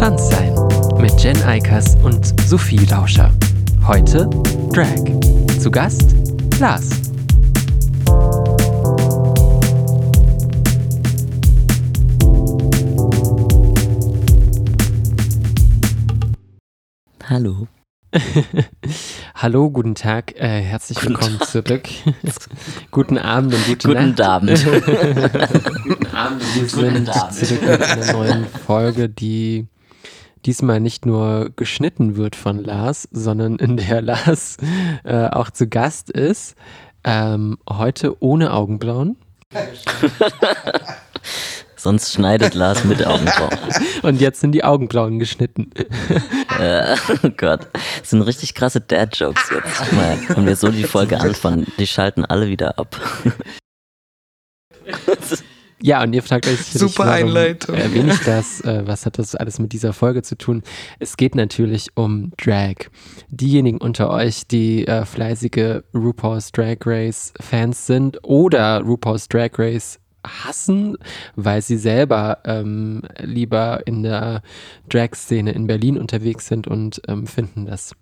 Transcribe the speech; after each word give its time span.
Transsein 0.00 0.54
mit 0.98 1.22
Jen 1.22 1.36
Eikers 1.42 1.94
und 1.96 2.40
Sophie 2.48 2.86
Lauscher. 2.86 3.34
Heute 3.86 4.30
Drag. 4.72 4.88
Zu 5.60 5.70
Gast 5.70 6.16
Lars. 6.58 6.88
Hallo. 17.28 17.68
Hallo, 19.34 19.70
guten 19.70 19.94
Tag, 19.94 20.34
äh, 20.36 20.62
herzlich 20.62 21.04
willkommen 21.04 21.40
zurück. 21.42 21.86
guten 22.90 23.18
Abend 23.18 23.52
und 23.52 23.66
gute 23.66 23.88
Guten 23.88 24.08
Nacht. 24.12 24.20
Abend. 24.22 24.64
guten 24.64 26.06
Abend. 26.06 26.42
Wir 26.54 26.68
sind 26.70 27.10
Abend. 27.10 27.34
zurück 27.34 27.60
mit 27.60 27.82
einer 27.82 28.12
neuen 28.14 28.46
Folge, 28.46 29.10
die 29.10 29.68
diesmal 30.46 30.80
nicht 30.80 31.06
nur 31.06 31.50
geschnitten 31.56 32.16
wird 32.16 32.36
von 32.36 32.62
Lars, 32.62 33.08
sondern 33.12 33.56
in 33.56 33.76
der 33.76 34.02
Lars 34.02 34.56
äh, 35.04 35.26
auch 35.28 35.50
zu 35.50 35.68
Gast 35.68 36.10
ist. 36.10 36.54
Ähm, 37.04 37.58
heute 37.68 38.22
ohne 38.22 38.52
Augenbrauen. 38.52 39.16
Sonst 41.76 42.12
schneidet 42.12 42.52
Lars 42.54 42.84
mit 42.84 43.06
Augenbrauen. 43.06 43.56
Und 44.02 44.20
jetzt 44.20 44.40
sind 44.40 44.52
die 44.52 44.64
Augenbrauen 44.64 45.18
geschnitten. 45.18 45.70
Äh, 46.58 46.94
oh 47.24 47.30
Gott. 47.34 47.68
Das 48.00 48.10
sind 48.10 48.20
richtig 48.20 48.54
krasse 48.54 48.82
Dad-Jokes 48.82 49.48
jetzt. 49.50 49.92
Mal, 49.92 50.18
wenn 50.28 50.44
wir 50.44 50.56
so 50.56 50.68
die 50.68 50.84
Folge 50.84 51.18
anfangen, 51.18 51.66
die 51.78 51.86
schalten 51.86 52.26
alle 52.26 52.48
wieder 52.48 52.78
ab. 52.78 53.00
Ja, 55.82 56.02
und 56.02 56.12
ihr 56.12 56.22
fragt 56.22 56.46
euch 56.46 56.58
sicherlich, 56.58 56.94
Super 56.94 57.08
warum 57.10 57.28
Einleitung. 57.28 57.74
erwähne 57.74 58.12
ich 58.12 58.20
das? 58.20 58.60
Äh, 58.60 58.86
was 58.86 59.06
hat 59.06 59.18
das 59.18 59.34
alles 59.34 59.58
mit 59.58 59.72
dieser 59.72 59.92
Folge 59.92 60.22
zu 60.22 60.36
tun? 60.36 60.62
Es 60.98 61.16
geht 61.16 61.34
natürlich 61.34 61.88
um 61.94 62.32
Drag. 62.36 62.74
Diejenigen 63.28 63.78
unter 63.78 64.10
euch, 64.10 64.46
die 64.46 64.86
äh, 64.86 65.04
fleißige 65.04 65.82
RuPaul's 65.94 66.52
Drag 66.52 66.78
Race 66.84 67.32
Fans 67.40 67.86
sind 67.86 68.18
oder 68.22 68.82
RuPaul's 68.82 69.28
Drag 69.28 69.50
Race 69.58 69.98
hassen, 70.26 70.96
weil 71.34 71.62
sie 71.62 71.78
selber 71.78 72.38
ähm, 72.44 73.02
lieber 73.18 73.86
in 73.86 74.02
der 74.02 74.42
Drag-Szene 74.88 75.52
in 75.52 75.66
Berlin 75.66 75.96
unterwegs 75.98 76.46
sind 76.46 76.66
und 76.66 77.00
ähm, 77.08 77.26
finden, 77.26 77.66
dass 77.66 77.94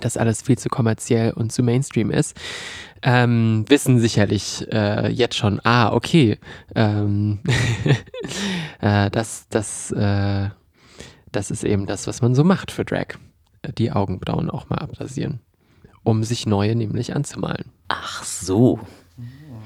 das 0.00 0.16
alles 0.16 0.42
viel 0.42 0.58
zu 0.58 0.68
kommerziell 0.68 1.32
und 1.32 1.52
zu 1.52 1.62
Mainstream 1.62 2.10
ist, 2.10 2.36
ähm, 3.02 3.64
wissen 3.68 3.98
sicherlich 4.00 4.66
äh, 4.72 5.08
jetzt 5.08 5.36
schon, 5.36 5.60
ah, 5.64 5.92
okay, 5.92 6.38
ähm, 6.74 7.40
äh, 8.80 9.10
das, 9.10 9.46
das, 9.50 9.90
äh, 9.92 10.48
das 11.32 11.50
ist 11.50 11.64
eben 11.64 11.86
das, 11.86 12.06
was 12.06 12.22
man 12.22 12.34
so 12.34 12.44
macht 12.44 12.70
für 12.70 12.84
Drag. 12.84 13.06
Die 13.78 13.92
Augenbrauen 13.92 14.50
auch 14.50 14.68
mal 14.68 14.78
abrasieren, 14.78 15.40
um 16.02 16.22
sich 16.24 16.46
neue 16.46 16.74
nämlich 16.76 17.14
anzumalen. 17.14 17.66
Ach 17.88 18.22
so. 18.24 18.78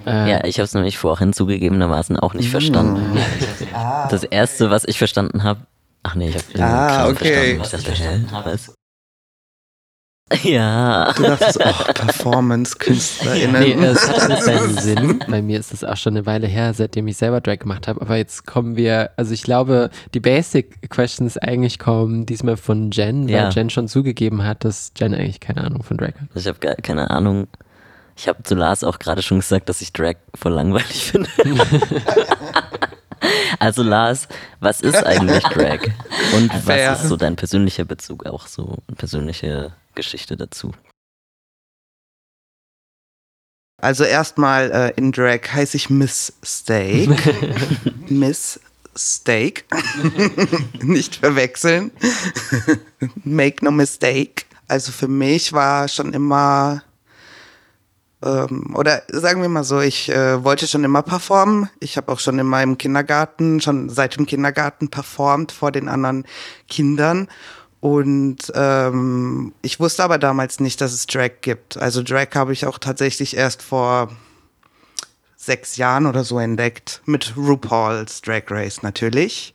Äh, 0.06 0.30
Ja, 0.30 0.44
ich 0.44 0.58
habe 0.58 0.64
es 0.64 0.74
nämlich 0.74 0.98
vorhin 0.98 1.32
zugegebenermaßen 1.32 2.16
auch 2.18 2.34
nicht 2.34 2.50
verstanden. 2.50 3.18
Das 4.10 4.24
erste, 4.24 4.70
was 4.70 4.84
ich 4.84 4.98
verstanden 4.98 5.42
habe, 5.44 5.60
ach 6.02 6.14
nee, 6.14 6.28
ich 6.30 6.36
habe 6.36 6.62
Ah, 6.64 7.08
okay. 7.08 7.14
verstanden, 7.16 7.60
was 7.60 7.72
ich 7.74 7.84
verstanden 7.86 8.30
habe. 8.32 8.58
Ja. 10.42 11.12
Du 11.14 11.22
dachtest, 11.22 11.58
oh, 11.64 11.92
Performance-KünstlerInnen. 11.92 13.80
Nee, 13.80 13.86
es 13.86 14.08
hat 14.08 14.20
alles 14.30 14.44
seinen 14.44 14.76
Sinn. 14.78 15.24
Bei 15.28 15.40
mir 15.40 15.58
ist 15.58 15.72
es 15.72 15.84
auch 15.84 15.96
schon 15.96 16.14
eine 16.16 16.26
Weile 16.26 16.46
her, 16.46 16.74
seitdem 16.74 17.08
ich 17.08 17.16
selber 17.16 17.40
Drag 17.40 17.58
gemacht 17.60 17.88
habe. 17.88 18.00
Aber 18.02 18.16
jetzt 18.16 18.46
kommen 18.46 18.76
wir, 18.76 19.10
also 19.16 19.32
ich 19.32 19.42
glaube, 19.42 19.90
die 20.14 20.20
Basic 20.20 20.90
Questions 20.90 21.38
eigentlich 21.38 21.78
kommen 21.78 22.26
diesmal 22.26 22.56
von 22.56 22.90
Jen, 22.90 23.26
weil 23.28 23.34
Ja. 23.34 23.48
Jen 23.48 23.70
schon 23.70 23.88
zugegeben 23.88 24.44
hat, 24.44 24.64
dass 24.64 24.92
Jen 24.96 25.14
eigentlich 25.14 25.40
keine 25.40 25.64
Ahnung 25.64 25.82
von 25.82 25.96
Drag 25.96 26.08
hat. 26.08 26.28
Ich 26.34 26.46
habe 26.46 26.58
gar 26.58 26.74
keine 26.76 27.10
Ahnung. 27.10 27.46
Ich 28.16 28.28
habe 28.28 28.42
zu 28.42 28.54
Lars 28.54 28.84
auch 28.84 28.98
gerade 28.98 29.22
schon 29.22 29.38
gesagt, 29.40 29.68
dass 29.68 29.80
ich 29.80 29.92
Drag 29.92 30.16
voll 30.34 30.52
langweilig 30.52 31.04
finde. 31.12 31.28
also 33.58 33.82
Lars, 33.82 34.28
was 34.60 34.80
ist 34.80 35.06
eigentlich 35.06 35.42
Drag? 35.44 35.80
Und 36.36 36.50
was 36.66 37.00
ist 37.00 37.08
so 37.08 37.16
dein 37.16 37.36
persönlicher 37.36 37.84
Bezug, 37.84 38.26
auch 38.26 38.46
so 38.46 38.76
persönliche 38.96 39.72
Geschichte 39.98 40.36
dazu? 40.36 40.72
Also 43.82 44.04
erstmal 44.04 44.70
äh, 44.70 44.92
in 44.96 45.10
Drag 45.12 45.40
heiße 45.52 45.76
ich 45.76 45.90
Miss 45.90 46.32
Steak. 46.44 47.10
Miss 48.08 48.60
Steak. 48.96 49.64
Nicht 50.82 51.16
verwechseln. 51.16 51.90
Make 53.24 53.64
no 53.64 53.72
mistake. 53.72 54.44
Also 54.68 54.92
für 54.92 55.08
mich 55.08 55.52
war 55.52 55.88
schon 55.88 56.12
immer, 56.12 56.82
ähm, 58.22 58.74
oder 58.76 59.02
sagen 59.08 59.42
wir 59.42 59.48
mal 59.48 59.64
so, 59.64 59.80
ich 59.80 60.08
äh, 60.10 60.44
wollte 60.44 60.66
schon 60.66 60.84
immer 60.84 61.02
performen. 61.02 61.70
Ich 61.80 61.96
habe 61.96 62.12
auch 62.12 62.20
schon 62.20 62.38
in 62.38 62.46
meinem 62.46 62.78
Kindergarten, 62.78 63.60
schon 63.60 63.88
seit 63.88 64.16
dem 64.16 64.26
Kindergarten 64.26 64.90
performt 64.90 65.52
vor 65.52 65.72
den 65.72 65.88
anderen 65.88 66.24
Kindern. 66.68 67.28
Und 67.80 68.38
ähm, 68.54 69.52
ich 69.62 69.78
wusste 69.78 70.02
aber 70.02 70.18
damals 70.18 70.58
nicht, 70.58 70.80
dass 70.80 70.92
es 70.92 71.06
Drag 71.06 71.40
gibt. 71.42 71.76
Also 71.76 72.02
Drag 72.02 72.28
habe 72.34 72.52
ich 72.52 72.66
auch 72.66 72.78
tatsächlich 72.78 73.36
erst 73.36 73.62
vor 73.62 74.10
sechs 75.36 75.76
Jahren 75.76 76.06
oder 76.06 76.24
so 76.24 76.38
entdeckt. 76.38 77.02
Mit 77.06 77.36
RuPaul's 77.36 78.20
Drag 78.22 78.42
Race 78.50 78.82
natürlich. 78.82 79.54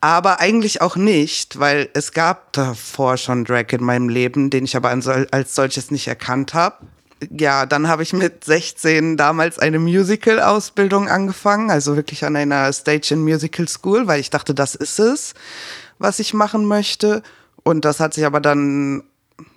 Aber 0.00 0.40
eigentlich 0.40 0.80
auch 0.80 0.96
nicht, 0.96 1.58
weil 1.58 1.88
es 1.92 2.12
gab 2.12 2.52
davor 2.52 3.16
schon 3.16 3.44
Drag 3.44 3.66
in 3.70 3.84
meinem 3.84 4.08
Leben, 4.08 4.50
den 4.50 4.64
ich 4.64 4.76
aber 4.76 4.90
als 4.90 5.54
solches 5.54 5.90
nicht 5.90 6.08
erkannt 6.08 6.54
habe. 6.54 6.76
Ja, 7.30 7.64
dann 7.64 7.88
habe 7.88 8.02
ich 8.02 8.12
mit 8.12 8.44
16 8.44 9.16
damals 9.16 9.58
eine 9.58 9.78
Musical-Ausbildung 9.78 11.08
angefangen, 11.08 11.70
also 11.70 11.96
wirklich 11.96 12.26
an 12.26 12.36
einer 12.36 12.70
Stage 12.74 13.14
and 13.14 13.24
Musical 13.24 13.66
School, 13.68 14.06
weil 14.06 14.20
ich 14.20 14.28
dachte, 14.28 14.54
das 14.54 14.74
ist 14.74 14.98
es, 14.98 15.32
was 15.98 16.18
ich 16.18 16.34
machen 16.34 16.66
möchte. 16.66 17.22
Und 17.62 17.84
das 17.84 18.00
hat 18.00 18.14
sich 18.14 18.24
aber 18.26 18.40
dann 18.40 19.04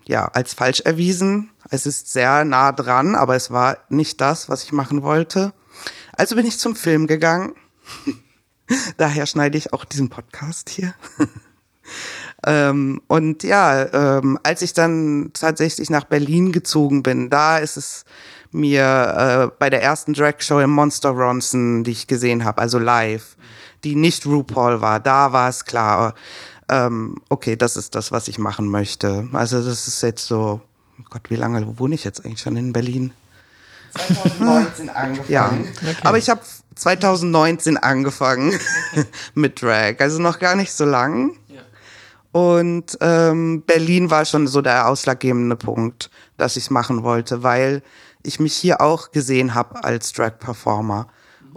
ja 0.06 0.26
als 0.26 0.54
falsch 0.54 0.82
erwiesen. 0.82 1.52
Es 1.70 1.86
ist 1.86 2.12
sehr 2.12 2.46
nah 2.46 2.72
dran, 2.72 3.16
aber 3.16 3.36
es 3.36 3.52
war 3.52 3.78
nicht 3.90 4.20
das, 4.22 4.50
was 4.50 4.64
ich 4.64 4.72
machen 4.72 5.04
wollte. 5.04 5.54
Also 6.14 6.36
bin 6.36 6.46
ich 6.46 6.60
zum 6.60 6.76
Film 6.76 7.08
gegangen. 7.08 7.54
Daher 8.98 9.26
schneide 9.26 9.58
ich 9.58 9.74
auch 9.74 9.86
diesen 9.86 10.10
Podcast 10.10 10.70
hier. 10.70 10.94
ähm, 12.46 13.02
und 13.08 13.44
ja, 13.44 14.18
ähm, 14.18 14.38
als 14.44 14.62
ich 14.62 14.74
dann 14.74 15.32
tatsächlich 15.34 15.90
nach 15.90 16.06
Berlin 16.06 16.52
gezogen 16.52 17.04
bin, 17.04 17.30
da 17.30 17.58
ist 17.58 17.78
es 17.78 18.06
mir 18.52 19.52
äh, 19.52 19.56
bei 19.60 19.70
der 19.70 19.82
ersten 19.82 20.14
Drag-Show 20.14 20.60
im 20.60 20.72
Monster 20.72 21.10
Ronson, 21.10 21.84
die 21.84 21.92
ich 21.92 22.08
gesehen 22.08 22.44
habe, 22.44 22.62
also 22.62 22.80
live, 22.80 23.38
die 23.84 23.96
nicht 23.96 24.26
RuPaul 24.26 24.82
war, 24.82 25.00
da 25.00 25.32
war 25.34 25.50
es 25.50 25.66
klar, 25.66 26.14
ähm, 26.70 27.16
okay, 27.30 27.56
das 27.56 27.76
ist 27.76 27.96
das, 27.96 28.12
was 28.12 28.28
ich 28.28 28.38
machen 28.38 28.68
möchte. 28.68 29.28
Also 29.34 29.64
das 29.64 29.88
ist 29.88 30.02
jetzt 30.04 30.28
so, 30.28 30.62
oh 31.00 31.04
Gott, 31.10 31.30
wie 31.30 31.36
lange 31.36 31.80
wohne 31.80 31.96
ich 31.96 32.04
jetzt 32.04 32.26
eigentlich 32.26 32.42
schon 32.42 32.58
in 32.58 32.74
Berlin? 32.74 33.12
2019 33.94 34.90
angefangen. 34.90 35.30
Ja, 35.30 35.52
aber 36.04 36.18
ich 36.18 36.30
habe 36.30 36.42
2019 36.76 37.78
angefangen 37.78 38.58
mit 39.34 39.62
Drag, 39.62 39.96
also 40.00 40.22
noch 40.22 40.40
gar 40.40 40.56
nicht 40.56 40.72
so 40.72 40.86
lang. 40.86 41.36
Und 42.32 42.98
ähm, 43.02 43.64
Berlin 43.66 44.12
war 44.12 44.24
schon 44.26 44.48
so 44.48 44.62
der 44.62 44.88
ausschlaggebende 44.88 45.56
Punkt, 45.56 46.12
dass 46.38 46.58
ich 46.58 46.66
es 46.66 46.70
machen 46.70 47.04
wollte, 47.04 47.42
weil 47.42 47.82
ich 48.24 48.40
mich 48.40 48.54
hier 48.54 48.82
auch 48.82 49.12
gesehen 49.12 49.56
habe 49.56 49.84
als 49.84 50.14
Drag-Performer. 50.14 51.08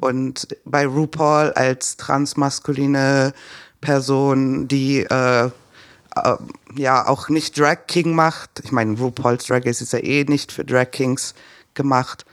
Und 0.02 0.48
bei 0.64 0.86
RuPaul 0.86 1.52
als 1.52 1.96
transmaskuline 1.96 3.32
Person, 3.80 4.66
die 4.66 5.00
äh, 5.00 5.46
äh, 5.46 6.36
ja 6.74 7.06
auch 7.06 7.28
nicht 7.28 7.58
Drag 7.58 7.86
King 7.86 8.14
macht. 8.14 8.60
Ich 8.64 8.72
meine, 8.72 8.98
RuPaul's 8.98 9.46
Drag 9.46 9.64
Race 9.64 9.80
ist 9.80 9.92
ja 9.92 10.00
eh 10.00 10.24
nicht 10.24 10.50
für 10.52 10.64
Drag 10.64 10.90
Kings 10.90 11.34
gemacht. 11.74 12.24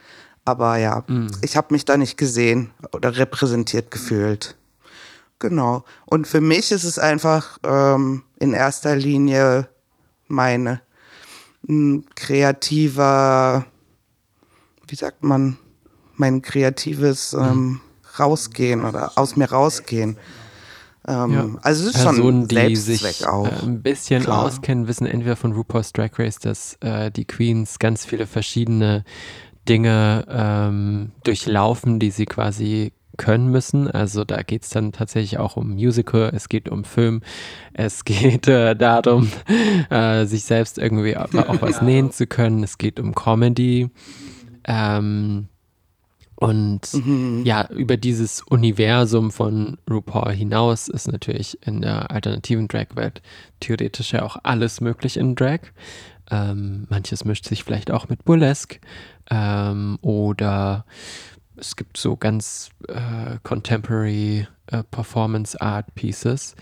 Aber 0.44 0.78
ja, 0.78 1.04
ich 1.42 1.56
habe 1.56 1.72
mich 1.72 1.84
da 1.84 1.96
nicht 1.96 2.16
gesehen 2.16 2.72
oder 2.92 3.16
repräsentiert 3.16 3.90
gefühlt. 3.90 4.56
Genau. 5.38 5.84
Und 6.06 6.26
für 6.26 6.40
mich 6.40 6.72
ist 6.72 6.84
es 6.84 6.98
einfach 6.98 7.58
ähm, 7.62 8.24
in 8.38 8.52
erster 8.52 8.96
Linie 8.96 9.68
meine 10.26 10.80
ein 11.68 12.04
kreativer, 12.14 13.64
wie 14.88 14.96
sagt 14.96 15.22
man, 15.22 15.58
mein 16.20 16.42
kreatives 16.42 17.32
ähm, 17.32 17.80
Rausgehen 18.18 18.84
oder 18.84 19.12
aus 19.16 19.34
mir 19.36 19.50
rausgehen. 19.50 20.16
Ähm, 21.08 21.32
Ja. 21.32 21.48
Also 21.62 21.88
es 21.88 21.96
ist 21.96 22.02
Personen, 22.04 22.48
schon 22.48 22.58
ein 22.58 22.68
die 22.68 22.76
sich 22.76 23.26
auch. 23.26 23.46
äh, 23.46 23.62
ein 23.64 23.82
bisschen 23.82 24.22
Klar. 24.22 24.44
auskennen, 24.44 24.86
wissen 24.86 25.06
entweder 25.06 25.36
von 25.36 25.52
RuPaul's 25.52 25.92
Drag 25.92 26.10
Race, 26.18 26.38
dass 26.38 26.74
äh, 26.80 27.10
die 27.10 27.24
Queens 27.24 27.78
ganz 27.78 28.04
viele 28.04 28.26
verschiedene 28.26 29.04
Dinge 29.68 30.26
ähm, 30.28 31.12
durchlaufen, 31.24 31.98
die 31.98 32.10
sie 32.10 32.26
quasi 32.26 32.92
können 33.16 33.50
müssen. 33.50 33.90
Also 33.90 34.24
da 34.24 34.42
geht 34.42 34.62
es 34.62 34.70
dann 34.70 34.92
tatsächlich 34.92 35.38
auch 35.38 35.56
um 35.56 35.70
Musical, 35.74 36.30
es 36.34 36.48
geht 36.48 36.68
um 36.68 36.84
Film, 36.84 37.22
es 37.72 38.04
geht 38.04 38.48
äh, 38.48 38.74
darum, 38.76 39.30
äh, 39.90 40.24
sich 40.26 40.44
selbst 40.44 40.78
irgendwie 40.78 41.16
auch, 41.16 41.32
auch 41.34 41.62
was 41.62 41.82
nähen 41.90 42.10
zu 42.12 42.26
können, 42.26 42.62
es 42.62 42.78
geht 42.78 43.00
um 43.00 43.14
Comedy. 43.14 43.90
Ähm, 44.64 45.48
und 46.40 46.94
mhm. 46.94 47.42
ja, 47.44 47.68
über 47.68 47.98
dieses 47.98 48.40
Universum 48.40 49.30
von 49.30 49.76
RuPaul 49.88 50.32
hinaus 50.32 50.88
ist 50.88 51.06
natürlich 51.06 51.58
in 51.66 51.82
der 51.82 52.10
alternativen 52.10 52.66
Drag-Welt 52.66 53.20
theoretisch 53.60 54.14
ja 54.14 54.22
auch 54.22 54.38
alles 54.42 54.80
möglich 54.80 55.18
in 55.18 55.34
Drag. 55.34 55.60
Ähm, 56.30 56.86
manches 56.88 57.26
mischt 57.26 57.44
sich 57.44 57.62
vielleicht 57.62 57.90
auch 57.90 58.08
mit 58.08 58.24
Burlesque 58.24 58.80
ähm, 59.30 59.98
oder 60.00 60.86
es 61.56 61.76
gibt 61.76 61.98
so 61.98 62.16
ganz 62.16 62.70
äh, 62.88 63.36
contemporary 63.42 64.48
äh, 64.68 64.82
Performance 64.90 65.60
Art 65.60 65.94
Pieces. 65.94 66.56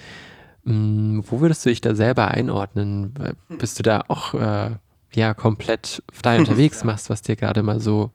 Ähm, 0.67 1.23
wo 1.25 1.41
würdest 1.41 1.65
du 1.65 1.71
dich 1.71 1.81
da 1.81 1.95
selber 1.95 2.33
einordnen? 2.33 3.15
Bist 3.49 3.79
du 3.79 3.85
da 3.85 4.03
auch 4.09 4.35
äh, 4.35 4.71
ja 5.15 5.35
komplett 5.35 6.03
frei 6.13 6.39
unterwegs, 6.39 6.85
machst, 6.85 7.11
was 7.11 7.23
dir 7.23 7.37
gerade 7.37 7.63
mal 7.63 7.81
so 7.81 8.13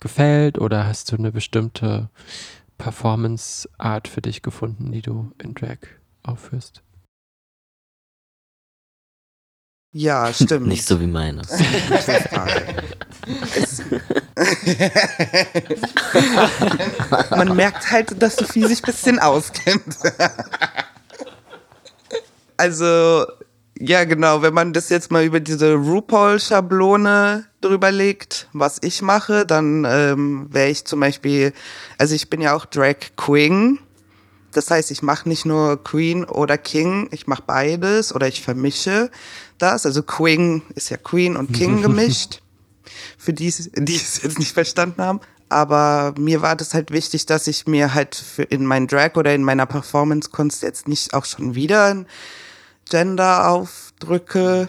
gefällt 0.00 0.58
oder 0.58 0.86
hast 0.86 1.12
du 1.12 1.16
eine 1.16 1.32
bestimmte 1.32 2.10
Performance 2.78 3.68
Art 3.78 4.08
für 4.08 4.22
dich 4.22 4.42
gefunden, 4.42 4.92
die 4.92 5.02
du 5.02 5.32
in 5.42 5.54
Drag 5.54 5.78
aufführst? 6.22 6.82
Ja, 9.92 10.32
stimmt. 10.32 10.68
Nicht 10.68 10.86
so 10.86 11.00
wie 11.00 11.06
meine. 11.06 11.42
Man 17.30 17.56
merkt 17.56 17.90
halt, 17.90 18.22
dass 18.22 18.36
Sophie 18.36 18.66
sich 18.66 18.82
ein 18.82 18.86
bisschen 18.86 19.18
auskennt. 19.18 19.96
also, 22.56 23.26
ja, 23.82 24.04
genau, 24.04 24.42
wenn 24.42 24.52
man 24.52 24.74
das 24.74 24.90
jetzt 24.90 25.10
mal 25.10 25.24
über 25.24 25.40
diese 25.40 25.74
RuPaul-Schablone 25.74 27.46
drüber 27.62 27.90
legt, 27.90 28.46
was 28.52 28.76
ich 28.82 29.00
mache, 29.00 29.46
dann 29.46 29.86
ähm, 29.88 30.48
wäre 30.50 30.68
ich 30.68 30.84
zum 30.84 31.00
Beispiel, 31.00 31.54
also 31.96 32.14
ich 32.14 32.28
bin 32.28 32.42
ja 32.42 32.54
auch 32.54 32.66
Drag 32.66 32.96
Queen. 33.16 33.78
Das 34.52 34.70
heißt, 34.70 34.90
ich 34.90 35.00
mache 35.00 35.26
nicht 35.28 35.46
nur 35.46 35.82
Queen 35.82 36.24
oder 36.24 36.58
King, 36.58 37.08
ich 37.10 37.26
mache 37.26 37.44
beides 37.46 38.14
oder 38.14 38.28
ich 38.28 38.42
vermische 38.42 39.10
das. 39.56 39.86
Also 39.86 40.02
Queen 40.02 40.60
ist 40.74 40.90
ja 40.90 40.98
Queen 40.98 41.36
und 41.36 41.52
King 41.54 41.80
gemischt. 41.82 42.42
Für 43.16 43.32
die, 43.32 43.50
die 43.76 43.96
es 43.96 44.22
jetzt 44.22 44.38
nicht 44.38 44.52
verstanden 44.52 45.00
haben. 45.00 45.20
Aber 45.48 46.12
mir 46.18 46.42
war 46.42 46.54
das 46.54 46.74
halt 46.74 46.90
wichtig, 46.90 47.24
dass 47.24 47.46
ich 47.46 47.66
mir 47.66 47.94
halt 47.94 48.14
für 48.14 48.42
in 48.42 48.66
meinen 48.66 48.88
Drag 48.88 49.16
oder 49.16 49.34
in 49.34 49.42
meiner 49.42 49.66
Performance-Kunst 49.66 50.62
jetzt 50.62 50.86
nicht 50.86 51.14
auch 51.14 51.24
schon 51.24 51.54
wieder 51.54 52.04
Gender 52.90 53.48
aufdrücke. 53.48 54.68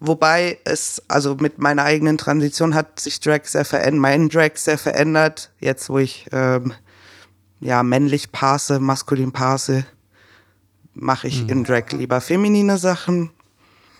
Wobei 0.00 0.58
es, 0.64 1.02
also 1.08 1.36
mit 1.36 1.58
meiner 1.58 1.84
eigenen 1.84 2.18
Transition 2.18 2.74
hat 2.74 3.00
sich 3.00 3.20
Drag 3.20 3.44
sehr 3.44 3.64
verändert, 3.64 4.00
mein 4.00 4.28
Drag 4.28 4.56
sehr 4.56 4.76
verändert. 4.76 5.50
Jetzt, 5.60 5.88
wo 5.88 5.98
ich 5.98 6.26
ähm, 6.32 6.74
ja 7.60 7.82
männlich 7.82 8.32
passe, 8.32 8.80
maskulin 8.80 9.32
passe, 9.32 9.86
mache 10.92 11.28
ich 11.28 11.44
mhm. 11.44 11.48
in 11.48 11.64
Drag 11.64 11.90
lieber 11.92 12.20
feminine 12.20 12.76
Sachen. 12.76 13.30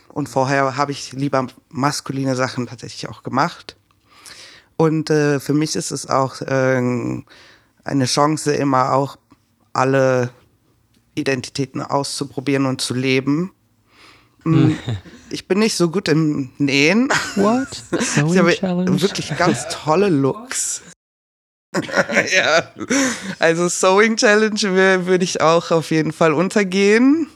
Und 0.08 0.28
vorher 0.28 0.76
habe 0.76 0.92
ich 0.92 1.12
lieber 1.12 1.46
maskuline 1.70 2.36
Sachen 2.36 2.66
tatsächlich 2.66 3.08
auch 3.08 3.22
gemacht. 3.22 3.76
Und 4.76 5.10
äh, 5.10 5.40
für 5.40 5.54
mich 5.54 5.76
ist 5.76 5.90
es 5.90 6.08
auch 6.08 6.40
äh, 6.40 7.22
eine 7.84 8.04
Chance, 8.04 8.54
immer 8.54 8.92
auch 8.92 9.16
alle 9.72 10.30
Identitäten 11.14 11.82
auszuprobieren 11.82 12.66
und 12.66 12.80
zu 12.80 12.94
leben. 12.94 13.52
Mm, 14.44 14.72
ich 15.30 15.48
bin 15.48 15.58
nicht 15.58 15.76
so 15.76 15.90
gut 15.90 16.08
im 16.08 16.50
Nähen. 16.58 17.08
What? 17.36 17.68
ich 17.92 18.16
habe 18.18 19.00
wirklich 19.00 19.36
ganz 19.36 19.66
tolle 19.70 20.08
Looks. 20.08 20.82
ja, 22.36 22.70
also 23.40 23.68
Sewing 23.68 24.16
Challenge 24.16 25.06
würde 25.06 25.24
ich 25.24 25.40
auch 25.40 25.70
auf 25.70 25.90
jeden 25.90 26.12
Fall 26.12 26.32
untergehen. 26.32 27.28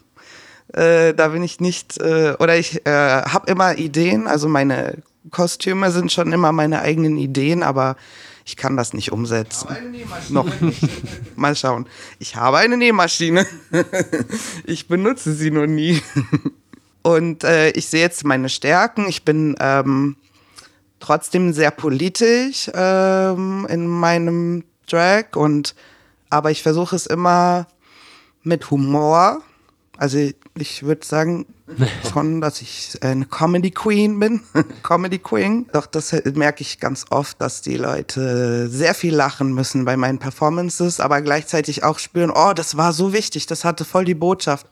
Äh, 0.72 1.14
da 1.14 1.28
bin 1.28 1.42
ich 1.42 1.60
nicht, 1.60 1.98
äh, 1.98 2.34
oder 2.38 2.56
ich 2.56 2.86
äh, 2.86 3.22
habe 3.22 3.50
immer 3.50 3.78
Ideen, 3.78 4.26
also 4.26 4.48
meine 4.48 5.02
Kostüme 5.30 5.90
sind 5.90 6.12
schon 6.12 6.32
immer 6.32 6.52
meine 6.52 6.80
eigenen 6.82 7.16
Ideen, 7.16 7.62
aber 7.62 7.96
ich 8.49 8.56
kann 8.56 8.79
das 8.79 8.95
nicht 8.95 9.12
umsetzen. 9.12 9.69
Ich 9.93 10.06
habe 10.06 10.21
eine. 10.21 10.33
Noch 10.33 10.61
nicht. 10.62 11.37
Mal 11.37 11.55
schauen. 11.55 11.87
Ich 12.19 12.35
habe 12.35 12.56
eine 12.56 12.79
Nähmaschine. 12.79 13.47
ich 14.65 14.89
benutze 14.89 15.35
sie 15.35 15.50
noch 15.50 15.67
nie. 15.67 16.00
Und 17.03 17.45
äh, 17.45 17.69
ich 17.73 17.89
sehe 17.89 18.00
jetzt 18.00 18.25
meine 18.25 18.49
Stärken. 18.49 19.06
Ich 19.06 19.23
bin 19.23 19.55
ähm, 19.61 20.17
trotzdem 20.99 21.53
sehr 21.53 21.71
politisch 21.71 22.71
ähm, 22.73 23.67
in 23.69 23.87
meinem 23.87 24.65
Drag 24.87 25.37
und 25.37 25.75
aber 26.31 26.50
ich 26.50 26.62
versuche 26.62 26.97
es 26.97 27.05
immer 27.06 27.67
mit 28.43 28.71
Humor 28.71 29.43
also 29.99 30.19
ich 30.56 30.83
würde 30.85 31.05
sagen 31.05 31.45
schon, 32.12 32.41
dass 32.41 32.61
ich 32.61 32.99
eine 33.03 33.26
Comedy 33.26 33.70
Queen 33.70 34.19
bin. 34.19 34.41
Comedy 34.82 35.19
Queen. 35.19 35.67
Doch 35.73 35.87
das 35.87 36.12
merke 36.35 36.62
ich 36.62 36.81
ganz 36.81 37.06
oft, 37.11 37.41
dass 37.41 37.62
die 37.62 37.76
Leute 37.76 38.69
sehr 38.69 38.94
viel 38.94 39.15
lachen 39.15 39.53
müssen 39.53 39.85
bei 39.85 39.97
meinen 39.97 40.19
Performances, 40.19 41.00
aber 41.00 41.20
gleichzeitig 41.20 41.85
auch 41.85 41.99
spüren, 41.99 42.31
oh, 42.35 42.53
das 42.55 42.76
war 42.76 42.93
so 42.93 43.12
wichtig, 43.12 43.47
das 43.47 43.65
hatte 43.65 43.85
voll 43.85 44.05
die 44.05 44.15
Botschaft. 44.15 44.67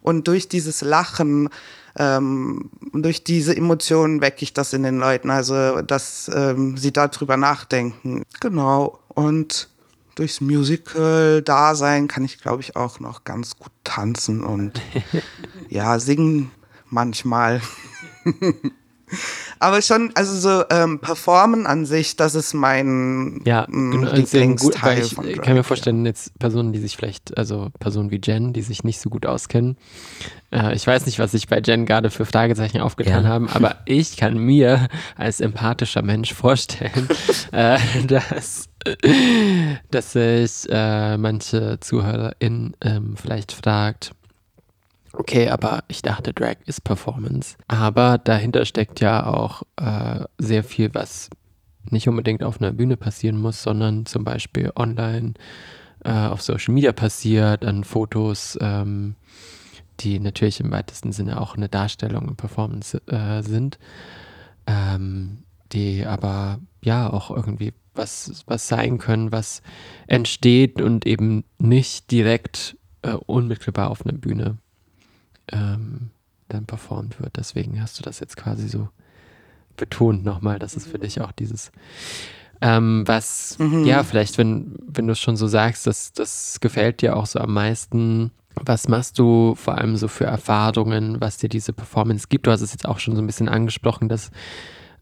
Und 0.00 0.26
durch 0.26 0.48
dieses 0.48 0.82
Lachen, 0.82 1.48
ähm, 1.96 2.70
durch 2.92 3.22
diese 3.22 3.56
Emotionen 3.56 4.20
wecke 4.20 4.42
ich 4.42 4.52
das 4.52 4.72
in 4.72 4.82
den 4.82 4.98
Leuten, 4.98 5.30
also 5.30 5.82
dass 5.82 6.30
ähm, 6.34 6.76
sie 6.76 6.92
darüber 6.92 7.36
nachdenken. 7.36 8.24
Genau. 8.40 8.98
Und 9.08 9.68
durchs 10.22 10.40
Musical-Dasein 10.40 12.06
kann 12.06 12.24
ich, 12.24 12.38
glaube 12.38 12.62
ich, 12.62 12.76
auch 12.76 13.00
noch 13.00 13.24
ganz 13.24 13.56
gut 13.56 13.72
tanzen 13.82 14.44
und 14.44 14.80
ja, 15.68 15.98
singen 15.98 16.52
manchmal. 16.88 17.60
Aber 19.58 19.82
schon, 19.82 20.10
also 20.14 20.34
so 20.34 20.64
ähm, 20.70 20.98
Performen 21.00 21.66
an 21.66 21.86
sich, 21.86 22.16
das 22.16 22.34
ist 22.34 22.54
mein 22.54 23.40
ja, 23.44 23.66
genau, 23.66 24.12
Lieblingsteil 24.12 24.96
gut, 24.96 25.06
ich 25.06 25.14
von 25.14 25.24
Drag, 25.24 25.42
kann 25.42 25.54
mir 25.54 25.64
vorstellen, 25.64 26.04
jetzt 26.06 26.38
Personen, 26.38 26.72
die 26.72 26.80
sich 26.80 26.96
vielleicht, 26.96 27.36
also 27.36 27.70
Personen 27.78 28.10
wie 28.10 28.20
Jen, 28.22 28.52
die 28.52 28.62
sich 28.62 28.84
nicht 28.84 29.00
so 29.00 29.10
gut 29.10 29.26
auskennen. 29.26 29.76
Äh, 30.50 30.74
ich 30.74 30.86
weiß 30.86 31.06
nicht, 31.06 31.18
was 31.18 31.32
sich 31.32 31.48
bei 31.48 31.60
Jen 31.60 31.86
gerade 31.86 32.10
für 32.10 32.24
Fragezeichen 32.24 32.80
aufgetan 32.80 33.24
ja. 33.24 33.28
haben, 33.30 33.48
aber 33.48 33.76
ich 33.86 34.16
kann 34.16 34.36
mir 34.36 34.88
als 35.16 35.40
empathischer 35.40 36.02
Mensch 36.02 36.34
vorstellen, 36.34 37.08
äh, 37.52 37.78
dass 38.06 38.68
dass 39.90 40.12
sich 40.12 40.68
äh, 40.68 41.16
manche 41.16 41.78
ZuhörerInnen 41.78 42.76
ähm, 42.80 43.14
vielleicht 43.16 43.52
fragt, 43.52 44.12
okay, 45.12 45.48
aber 45.48 45.84
ich 45.88 46.02
dachte, 46.02 46.32
Drag 46.32 46.56
ist 46.66 46.84
Performance. 46.84 47.56
Aber 47.68 48.18
dahinter 48.18 48.64
steckt 48.64 49.00
ja 49.00 49.26
auch 49.26 49.62
äh, 49.76 50.24
sehr 50.38 50.64
viel, 50.64 50.94
was 50.94 51.30
nicht 51.90 52.08
unbedingt 52.08 52.42
auf 52.42 52.60
einer 52.60 52.72
Bühne 52.72 52.96
passieren 52.96 53.38
muss, 53.38 53.62
sondern 53.62 54.06
zum 54.06 54.24
Beispiel 54.24 54.72
online 54.76 55.34
äh, 56.04 56.10
auf 56.12 56.42
Social 56.42 56.74
Media 56.74 56.92
passiert, 56.92 57.64
an 57.64 57.84
Fotos, 57.84 58.58
ähm, 58.60 59.16
die 60.00 60.18
natürlich 60.18 60.60
im 60.60 60.70
weitesten 60.70 61.12
Sinne 61.12 61.40
auch 61.40 61.56
eine 61.56 61.68
Darstellung 61.68 62.28
und 62.28 62.36
Performance 62.36 63.00
äh, 63.06 63.42
sind, 63.42 63.78
ähm, 64.66 65.44
die 65.72 66.04
aber 66.04 66.60
ja 66.82 67.12
auch 67.12 67.30
irgendwie 67.30 67.72
was, 67.94 68.44
was 68.46 68.68
sein 68.68 68.98
können, 68.98 69.32
was 69.32 69.62
entsteht 70.06 70.80
und 70.80 71.06
eben 71.06 71.44
nicht 71.58 72.10
direkt 72.10 72.76
äh, 73.02 73.12
unmittelbar 73.12 73.90
auf 73.90 74.04
einer 74.04 74.16
Bühne 74.16 74.58
ähm, 75.52 76.10
dann 76.48 76.66
performt 76.66 77.20
wird. 77.20 77.36
Deswegen 77.36 77.80
hast 77.80 77.98
du 77.98 78.02
das 78.02 78.20
jetzt 78.20 78.36
quasi 78.36 78.68
so 78.68 78.88
betont 79.76 80.24
nochmal, 80.24 80.58
dass 80.58 80.76
es 80.76 80.86
für 80.86 80.98
dich 80.98 81.20
auch 81.20 81.32
dieses, 81.32 81.72
ähm, 82.60 83.02
was, 83.06 83.58
mhm. 83.58 83.84
ja, 83.84 84.04
vielleicht, 84.04 84.38
wenn, 84.38 84.76
wenn 84.86 85.06
du 85.06 85.12
es 85.12 85.20
schon 85.20 85.36
so 85.36 85.46
sagst, 85.46 85.86
das, 85.86 86.12
das 86.12 86.60
gefällt 86.60 87.02
dir 87.02 87.16
auch 87.16 87.26
so 87.26 87.38
am 87.40 87.52
meisten. 87.52 88.30
Was 88.54 88.86
machst 88.86 89.18
du 89.18 89.54
vor 89.54 89.78
allem 89.78 89.96
so 89.96 90.08
für 90.08 90.26
Erfahrungen, 90.26 91.20
was 91.20 91.38
dir 91.38 91.48
diese 91.48 91.72
Performance 91.72 92.26
gibt? 92.28 92.46
Du 92.46 92.50
hast 92.50 92.60
es 92.60 92.72
jetzt 92.72 92.86
auch 92.86 92.98
schon 92.98 93.16
so 93.16 93.22
ein 93.22 93.26
bisschen 93.26 93.48
angesprochen, 93.48 94.08
dass 94.08 94.30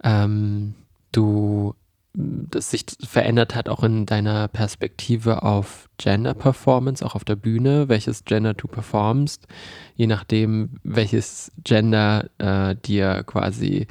ähm, 0.05 0.75
du 1.11 1.75
das 2.13 2.71
sich 2.71 2.85
verändert 3.05 3.55
hat, 3.55 3.69
auch 3.69 3.85
in 3.85 4.05
deiner 4.05 4.49
Perspektive 4.49 5.43
auf 5.45 5.89
Gender 5.97 6.35
Performance, 6.35 7.05
auch 7.05 7.15
auf 7.15 7.25
der 7.25 7.37
Bühne, 7.37 7.89
welches 7.89 8.25
Gender 8.25 8.55
du 8.55 8.67
performst, 8.67 9.47
je 9.95 10.07
nachdem, 10.09 10.81
welches 10.83 11.53
Gender 11.63 12.29
äh, 12.39 12.75
dir 12.75 13.23
quasi 13.25 13.87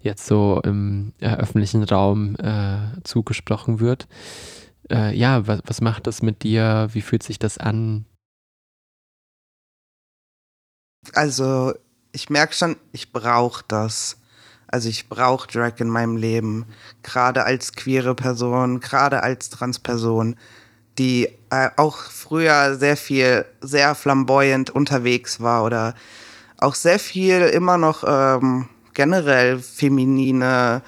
jetzt 0.00 0.26
so 0.26 0.60
im 0.62 1.14
äh, 1.20 1.34
öffentlichen 1.34 1.82
Raum 1.84 2.36
äh, 2.36 3.00
zugesprochen 3.04 3.80
wird. 3.80 4.06
äh, 4.90 5.16
ja, 5.16 5.46
was, 5.46 5.60
was 5.64 5.80
macht 5.80 6.06
das 6.06 6.22
mit 6.22 6.42
dir? 6.42 6.88
Wie 6.92 7.00
fühlt 7.00 7.22
sich 7.22 7.38
das 7.38 7.58
an? 7.58 8.06
Also, 11.12 11.74
ich 12.12 12.30
merke 12.30 12.54
schon, 12.54 12.76
ich 12.92 13.12
brauche 13.12 13.64
das. 13.68 14.20
Also 14.74 14.88
ich 14.88 15.08
brauche 15.08 15.46
Drag 15.46 15.74
in 15.78 15.88
meinem 15.88 16.16
Leben, 16.16 16.66
gerade 17.04 17.44
als 17.44 17.74
queere 17.74 18.16
Person, 18.16 18.80
gerade 18.80 19.22
als 19.22 19.48
Transperson, 19.48 20.34
die 20.98 21.28
äh, 21.50 21.70
auch 21.76 21.96
früher 21.96 22.74
sehr 22.74 22.96
viel, 22.96 23.44
sehr 23.60 23.94
flamboyant 23.94 24.70
unterwegs 24.70 25.40
war 25.40 25.62
oder 25.62 25.94
auch 26.58 26.74
sehr 26.74 26.98
viel 26.98 27.42
immer 27.42 27.78
noch 27.78 28.02
ähm, 28.04 28.68
generell 28.94 29.60
feminine 29.60 30.82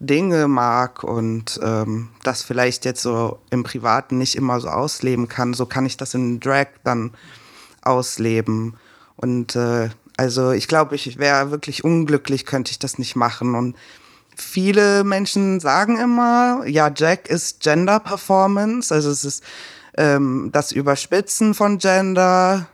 Dinge 0.00 0.46
mag 0.46 1.02
und 1.02 1.58
ähm, 1.62 2.10
das 2.22 2.42
vielleicht 2.42 2.84
jetzt 2.84 3.00
so 3.00 3.38
im 3.48 3.62
Privaten 3.62 4.18
nicht 4.18 4.36
immer 4.36 4.60
so 4.60 4.68
ausleben 4.68 5.28
kann, 5.28 5.54
so 5.54 5.64
kann 5.64 5.86
ich 5.86 5.96
das 5.96 6.12
in 6.12 6.40
Drag 6.40 6.66
dann 6.84 7.12
ausleben. 7.80 8.76
Und 9.16 9.56
äh, 9.56 9.88
also 10.20 10.50
ich 10.50 10.68
glaube, 10.68 10.96
ich 10.96 11.18
wäre 11.18 11.50
wirklich 11.50 11.82
unglücklich, 11.82 12.44
könnte 12.44 12.72
ich 12.72 12.78
das 12.78 12.98
nicht 12.98 13.16
machen. 13.16 13.54
Und 13.54 13.74
viele 14.36 15.02
Menschen 15.02 15.60
sagen 15.60 15.98
immer, 15.98 16.62
ja, 16.66 16.92
Jack 16.94 17.30
ist 17.30 17.60
Gender 17.60 18.00
Performance, 18.00 18.94
also 18.94 19.08
es 19.08 19.24
ist 19.24 19.42
ähm, 19.96 20.50
das 20.52 20.72
Überspitzen 20.72 21.54
von 21.54 21.78
Gender. 21.78 22.66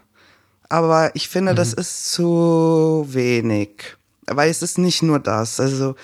Aber 0.69 1.13
ich 1.15 1.29
finde, 1.29 1.53
mhm. 1.53 1.57
das 1.57 1.73
ist 1.73 2.11
zu 2.11 3.07
wenig. 3.11 3.97
Weil 4.27 4.51
es 4.51 4.61
ist 4.61 4.79
nicht 4.79 5.05
nur 5.05 5.21
das. 5.21 5.61
Also 5.61 5.95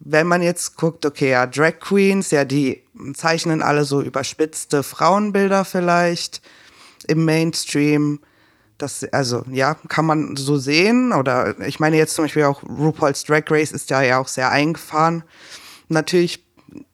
wenn 0.00 0.26
man 0.26 0.42
jetzt 0.42 0.76
guckt, 0.76 1.06
okay, 1.06 1.30
ja, 1.30 1.46
Drag 1.46 1.80
Queens, 1.80 2.30
ja, 2.30 2.44
die 2.44 2.82
zeichnen 3.14 3.62
alle 3.62 3.86
so 3.86 4.02
überspitzte 4.02 4.82
Frauenbilder 4.82 5.64
vielleicht 5.64 6.42
im 7.06 7.24
Mainstream. 7.24 8.20
Das, 8.84 9.02
also, 9.12 9.44
ja, 9.50 9.76
kann 9.88 10.04
man 10.04 10.36
so 10.36 10.58
sehen. 10.58 11.14
Oder 11.14 11.58
ich 11.60 11.80
meine 11.80 11.96
jetzt 11.96 12.14
zum 12.14 12.26
Beispiel 12.26 12.44
auch 12.44 12.62
RuPaul's 12.62 13.24
Drag 13.24 13.44
Race 13.48 13.72
ist 13.72 13.88
ja, 13.88 14.02
ja 14.02 14.18
auch 14.18 14.28
sehr 14.28 14.50
eingefahren. 14.50 15.24
Natürlich 15.88 16.44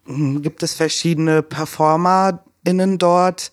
gibt 0.06 0.62
es 0.62 0.74
verschiedene 0.74 1.42
PerformerInnen 1.42 2.98
dort 2.98 3.50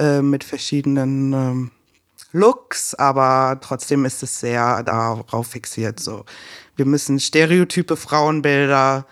äh, 0.00 0.20
mit 0.20 0.42
verschiedenen 0.42 1.32
ähm, 1.32 1.70
Looks, 2.32 2.96
aber 2.96 3.60
trotzdem 3.60 4.04
ist 4.04 4.24
es 4.24 4.40
sehr 4.40 4.82
darauf 4.82 5.46
fixiert. 5.46 6.00
So, 6.00 6.24
wir 6.74 6.86
müssen 6.86 7.20
stereotype 7.20 7.96
Frauenbilder 7.96 9.06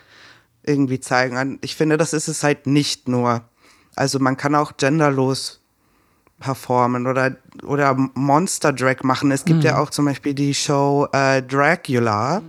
irgendwie 0.64 0.98
zeigen. 0.98 1.60
Ich 1.62 1.76
finde, 1.76 1.96
das 1.96 2.12
ist 2.12 2.26
es 2.26 2.42
halt 2.42 2.66
nicht 2.66 3.06
nur. 3.06 3.42
Also 3.94 4.18
man 4.18 4.36
kann 4.36 4.56
auch 4.56 4.76
genderlos 4.76 5.60
performen 6.38 7.07
oder, 7.07 7.37
oder 7.64 7.95
Monster 8.14 8.73
Drag 8.73 9.02
machen. 9.02 9.30
Es 9.30 9.45
gibt 9.45 9.61
mhm. 9.61 9.66
ja 9.66 9.78
auch 9.78 9.90
zum 9.90 10.04
Beispiel 10.04 10.35
die 10.35 10.54
Show 10.54 11.09
äh, 11.12 11.42
Dracula, 11.42 12.42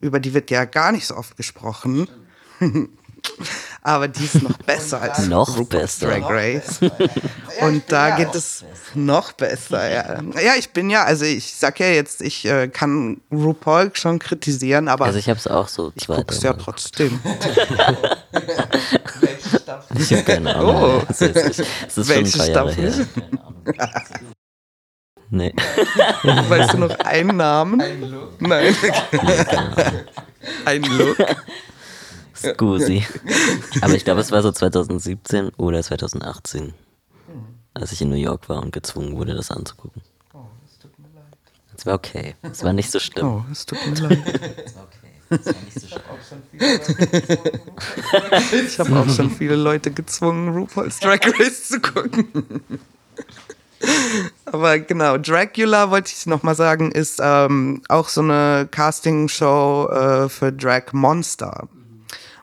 über 0.00 0.20
die 0.20 0.34
wird 0.34 0.50
ja 0.50 0.64
gar 0.64 0.92
nicht 0.92 1.06
so 1.06 1.16
oft 1.16 1.36
gesprochen. 1.36 2.08
aber 3.82 4.08
die 4.08 4.24
ist 4.24 4.42
noch 4.42 4.56
besser 4.58 5.00
als 5.00 5.26
noch 5.28 5.64
besser. 5.64 6.08
Drag 6.08 6.28
Race. 6.28 6.80
Und 7.60 7.84
da 7.88 8.16
geht 8.16 8.34
es 8.34 8.64
noch 8.94 9.32
besser, 9.32 9.90
ja. 9.90 10.22
Ja, 10.42 10.54
ich 10.58 10.70
bin 10.70 10.90
ja, 10.90 11.04
also 11.04 11.24
ich 11.24 11.54
sag 11.54 11.80
ja 11.80 11.86
jetzt, 11.86 12.22
ich 12.22 12.44
äh, 12.44 12.68
kann 12.68 13.20
RuPaul 13.32 13.90
schon 13.94 14.18
kritisieren, 14.18 14.88
aber. 14.88 15.06
Also 15.06 15.18
ich 15.18 15.28
hab's 15.28 15.46
auch 15.46 15.68
so 15.68 15.92
Ich 15.94 16.06
guck's 16.06 16.42
ja 16.42 16.52
trotzdem. 16.52 17.20
Welche 19.20 19.58
Staffel? 19.60 20.00
Ich 20.00 20.12
hab 20.12 20.26
keine 20.26 20.56
Ahnung. 20.56 20.76
Oh. 20.76 21.02
Das 21.08 21.20
ist, 21.20 21.36
das 21.84 21.98
ist 21.98 22.08
Welche 22.08 22.36
schon 22.36 22.46
Staffel? 22.46 23.06
Nee. 25.30 25.52
Weißt 26.22 26.74
du 26.74 26.78
noch 26.78 26.98
einen 27.00 27.36
Namen? 27.36 27.80
Ein 27.80 28.02
Look? 28.02 28.40
Nein. 28.40 28.76
Ein 30.64 30.82
Look. 30.82 31.16
Scusi. 32.54 33.06
Aber 33.80 33.94
ich 33.94 34.04
glaube, 34.04 34.20
es 34.20 34.30
war 34.32 34.42
so 34.42 34.52
2017 34.52 35.50
oder 35.56 35.82
2018, 35.82 36.74
als 37.74 37.92
ich 37.92 38.02
in 38.02 38.10
New 38.10 38.16
York 38.16 38.48
war 38.48 38.62
und 38.62 38.72
gezwungen 38.72 39.16
wurde, 39.16 39.34
das 39.34 39.50
anzugucken. 39.50 40.02
Oh, 40.32 40.38
es 40.66 40.78
tut 40.78 40.98
mir 40.98 41.08
leid. 41.14 41.24
Es 41.76 41.86
war 41.86 41.94
okay. 41.94 42.34
Es 42.42 42.64
war 42.64 42.72
nicht 42.72 42.90
so 42.90 42.98
schlimm. 42.98 43.26
Oh, 43.26 43.44
es 43.50 43.66
tut 43.66 43.78
mir 43.86 44.08
leid. 44.08 44.18
es 44.64 44.74
war 44.76 44.84
okay. 44.84 44.96
Es 45.28 45.46
war 45.46 45.54
nicht 45.64 45.80
so 45.80 45.86
schlimm. 45.88 46.00
Ich 48.66 48.78
habe 48.78 48.96
auch 48.96 49.08
schon 49.08 49.30
viele 49.30 49.56
Leute 49.56 49.90
gezwungen, 49.90 50.48
RuPaul's 50.56 51.00
Drag 51.00 51.20
Race 51.38 51.68
zu 51.68 51.80
gucken. 51.80 52.24
Aber 54.46 54.78
genau, 54.78 55.18
Dracula 55.18 55.90
wollte 55.90 56.12
ich 56.16 56.26
noch 56.26 56.42
mal 56.42 56.54
sagen, 56.54 56.92
ist 56.92 57.20
ähm, 57.22 57.82
auch 57.88 58.08
so 58.08 58.22
eine 58.22 58.68
Castingshow 58.70 59.88
äh, 59.88 60.28
für 60.28 60.52
Drag 60.52 60.92
Monster. 60.92 61.68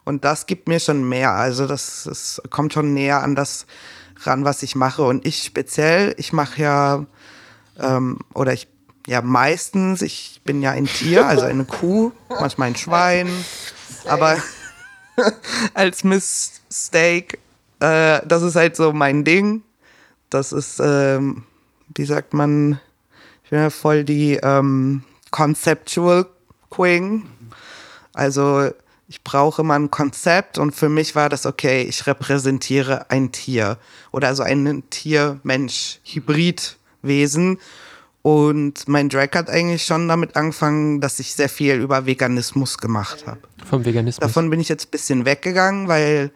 Und 0.05 0.25
das 0.25 0.45
gibt 0.45 0.67
mir 0.67 0.79
schon 0.79 1.07
mehr. 1.07 1.31
Also 1.31 1.67
das, 1.67 2.03
das 2.05 2.41
kommt 2.50 2.74
schon 2.74 2.93
näher 2.93 3.24
an 3.24 3.36
das 3.36 3.65
ran, 4.24 4.45
was 4.45 4.63
ich 4.63 4.75
mache. 4.75 5.03
Und 5.03 5.25
ich 5.25 5.43
speziell, 5.43 6.13
ich 6.17 6.33
mache 6.33 6.62
ja, 6.62 7.05
ähm, 7.79 8.19
oder 8.33 8.53
ich, 8.53 8.67
ja 9.07 9.22
meistens, 9.22 10.01
ich 10.01 10.41
bin 10.43 10.62
ja 10.62 10.72
ein 10.72 10.86
Tier, 10.86 11.25
also 11.25 11.45
eine 11.45 11.65
Kuh, 11.79 12.12
manchmal 12.29 12.69
ein 12.69 12.75
Schwein. 12.75 13.29
Aber 14.05 14.38
als 15.74 16.03
Miss 16.03 16.62
Steak, 16.72 17.39
äh, 17.79 18.22
das 18.25 18.43
ist 18.43 18.55
halt 18.55 18.75
so 18.75 18.93
mein 18.93 19.24
Ding. 19.24 19.63
Das 20.29 20.51
ist, 20.51 20.81
ähm, 20.83 21.43
wie 21.95 22.05
sagt 22.05 22.33
man, 22.33 22.79
ich 23.43 23.51
bin 23.51 23.60
ja 23.60 23.69
voll 23.69 24.03
die 24.03 24.39
ähm, 24.41 25.03
Conceptual 25.31 26.25
Queen. 26.69 27.29
Also 28.13 28.72
ich 29.13 29.24
brauche 29.24 29.62
immer 29.62 29.75
ein 29.75 29.91
Konzept 29.91 30.58
und 30.58 30.74
für 30.74 30.89
mich 30.89 31.13
war 31.13 31.29
das 31.29 31.46
okay, 31.46 31.84
ich 31.84 32.08
repräsentiere 32.08 33.12
ein 33.12 33.32
Tier 33.32 33.77
oder 34.12 34.29
also 34.29 34.41
ein 34.41 34.82
Tier-Mensch-Hybridwesen. 34.89 37.60
Und 38.24 38.88
mein 38.88 39.10
Drag 39.10 39.29
hat 39.36 39.51
eigentlich 39.51 39.84
schon 39.84 40.08
damit 40.08 40.36
angefangen, 40.36 41.00
dass 41.00 41.20
ich 41.20 41.36
sehr 41.36 41.48
viel 41.48 41.75
über 41.75 42.08
Veganismus 42.08 42.79
gemacht 42.79 43.27
habe. 43.27 43.41
Vom 43.63 43.86
Veganismus? 43.86 44.20
Davon 44.20 44.50
bin 44.50 44.60
ich 44.60 44.67
jetzt 44.67 44.88
ein 44.88 44.91
bisschen 44.91 45.25
weggegangen, 45.25 45.88
weil 45.88 46.32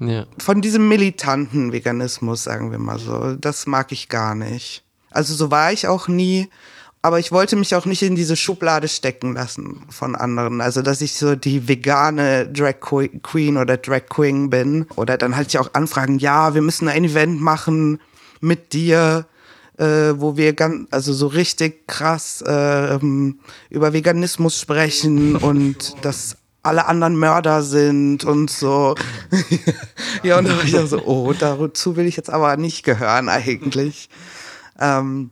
ja. 0.00 0.26
von 0.38 0.60
diesem 0.60 0.88
militanten 0.88 1.70
Veganismus, 1.70 2.42
sagen 2.42 2.72
wir 2.72 2.80
mal 2.80 2.98
so, 2.98 3.36
das 3.36 3.68
mag 3.68 3.92
ich 3.92 4.08
gar 4.08 4.34
nicht. 4.34 4.82
Also 5.12 5.32
so 5.32 5.52
war 5.52 5.72
ich 5.72 5.86
auch 5.86 6.08
nie 6.08 6.50
aber 7.00 7.18
ich 7.18 7.30
wollte 7.30 7.56
mich 7.56 7.74
auch 7.74 7.86
nicht 7.86 8.02
in 8.02 8.16
diese 8.16 8.36
Schublade 8.36 8.88
stecken 8.88 9.34
lassen 9.34 9.82
von 9.88 10.16
anderen. 10.16 10.60
Also, 10.60 10.82
dass 10.82 11.00
ich 11.00 11.14
so 11.14 11.36
die 11.36 11.68
vegane 11.68 12.48
Drag 12.48 12.80
Queen 12.80 13.56
oder 13.56 13.76
Drag 13.76 14.06
Queen 14.08 14.50
bin. 14.50 14.86
Oder 14.96 15.16
dann 15.16 15.36
hatte 15.36 15.48
ich 15.48 15.58
auch 15.58 15.74
Anfragen, 15.74 16.18
ja, 16.18 16.54
wir 16.54 16.62
müssen 16.62 16.88
ein 16.88 17.04
Event 17.04 17.40
machen 17.40 18.00
mit 18.40 18.72
dir, 18.72 19.26
äh, 19.76 20.14
wo 20.16 20.36
wir 20.36 20.54
ganz, 20.54 20.88
also 20.90 21.12
so 21.12 21.28
richtig 21.28 21.86
krass 21.86 22.42
äh, 22.42 22.98
über 23.70 23.92
Veganismus 23.92 24.60
sprechen 24.60 25.36
und 25.36 25.94
dass 26.04 26.36
alle 26.64 26.86
anderen 26.86 27.16
Mörder 27.16 27.62
sind 27.62 28.24
und 28.24 28.50
so. 28.50 28.96
ja, 30.24 30.38
und 30.38 30.48
da 30.48 30.56
war 30.56 30.64
ich 30.64 30.76
auch 30.76 30.86
so, 30.86 31.00
oh, 31.04 31.32
dazu 31.32 31.96
will 31.96 32.06
ich 32.06 32.16
jetzt 32.16 32.30
aber 32.30 32.56
nicht 32.56 32.84
gehören 32.84 33.28
eigentlich. 33.28 34.10
Ähm, 34.80 35.30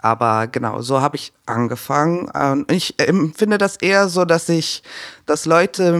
aber 0.00 0.46
genau, 0.46 0.80
so 0.80 1.00
habe 1.00 1.16
ich 1.16 1.32
angefangen. 1.46 2.28
Und 2.28 2.70
ich 2.70 2.98
empfinde 2.98 3.58
das 3.58 3.76
eher 3.76 4.08
so, 4.08 4.24
dass 4.24 4.48
ich, 4.48 4.82
dass 5.26 5.44
Leute 5.44 5.92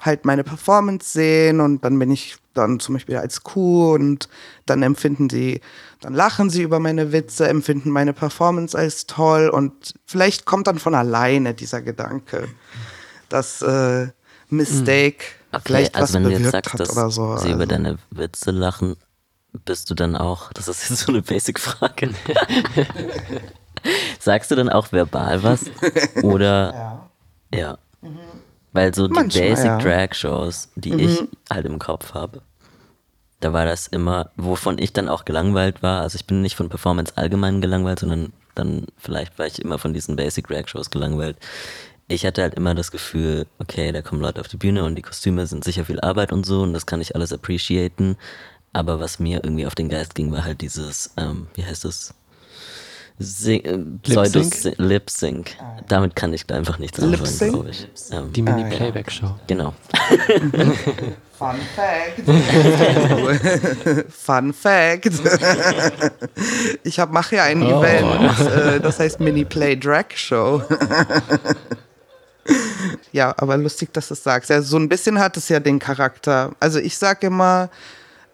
halt 0.00 0.24
meine 0.24 0.44
Performance 0.44 1.12
sehen 1.12 1.60
und 1.60 1.84
dann 1.84 1.98
bin 1.98 2.10
ich 2.10 2.36
dann 2.54 2.80
zum 2.80 2.94
Beispiel 2.94 3.16
als 3.16 3.42
Kuh 3.42 3.92
und 3.92 4.28
dann 4.64 4.82
empfinden 4.82 5.28
sie, 5.28 5.60
dann 6.00 6.14
lachen 6.14 6.48
sie 6.48 6.62
über 6.62 6.78
meine 6.78 7.12
Witze, 7.12 7.48
empfinden 7.48 7.90
meine 7.90 8.12
Performance 8.12 8.76
als 8.76 9.06
toll 9.06 9.48
und 9.48 9.94
vielleicht 10.06 10.46
kommt 10.46 10.66
dann 10.66 10.78
von 10.78 10.94
alleine 10.94 11.54
dieser 11.54 11.82
Gedanke, 11.82 12.48
dass 13.28 13.60
äh, 13.62 14.08
Mistake 14.48 15.24
okay, 15.52 15.62
vielleicht 15.64 15.94
also 15.94 16.04
was 16.04 16.14
wenn 16.14 16.22
bewirkt 16.24 16.52
sagst, 16.52 16.72
hat 16.72 16.90
oder 16.90 17.10
so. 17.10 17.36
Sie 17.36 17.44
also. 17.44 17.48
über 17.50 17.66
deine 17.66 17.98
Witze 18.10 18.52
lachen, 18.52 18.96
bist 19.64 19.90
du 19.90 19.94
dann 19.94 20.16
auch, 20.16 20.52
das 20.52 20.68
ist 20.68 20.88
jetzt 20.88 21.00
so 21.00 21.12
eine 21.12 21.22
Basic-Frage, 21.22 22.10
sagst 24.18 24.50
du 24.50 24.56
dann 24.56 24.68
auch 24.68 24.92
verbal 24.92 25.42
was? 25.42 25.66
Oder, 26.22 27.08
ja. 27.52 27.58
ja. 27.58 27.78
Mhm. 28.02 28.18
Weil 28.72 28.94
so 28.94 29.08
die 29.08 29.14
Manchmal, 29.14 29.48
Basic 29.48 29.66
ja. 29.66 29.78
Drag 29.78 30.14
Shows, 30.14 30.68
die 30.74 30.92
mhm. 30.92 30.98
ich 30.98 31.24
halt 31.50 31.64
im 31.66 31.78
Kopf 31.78 32.12
habe, 32.14 32.42
da 33.40 33.52
war 33.52 33.64
das 33.64 33.86
immer, 33.86 34.30
wovon 34.36 34.78
ich 34.78 34.92
dann 34.92 35.08
auch 35.08 35.24
gelangweilt 35.24 35.82
war. 35.82 36.02
Also 36.02 36.16
ich 36.16 36.26
bin 36.26 36.42
nicht 36.42 36.56
von 36.56 36.68
Performance 36.68 37.12
allgemein 37.16 37.60
gelangweilt, 37.60 38.00
sondern 38.00 38.32
dann 38.54 38.86
vielleicht 38.96 39.38
war 39.38 39.46
ich 39.46 39.60
immer 39.60 39.78
von 39.78 39.92
diesen 39.92 40.16
Basic 40.16 40.46
Drag 40.48 40.68
Shows 40.68 40.90
gelangweilt. 40.90 41.36
ich 42.08 42.24
hatte 42.24 42.42
halt 42.42 42.54
immer 42.54 42.74
das 42.74 42.90
Gefühl, 42.90 43.46
okay, 43.58 43.92
da 43.92 44.00
kommen 44.00 44.20
Leute 44.20 44.40
auf 44.40 44.48
die 44.48 44.56
Bühne 44.56 44.84
und 44.84 44.94
die 44.94 45.02
Kostüme 45.02 45.46
sind 45.46 45.64
sicher 45.64 45.84
viel 45.84 46.00
Arbeit 46.00 46.32
und 46.32 46.46
so 46.46 46.62
und 46.62 46.72
das 46.72 46.86
kann 46.86 47.00
ich 47.00 47.14
alles 47.14 47.32
appreciaten. 47.32 48.16
Aber 48.76 49.00
was 49.00 49.18
mir 49.18 49.40
irgendwie 49.42 49.66
auf 49.66 49.74
den 49.74 49.88
Geist 49.88 50.14
ging, 50.14 50.30
war 50.32 50.44
halt 50.44 50.60
dieses, 50.60 51.10
ähm, 51.16 51.46
wie 51.54 51.64
heißt 51.64 51.86
das? 51.86 52.12
Pseudo-Lip-Sync. 54.02 55.56
Ah, 55.58 55.78
Damit 55.88 56.14
kann 56.14 56.34
ich 56.34 56.52
einfach 56.52 56.78
nichts 56.78 57.00
anfangen, 57.00 57.38
glaube 57.52 57.70
ich. 57.70 57.88
Ähm, 58.10 58.34
Die 58.34 58.42
Mini-Playback-Show. 58.42 59.34
Genau. 59.46 59.72
Fun 61.38 61.56
Fact. 61.74 62.20
Fun 64.12 64.52
Fact. 64.52 65.10
ich 66.84 66.98
mache 66.98 67.36
ja 67.36 67.44
ein 67.44 67.62
oh. 67.62 67.82
Event, 67.82 68.40
äh, 68.40 68.78
das 68.80 69.00
heißt 69.00 69.20
Mini-Play 69.20 69.76
Drag 69.76 70.14
Show. 70.14 70.62
ja, 73.12 73.34
aber 73.38 73.56
lustig, 73.56 73.94
dass 73.94 74.08
du 74.08 74.14
es 74.14 74.22
sagst. 74.22 74.50
Ja, 74.50 74.60
so 74.60 74.76
ein 74.76 74.90
bisschen 74.90 75.18
hat 75.18 75.38
es 75.38 75.48
ja 75.48 75.60
den 75.60 75.78
Charakter. 75.78 76.52
Also 76.60 76.78
ich 76.78 76.98
sage 76.98 77.28
immer, 77.28 77.70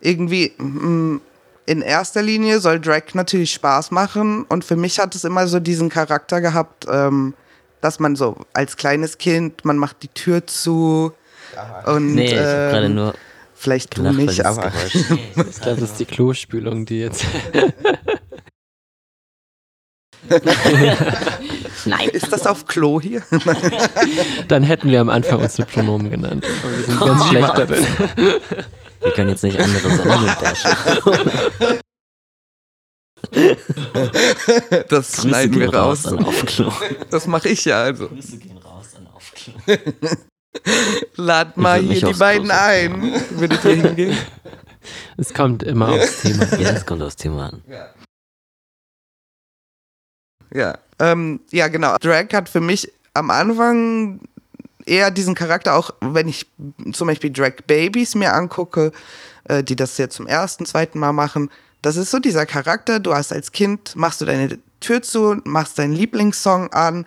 irgendwie 0.02 0.52
mm, 0.59 1.21
in 1.64 1.80
erster 1.80 2.23
Linie 2.23 2.61
soll 2.61 2.80
Drag 2.80 3.14
natürlich 3.14 3.52
Spaß 3.52 3.92
machen 3.92 4.44
und 4.44 4.64
für 4.64 4.76
mich 4.76 4.99
hat 4.99 5.14
es 5.14 5.25
immer 5.25 5.47
so 5.47 5.61
diesen 5.61 5.88
Charakter 5.88 6.40
gehabt, 6.40 6.87
ähm, 6.90 7.35
dass 7.80 8.00
man 8.00 8.16
so 8.16 8.37
als 8.52 8.76
kleines 8.76 9.18
Kind, 9.18 9.64
man 9.64 9.78
macht 9.78 10.02
die 10.02 10.09
Tür 10.09 10.47
zu 10.47 11.12
und 11.87 12.14
nee, 12.14 12.26
ich 12.26 12.32
ähm, 12.32 12.38
gerade 12.38 12.88
nur 12.88 13.14
vielleicht 13.54 13.97
du 13.97 14.02
nicht, 14.02 14.44
aber 14.44 14.73
das 15.64 15.78
ist 15.80 16.00
die 16.00 16.04
Klospülung, 16.04 16.85
die 16.85 17.00
jetzt 17.00 17.25
Nein. 21.85 22.09
Ist 22.11 22.32
das 22.32 22.47
auf 22.47 22.66
Klo 22.66 23.00
hier? 23.00 23.23
Dann 24.49 24.62
hätten 24.62 24.88
wir 24.88 25.00
am 25.00 25.09
Anfang 25.09 25.40
unsere 25.40 25.66
Pronomen 25.66 26.11
genannt. 26.11 26.47
Aber 26.62 26.76
wir 26.76 26.85
sind 26.85 27.00
ganz 27.00 27.26
schlecht 27.26 27.59
darin. 27.59 27.87
Wir 29.02 29.12
können 29.12 29.30
jetzt 29.30 29.42
nicht 29.42 29.59
andere 29.59 29.90
Sendungen 29.90 30.35
bashen. 30.40 31.80
Das 34.88 35.12
Grüße 35.12 35.28
schneiden 35.28 35.59
wir 35.61 35.73
raus. 35.73 36.06
raus 36.11 36.75
das 37.11 37.26
mache 37.26 37.49
ich 37.49 37.64
ja 37.64 37.82
also. 37.82 38.09
Grüße 38.09 38.37
gehen 38.37 38.59
raus 38.59 38.88
an 38.97 39.06
Aufklo. 39.06 39.54
Lad 41.16 41.56
mal 41.56 41.80
hier 41.80 42.09
die 42.09 42.18
beiden 42.18 42.50
ein. 42.50 43.14
Würdet 43.30 43.64
ihr 43.64 43.75
hingehen? 43.76 44.18
Es 45.16 45.32
kommt 45.32 45.62
immer 45.62 45.90
aufs 45.90 46.23
Thema. 46.23 46.44
Ja, 46.59 46.71
es 46.71 46.85
kommt 46.85 47.02
aufs 47.02 47.16
Thema 47.16 47.50
an. 47.50 47.62
Ja. 47.68 47.94
Ja, 50.54 50.78
ähm, 50.99 51.40
ja, 51.50 51.68
genau. 51.68 51.97
Drag 51.99 52.26
hat 52.32 52.49
für 52.49 52.61
mich 52.61 52.92
am 53.14 53.30
Anfang 53.30 54.21
eher 54.87 55.11
diesen 55.11 55.35
Charakter, 55.35 55.75
auch 55.75 55.91
wenn 56.01 56.29
ich 56.29 56.47
zum 56.93 57.07
Beispiel 57.07 57.31
Drag 57.31 57.55
Babies 57.67 58.15
mir 58.15 58.35
angucke, 58.35 58.93
äh, 59.45 59.62
die 59.62 59.77
das 59.77 59.99
jetzt 59.99 60.17
zum 60.17 60.27
ersten, 60.27 60.67
zweiten 60.67 60.99
Mal 60.99 61.12
machen. 61.12 61.51
Das 61.83 61.97
ist 61.97 62.11
so 62.11 62.19
dieser 62.19 62.47
Charakter, 62.47 63.01
du 63.01 63.15
hast 63.15 63.33
als 63.33 63.53
Kind, 63.53 63.97
machst 63.97 64.21
du 64.21 64.25
deine 64.25 64.59
Tür 64.81 65.03
zu, 65.03 65.41
machst 65.45 65.79
deinen 65.79 65.93
Lieblingssong 65.93 66.73
an 66.73 67.07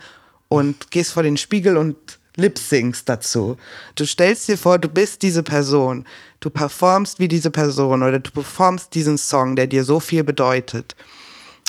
und 0.50 0.92
gehst 0.92 1.14
vor 1.14 1.24
den 1.24 1.38
Spiegel 1.38 1.78
und 1.78 1.96
lip 2.36 2.58
singst 2.58 3.08
dazu. 3.08 3.58
Du 3.96 4.06
stellst 4.06 4.48
dir 4.48 4.58
vor, 4.58 4.80
du 4.80 4.90
bist 4.90 5.22
diese 5.22 5.44
Person. 5.44 6.06
Du 6.40 6.50
performst 6.50 7.20
wie 7.20 7.28
diese 7.28 7.52
Person 7.52 8.04
oder 8.04 8.20
du 8.20 8.32
performst 8.32 8.94
diesen 8.94 9.18
Song, 9.18 9.56
der 9.56 9.68
dir 9.68 9.84
so 9.84 10.00
viel 10.00 10.24
bedeutet. 10.24 10.96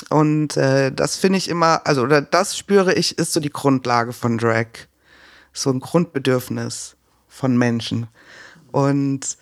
Und 0.09 0.57
äh, 0.57 0.91
das 0.91 1.15
finde 1.15 1.37
ich 1.37 1.49
immer, 1.49 1.81
also 1.85 2.03
oder 2.03 2.21
das 2.21 2.57
spüre 2.57 2.93
ich, 2.93 3.17
ist 3.17 3.33
so 3.33 3.39
die 3.39 3.49
Grundlage 3.49 4.13
von 4.13 4.37
Drag 4.37 4.67
so 5.57 5.69
ein 5.71 5.79
Grundbedürfnis 5.79 6.95
von 7.27 7.57
Menschen. 7.57 8.07
Und 8.71 9.37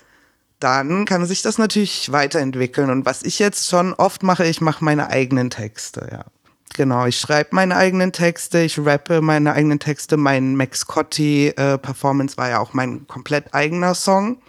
dann 0.59 1.05
kann 1.05 1.25
sich 1.25 1.41
das 1.41 1.57
natürlich 1.57 2.11
weiterentwickeln. 2.11 2.89
Und 2.89 3.05
was 3.05 3.23
ich 3.23 3.39
jetzt 3.39 3.69
schon 3.69 3.93
oft 3.93 4.23
mache, 4.23 4.45
ich 4.45 4.61
mache 4.61 4.83
meine 4.83 5.09
eigenen 5.09 5.49
Texte, 5.49 6.07
ja. 6.11 6.25
Genau, 6.73 7.05
ich 7.05 7.17
schreibe 7.17 7.49
meine 7.53 7.77
eigenen 7.77 8.11
Texte, 8.11 8.59
ich 8.59 8.77
rappe 8.77 9.21
meine 9.21 9.53
eigenen 9.53 9.79
Texte. 9.79 10.17
Mein 10.17 10.57
Max 10.57 10.85
Cotti 10.85 11.47
äh, 11.47 11.77
war 11.81 12.49
ja 12.49 12.59
auch 12.59 12.73
mein 12.73 13.07
komplett 13.07 13.53
eigener 13.53 13.95
Song, 13.95 14.41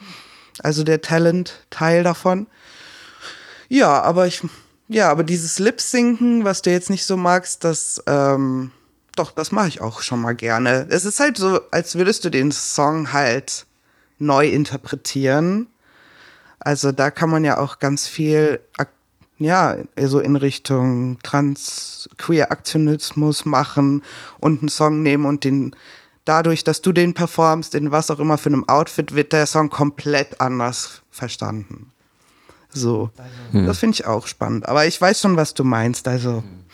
also 0.60 0.82
der 0.82 1.02
Talent-Teil 1.02 2.02
davon. 2.02 2.48
Ja, 3.68 4.02
aber 4.02 4.26
ich, 4.26 4.42
ja, 4.88 5.08
aber 5.08 5.22
dieses 5.22 5.60
Lip-Sinken, 5.60 6.44
was 6.44 6.62
du 6.62 6.70
jetzt 6.70 6.90
nicht 6.90 7.04
so 7.04 7.16
magst, 7.16 7.62
das, 7.62 8.02
ähm, 8.08 8.72
doch, 9.16 9.32
das 9.32 9.52
mache 9.52 9.68
ich 9.68 9.80
auch 9.80 10.02
schon 10.02 10.20
mal 10.20 10.34
gerne. 10.34 10.86
Es 10.90 11.04
ist 11.04 11.20
halt 11.20 11.36
so, 11.36 11.60
als 11.70 11.94
würdest 11.96 12.24
du 12.24 12.30
den 12.30 12.50
Song 12.52 13.12
halt 13.12 13.66
neu 14.18 14.48
interpretieren. 14.48 15.68
Also 16.58 16.92
da 16.92 17.10
kann 17.10 17.30
man 17.30 17.44
ja 17.44 17.58
auch 17.58 17.78
ganz 17.78 18.06
viel, 18.06 18.60
ja, 19.38 19.76
so 20.00 20.20
in 20.20 20.36
Richtung 20.36 21.18
Trans-Queer-Aktionismus 21.22 23.44
machen 23.44 24.02
und 24.38 24.60
einen 24.60 24.68
Song 24.68 25.02
nehmen 25.02 25.26
und 25.26 25.44
den, 25.44 25.76
dadurch, 26.24 26.64
dass 26.64 26.82
du 26.82 26.92
den 26.92 27.14
performst, 27.14 27.74
in 27.74 27.90
was 27.90 28.10
auch 28.10 28.18
immer 28.18 28.38
für 28.38 28.48
einem 28.48 28.68
Outfit, 28.68 29.14
wird 29.14 29.32
der 29.32 29.46
Song 29.46 29.70
komplett 29.70 30.40
anders 30.40 31.02
verstanden. 31.10 31.92
So, 32.70 33.10
hm. 33.52 33.66
das 33.66 33.78
finde 33.78 33.94
ich 33.94 34.06
auch 34.06 34.26
spannend. 34.26 34.68
Aber 34.68 34.86
ich 34.86 35.00
weiß 35.00 35.20
schon, 35.20 35.36
was 35.36 35.54
du 35.54 35.62
meinst. 35.64 36.08
Also, 36.08 36.38
hm 36.38 36.65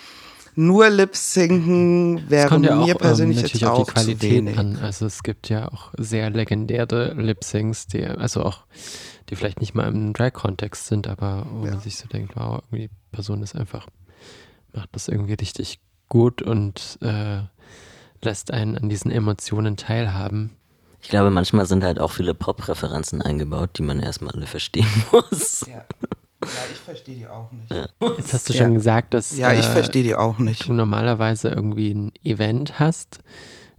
nur 0.55 0.91
Lip-Sinken 0.91 2.29
wäre 2.29 2.59
mir 2.59 2.79
auch, 2.79 2.88
ähm, 2.88 2.97
persönlich 2.99 3.38
ähm, 3.38 3.45
jetzt 3.45 3.65
auch 3.65 3.87
die 3.87 3.93
Qualität 3.93 4.59
an. 4.59 4.77
Also 4.77 5.07
es 5.07 5.23
gibt 5.23 5.49
ja 5.49 5.73
auch 5.73 5.93
sehr 5.97 6.31
legendäre 6.31 7.15
Lip-Syncs, 7.15 7.87
die 7.87 8.05
also 8.05 8.43
auch, 8.43 8.65
die 9.31 9.37
vielleicht 9.37 9.61
nicht 9.61 9.75
mal 9.75 9.88
im 9.88 10.12
Drag-Kontext 10.12 10.87
sind, 10.87 11.09
aber 11.09 11.47
wo 11.51 11.65
ja. 11.65 11.73
man 11.73 11.81
sich 11.81 11.97
so 11.97 12.07
denkt, 12.07 12.37
wow, 12.37 12.62
irgendwie 12.71 12.88
die 12.88 12.95
Person 13.12 13.43
ist 13.43 13.57
einfach, 13.57 13.87
macht 14.75 14.91
das 14.93 15.09
irgendwie 15.09 15.35
richtig 15.35 15.81
gut 16.09 16.43
und 16.43 16.99
äh, 17.01 17.41
lässt 18.23 18.51
einen 18.51 18.77
an 18.77 18.88
diesen 18.91 19.11
Emotionen 19.11 19.77
teilhaben. 19.77 20.57
Ich 21.01 21.09
glaube, 21.09 21.31
manchmal 21.31 21.67
sind 21.67 21.83
halt 21.83 21.99
auch 21.99 22.12
viele 22.12 22.35
Pop-Referenzen 22.35 23.23
eingebaut, 23.23 23.71
die 23.79 23.83
man 23.83 23.99
erstmal 24.01 24.35
alle 24.35 24.47
verstehen 24.47 24.87
muss. 25.12 25.67
Ja. 25.67 25.85
Ja, 26.42 26.48
ich 26.72 26.78
verstehe 26.78 27.16
die 27.16 27.26
auch 27.26 27.50
nicht. 27.52 27.70
Jetzt 28.18 28.33
hast 28.33 28.48
du 28.48 28.52
schon 28.52 28.74
gesagt, 28.74 29.14
dass 29.14 29.37
ja, 29.37 29.52
ich 29.52 29.61
äh, 29.61 29.70
verstehe 29.70 30.02
die 30.02 30.14
auch 30.14 30.38
nicht. 30.38 30.68
du 30.68 30.72
normalerweise 30.72 31.48
irgendwie 31.50 31.92
ein 31.92 32.12
Event 32.24 32.78
hast. 32.78 33.20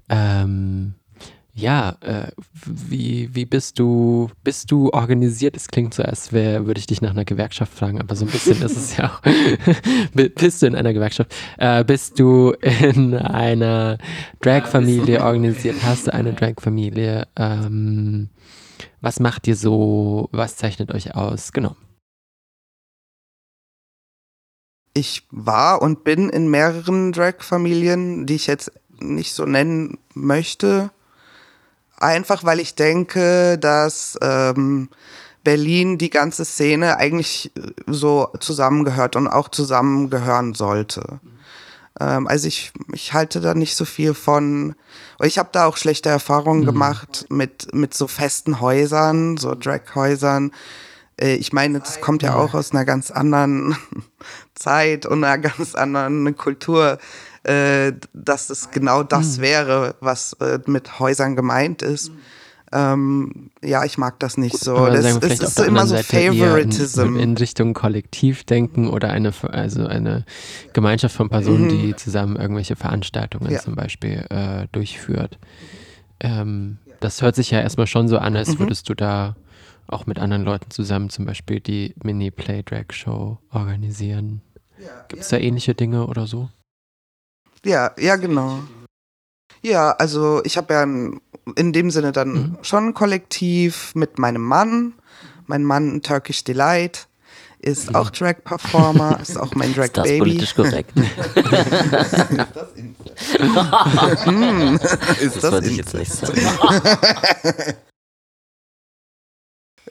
Ähm, 0.10 0.96
ja, 1.56 1.98
äh, 2.02 2.32
wie, 2.66 3.30
wie 3.36 3.46
bist 3.46 3.78
du, 3.78 4.32
bist 4.44 4.72
du 4.72 4.90
organisiert? 4.92 5.56
Es 5.56 5.68
klingt 5.68 5.94
so, 5.94 6.02
als 6.02 6.34
wäre, 6.34 6.66
würde 6.66 6.80
ich 6.80 6.88
dich 6.88 7.02
nach 7.02 7.12
einer 7.12 7.26
Gewerkschaft 7.26 7.72
fragen, 7.72 8.02
aber 8.02 8.16
so 8.16 8.26
ein 8.26 8.32
bisschen 8.32 8.60
ist 8.64 8.76
es 8.76 8.98
ja 8.98 9.12
auch. 9.12 9.22
bist 10.36 10.62
du 10.62 10.66
in 10.66 10.76
einer 10.76 10.94
Gewerkschaft? 10.94 11.32
Äh, 11.58 11.84
bist 11.84 12.18
du 12.20 12.54
in 12.62 13.14
einer 13.14 14.00
Drag-Familie 14.42 15.24
organisiert? 15.24 15.76
Hast 15.84 16.08
du 16.08 16.14
eine 16.14 16.34
Drag-Familie? 16.34 17.28
Ähm, 17.36 18.30
was 19.02 19.20
macht 19.20 19.48
ihr 19.48 19.56
so? 19.56 20.30
Was 20.32 20.56
zeichnet 20.56 20.92
euch 20.92 21.14
aus? 21.14 21.54
Genau 21.54 21.76
ich 24.94 25.28
war 25.32 25.82
und 25.82 26.04
bin 26.04 26.30
in 26.30 26.48
mehreren 26.48 27.12
Drag-Familien, 27.12 28.26
die 28.26 28.36
ich 28.36 28.48
jetzt 28.48 28.72
nicht 29.00 29.34
so 29.34 29.46
nennen 29.46 29.98
möchte. 30.14 30.92
Einfach 31.98 32.44
weil 32.44 32.60
ich 32.60 32.76
denke, 32.76 33.58
dass 33.58 34.18
ähm, 34.22 34.90
Berlin 35.44 35.98
die 35.98 36.10
ganze 36.10 36.46
Szene 36.46 36.98
eigentlich 36.98 37.52
so 37.88 38.30
zusammengehört 38.40 39.16
und 39.16 39.28
auch 39.28 39.50
zusammengehören 39.50 40.54
sollte. 40.54 41.20
Ähm, 42.00 42.28
also 42.28 42.48
ich, 42.48 42.72
ich 42.92 43.14
halte 43.14 43.42
da 43.42 43.54
nicht 43.54 43.76
so 43.76 43.86
viel 43.86 44.14
von. 44.14 44.76
Ich 45.22 45.38
habe 45.38 45.50
da 45.52 45.66
auch 45.66 45.78
schlechte 45.78 46.10
Erfahrungen 46.10 46.62
mhm. 46.62 46.66
gemacht 46.66 47.26
mit, 47.30 47.74
mit 47.74 47.94
so 47.94 48.08
festen 48.08 48.60
Häusern, 48.60 49.38
so 49.38 49.56
Drag-Häusern. 49.56 50.52
Äh, 51.24 51.36
ich 51.36 51.54
meine, 51.54 51.80
das 51.80 52.02
kommt 52.02 52.22
ja 52.22 52.36
auch 52.36 52.54
aus 52.54 52.72
einer 52.72 52.86
ganz 52.86 53.10
anderen 53.10 53.76
Zeit 54.56 55.06
und 55.06 55.24
einer 55.24 55.38
ganz 55.38 55.76
anderen 55.76 56.36
Kultur, 56.36 57.00
äh, 57.44 57.94
dass 58.14 58.50
es 58.50 58.72
genau 58.72 59.04
das 59.04 59.38
mhm. 59.38 59.42
wäre, 59.42 59.96
was 60.02 60.34
äh, 60.34 60.60
mit 60.66 61.00
Häusern 61.00 61.36
gemeint 61.36 61.82
ist. 61.82 62.12
Mhm. 62.12 62.18
Ähm, 62.76 63.52
ja, 63.64 63.86
ich 63.86 64.00
mag 64.00 64.20
das 64.20 64.36
nicht 64.36 64.58
so. 64.58 64.88
das 64.88 65.06
ist, 65.06 65.24
es 65.24 65.40
ist 65.42 65.60
immer 65.60 65.86
so 65.86 65.96
Seite 65.96 66.06
Favoritism. 66.06 67.02
In, 67.02 67.16
in, 67.18 67.38
Richtung 67.38 67.76
Kollektivdenken 67.76 68.90
oder 68.90 69.12
eine, 69.12 69.32
also 69.44 69.86
eine 69.86 70.26
Gemeinschaft 70.74 71.16
von 71.16 71.30
Personen, 71.30 71.66
mhm. 71.66 71.70
die 71.70 71.96
zusammen 71.96 72.36
irgendwelche 72.36 72.76
Veranstaltungen 72.76 73.52
ja. 73.52 73.60
zum 73.60 73.76
Beispiel 73.76 74.26
äh, 74.30 74.66
durchführt. 74.72 75.38
Ähm, 76.20 76.80
das 77.00 77.22
hört 77.22 77.36
sich 77.36 77.52
ja 77.52 77.62
erstmal 77.62 77.86
schon 77.86 78.08
so 78.08 78.18
an, 78.18 78.36
als 78.36 78.56
mhm. 78.56 78.60
würdest 78.60 78.90
du 78.90 78.96
da 78.96 79.36
auch 79.88 80.06
mit 80.06 80.20
anderen 80.20 80.44
Leuten 80.44 80.72
zusammen 80.72 81.10
zum 81.10 81.26
Beispiel 81.26 81.60
die 81.60 81.94
Mini-Play-Drag-Show 82.04 83.40
organisieren. 83.52 84.42
Ja, 84.78 85.06
Gibt 85.08 85.24
es 85.24 85.32
ja. 85.32 85.38
da 85.38 85.44
ähnliche 85.44 85.76
Dinge 85.76 86.08
oder 86.08 86.28
so? 86.28 86.50
Ja, 87.66 87.92
ja, 87.98 88.18
genau. 88.18 88.60
Ja, 89.62 89.92
also 89.92 90.44
ich 90.44 90.58
habe 90.58 90.74
ja 90.74 90.84
in 91.56 91.74
dem 91.74 91.92
Sinne 91.92 92.12
dann 92.12 92.34
mhm. 92.34 92.58
schon 92.62 92.90
ein 92.90 92.94
Kollektiv 92.94 93.96
mit 93.96 94.20
meinem 94.20 94.42
Mann. 94.42 94.94
Mein 95.48 95.64
Mann 95.64 96.02
Turkish 96.02 96.44
Delight 96.44 97.08
ist 97.60 97.90
mhm. 97.90 97.96
auch 97.96 98.10
Drag-Performer, 98.10 99.20
ist 99.22 99.38
auch 99.38 99.56
mein 99.56 99.74
Drag-Baby. 99.74 100.38
Ist 100.38 100.54
das 100.54 100.54
politisch 100.54 100.56
korrekt? 100.56 100.92
hm, 104.26 104.76
ist 104.76 105.36
das, 105.36 105.42
das 105.42 105.52
wollte 105.52 105.70
ich 105.70 105.78
jetzt 105.78 105.94
nicht 105.94 106.12
sagen. 106.12 106.42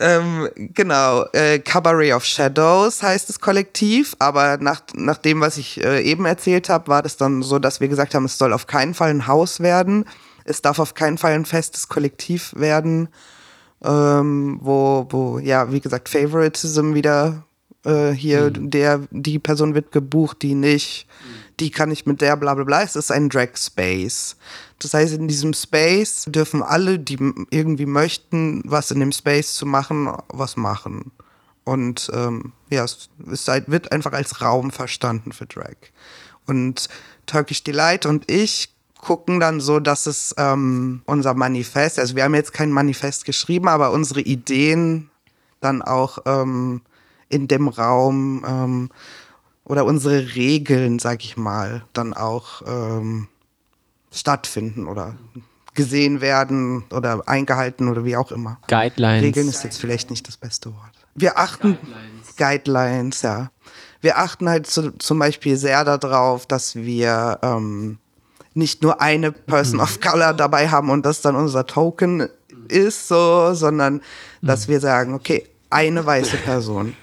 Ähm, 0.00 0.48
genau, 0.57 1.24
äh, 1.33 1.59
Cabaret 1.59 2.14
of 2.14 2.24
Shadows 2.24 3.02
heißt 3.02 3.28
das 3.28 3.40
Kollektiv, 3.40 4.16
aber 4.18 4.57
nach, 4.57 4.83
nach 4.94 5.18
dem, 5.18 5.40
was 5.40 5.59
ich 5.59 5.85
äh, 5.85 6.00
eben 6.02 6.24
erzählt 6.24 6.68
habe, 6.68 6.88
war 6.88 7.02
das 7.02 7.18
dann 7.18 7.42
so, 7.42 7.59
dass 7.59 7.81
wir 7.81 7.88
gesagt 7.88 8.14
haben, 8.14 8.24
es 8.24 8.38
soll 8.38 8.52
auf 8.52 8.66
keinen 8.66 8.94
Fall 8.94 9.11
ein 9.11 9.26
Haus 9.26 9.61
werden, 9.61 10.07
es 10.44 10.62
darf 10.62 10.78
auf 10.78 10.94
keinen 10.94 11.18
Fall 11.18 11.35
ein 11.35 11.44
festes 11.44 11.88
Kollektiv 11.88 12.55
werden, 12.57 13.09
ähm, 13.85 14.59
wo, 14.62 15.07
wo, 15.11 15.38
ja, 15.38 15.70
wie 15.70 15.81
gesagt, 15.81 16.09
Favoritism 16.09 16.94
wieder 16.94 17.44
äh, 17.85 18.11
hier, 18.11 18.50
mhm. 18.57 18.70
der, 18.70 19.00
die 19.11 19.38
Person 19.38 19.74
wird 19.74 19.92
gebucht, 19.92 20.42
die 20.42 20.55
nicht, 20.55 21.07
die 21.61 21.70
kann 21.70 21.90
ich 21.90 22.07
mit 22.07 22.20
der 22.20 22.37
bla 22.37 22.55
bla 22.55 22.64
bla. 22.64 22.83
Es 22.83 22.96
ist 22.96 23.12
ein 23.12 23.28
Drag 23.28 23.57
Space. 23.57 24.37
Das 24.83 24.95
heißt, 24.95 25.14
in 25.14 25.29
diesem 25.29 25.53
Space 25.53 26.27
dürfen 26.29 26.62
alle, 26.62 26.99
die 26.99 27.18
irgendwie 27.51 27.87
möchten, 27.87 28.62
was 28.64 28.90
in 28.90 29.01
dem 29.01 29.12
Space 29.12 29.55
zu 29.55 29.66
machen, 29.66 30.11
was 30.29 30.57
machen. 30.57 31.12
Und 31.64 32.11
ähm, 32.12 32.53
ja, 32.71 32.85
es 32.85 33.49
halt, 33.49 33.71
wird 33.71 33.92
einfach 33.92 34.12
als 34.12 34.40
Raum 34.40 34.71
verstanden 34.71 35.33
für 35.33 35.47
Drag. 35.47 35.77
Und 36.47 36.88
Turkish 37.27 37.62
Delight 37.62 38.05
und 38.05 38.31
ich 38.31 38.75
gucken 39.01 39.40
dann 39.40 39.61
so, 39.61 39.81
dass 39.81 40.07
es 40.07 40.35
ähm, 40.38 41.03
unser 41.07 41.35
Manifest, 41.35 41.99
also 41.99 42.16
wir 42.16 42.25
haben 42.25 42.35
jetzt 42.35 42.53
kein 42.53 42.71
Manifest 42.71 43.25
geschrieben, 43.25 43.68
aber 43.68 43.90
unsere 43.90 44.21
Ideen 44.21 45.11
dann 45.61 45.83
auch 45.83 46.18
ähm, 46.27 46.83
in 47.29 47.49
dem 47.49 47.68
Raum 47.68 48.45
ähm, 48.47 48.90
oder 49.64 49.85
unsere 49.85 50.35
Regeln, 50.35 50.99
sag 50.99 51.25
ich 51.25 51.37
mal, 51.37 51.85
dann 51.92 52.14
auch 52.14 52.62
ähm, 52.66 53.29
stattfinden 54.12 54.87
oder 54.87 55.16
gesehen 55.75 56.20
werden 56.20 56.85
oder 56.92 57.22
eingehalten 57.27 57.88
oder 57.88 58.05
wie 58.05 58.16
auch 58.16 58.31
immer. 58.31 58.59
Guidelines. 58.68 59.22
Regeln 59.22 59.48
ist 59.48 59.64
jetzt 59.64 59.81
vielleicht 59.81 60.11
nicht 60.11 60.29
das 60.29 60.37
beste 60.37 60.70
Wort. 60.70 60.92
Wir 61.14 61.38
achten 61.38 61.79
Guidelines, 61.79 62.37
Guidelines 62.37 63.22
ja. 63.22 63.51
Wir 64.01 64.18
achten 64.18 64.48
halt 64.48 64.66
zu, 64.66 64.90
zum 64.98 65.18
Beispiel 65.18 65.57
sehr 65.57 65.85
darauf, 65.85 66.46
dass 66.46 66.75
wir 66.75 67.38
ähm, 67.42 67.98
nicht 68.55 68.83
nur 68.83 69.01
eine 69.01 69.33
Person 69.33 69.81
of 69.81 70.01
Color 70.01 70.35
dabei 70.35 70.68
haben 70.68 70.90
und 70.90 71.07
das 71.07 71.20
dann 71.20 71.37
unser 71.37 71.66
Token 71.66 72.29
ist, 72.68 73.09
so, 73.09 73.55
sondern 73.55 74.03
dass 74.42 74.68
wir 74.68 74.81
sagen, 74.81 75.14
okay, 75.14 75.46
eine 75.70 76.05
weiße 76.05 76.37
Person 76.38 76.96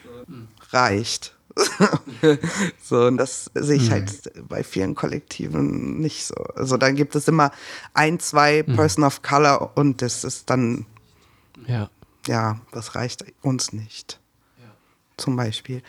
reicht. 0.71 1.35
so, 2.83 3.05
und 3.05 3.17
das 3.17 3.49
sehe 3.53 3.77
ich 3.77 3.91
halt 3.91 4.35
mhm. 4.35 4.47
bei 4.47 4.63
vielen 4.63 4.95
Kollektiven 4.95 5.99
nicht 5.99 6.25
so. 6.25 6.35
Also 6.55 6.77
dann 6.77 6.95
gibt 6.95 7.15
es 7.15 7.27
immer 7.27 7.51
ein, 7.93 8.19
zwei 8.19 8.63
mhm. 8.65 8.75
Person 8.75 9.03
of 9.03 9.21
Color 9.21 9.71
und 9.75 10.01
das 10.01 10.23
ist 10.23 10.49
dann, 10.49 10.85
ja, 11.67 11.89
ja 12.27 12.59
das 12.71 12.95
reicht 12.95 13.25
uns 13.41 13.73
nicht. 13.73 14.19
Ja. 14.59 14.71
Zum 15.17 15.35
Beispiel. 15.35 15.81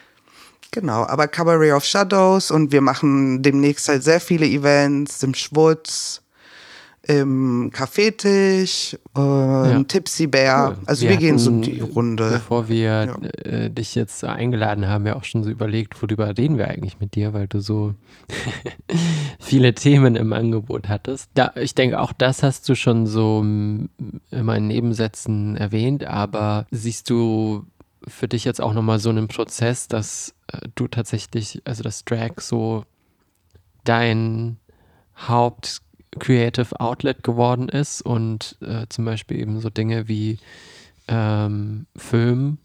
Genau, 0.72 1.04
aber 1.04 1.26
Cabaret 1.26 1.72
of 1.72 1.85
Shadows 1.85 2.50
und 2.50 2.70
wir 2.70 2.80
machen 2.80 3.42
demnächst 3.42 3.88
halt 3.88 4.04
sehr 4.04 4.20
viele 4.20 4.46
Events 4.46 5.22
im 5.22 5.35
Schwutz, 5.35 6.22
im 7.02 7.70
Kaffeetisch, 7.72 8.96
äh, 9.16 9.20
ja. 9.20 9.82
Tipsy 9.84 10.26
Bear. 10.26 10.70
Cool. 10.70 10.78
Also 10.86 11.02
wir, 11.02 11.10
wir 11.10 11.16
gehen 11.16 11.38
so 11.38 11.50
die 11.60 11.80
Runde. 11.80 12.30
Bevor 12.30 12.68
wir 12.68 12.80
ja. 12.82 13.16
äh, 13.44 13.70
dich 13.70 13.94
jetzt 13.94 14.22
eingeladen 14.22 14.86
haben, 14.86 15.06
ja 15.06 15.16
auch 15.16 15.24
schon 15.24 15.42
so 15.42 15.50
überlegt, 15.50 16.00
worüber 16.02 16.36
reden 16.36 16.58
wir 16.58 16.68
eigentlich 16.68 17.00
mit 17.00 17.14
dir, 17.14 17.32
weil 17.32 17.48
du 17.48 17.60
so 17.60 17.94
viele 19.40 19.74
Themen 19.74 20.14
im 20.14 20.32
Angebot 20.32 20.88
hattest. 20.88 21.30
Da, 21.34 21.52
ich 21.56 21.74
denke, 21.74 22.00
auch 22.00 22.12
das 22.12 22.42
hast 22.42 22.68
du 22.68 22.74
schon 22.74 23.06
so 23.06 23.40
in 23.40 23.88
meinen 24.30 24.66
Nebensätzen 24.66 25.56
erwähnt, 25.56 26.04
aber 26.04 26.66
siehst 26.70 27.08
du 27.08 27.64
für 28.06 28.28
dich 28.28 28.44
jetzt 28.44 28.60
auch 28.60 28.74
nochmal 28.74 28.98
so 28.98 29.10
einen 29.10 29.28
Prozess, 29.28 29.88
dass 29.88 30.34
äh, 30.48 30.68
du 30.74 30.86
tatsächlich, 30.86 31.62
also 31.64 31.82
das 31.82 32.04
Drag 32.04 32.40
so 32.40 32.84
dein 33.84 34.58
Haupt 35.28 35.82
Creative 36.18 36.79
Outlet 36.81 37.23
geworden 37.23 37.68
ist 37.68 38.03
und 38.03 38.57
äh, 38.62 38.87
zum 38.88 39.05
Beispiel 39.05 39.38
eben 39.38 39.61
so 39.61 39.70
Dinge 39.70 40.09
wie 40.09 40.38
ähm, 41.09 41.87
Film, 41.96 42.59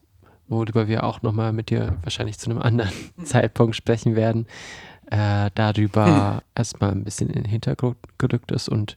worüber 0.47 0.87
wir 0.87 1.03
auch 1.03 1.21
nochmal 1.21 1.53
mit 1.53 1.69
dir 1.69 1.97
wahrscheinlich 2.03 2.39
zu 2.39 2.49
einem 2.49 2.61
anderen 2.61 2.91
Zeitpunkt 3.23 3.75
sprechen 3.75 4.15
werden, 4.15 4.47
äh, 5.11 5.51
darüber 5.53 6.35
hm. 6.35 6.41
erstmal 6.55 6.91
ein 6.91 7.03
bisschen 7.03 7.29
in 7.29 7.43
den 7.43 7.45
Hintergrund 7.45 7.97
gerückt 8.17 8.51
ist 8.51 8.67
und 8.67 8.95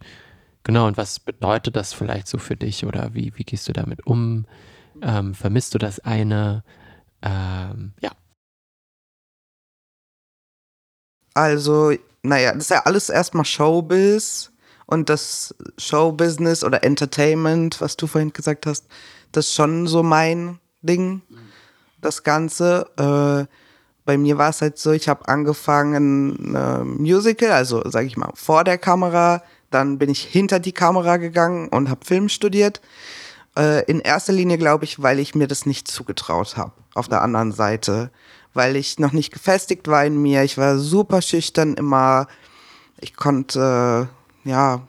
genau, 0.64 0.86
und 0.86 0.96
was 0.96 1.20
bedeutet 1.20 1.76
das 1.76 1.92
vielleicht 1.92 2.28
so 2.28 2.38
für 2.38 2.56
dich 2.56 2.86
oder 2.86 3.14
wie, 3.14 3.32
wie 3.36 3.44
gehst 3.44 3.68
du 3.68 3.72
damit 3.72 4.06
um? 4.06 4.46
Ähm, 5.02 5.34
vermisst 5.34 5.74
du 5.74 5.78
das 5.78 6.00
eine? 6.00 6.64
Ähm, 7.22 7.92
ja. 8.00 8.10
Also 11.34 11.92
naja, 12.22 12.52
das 12.52 12.64
ist 12.64 12.70
ja 12.70 12.82
alles 12.84 13.08
erstmal 13.08 13.44
Showbiz 13.44 14.50
und 14.86 15.08
das 15.08 15.54
Showbusiness 15.76 16.64
oder 16.64 16.84
Entertainment, 16.84 17.80
was 17.80 17.96
du 17.96 18.06
vorhin 18.06 18.32
gesagt 18.32 18.66
hast, 18.66 18.86
das 19.32 19.46
ist 19.46 19.54
schon 19.54 19.86
so 19.86 20.02
mein 20.02 20.58
Ding, 20.82 21.22
das 22.00 22.22
Ganze. 22.22 22.88
Äh, 22.96 23.52
bei 24.04 24.16
mir 24.16 24.38
war 24.38 24.48
es 24.48 24.62
halt 24.62 24.78
so, 24.78 24.92
ich 24.92 25.08
habe 25.08 25.28
angefangen 25.28 26.54
äh, 26.54 26.82
Musical, 26.82 27.52
also 27.52 27.82
sage 27.90 28.06
ich 28.06 28.16
mal 28.16 28.30
vor 28.34 28.64
der 28.64 28.78
Kamera, 28.78 29.42
dann 29.70 29.98
bin 29.98 30.08
ich 30.08 30.22
hinter 30.22 30.60
die 30.60 30.72
Kamera 30.72 31.18
gegangen 31.18 31.68
und 31.68 31.90
habe 31.90 32.06
Film 32.06 32.30
studiert. 32.30 32.80
Äh, 33.56 33.84
in 33.84 34.00
erster 34.00 34.32
Linie 34.32 34.56
glaube 34.56 34.84
ich, 34.84 35.02
weil 35.02 35.18
ich 35.18 35.34
mir 35.34 35.46
das 35.46 35.66
nicht 35.66 35.88
zugetraut 35.88 36.56
habe. 36.56 36.72
Auf 36.94 37.08
der 37.08 37.20
anderen 37.20 37.52
Seite 37.52 38.10
weil 38.54 38.76
ich 38.76 38.98
noch 38.98 39.12
nicht 39.12 39.32
gefestigt 39.32 39.88
war 39.88 40.04
in 40.04 40.20
mir. 40.20 40.42
Ich 40.42 40.58
war 40.58 40.78
super 40.78 41.22
schüchtern 41.22 41.74
immer. 41.74 42.26
Ich 43.00 43.16
konnte, 43.16 44.08
ja, 44.44 44.82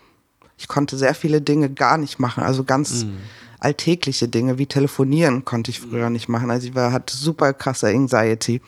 ich 0.57 0.67
konnte 0.67 0.97
sehr 0.97 1.15
viele 1.15 1.41
Dinge 1.41 1.69
gar 1.69 1.97
nicht 1.97 2.19
machen. 2.19 2.43
Also 2.43 2.63
ganz 2.63 3.05
mhm. 3.05 3.17
alltägliche 3.59 4.27
Dinge 4.27 4.57
wie 4.57 4.67
telefonieren 4.67 5.45
konnte 5.45 5.71
ich 5.71 5.79
früher 5.79 6.09
nicht 6.09 6.29
machen. 6.29 6.51
Also 6.51 6.67
ich 6.67 6.75
war, 6.75 6.91
hatte 6.91 7.15
super 7.15 7.53
krasse 7.53 7.87
Anxiety. 7.87 8.61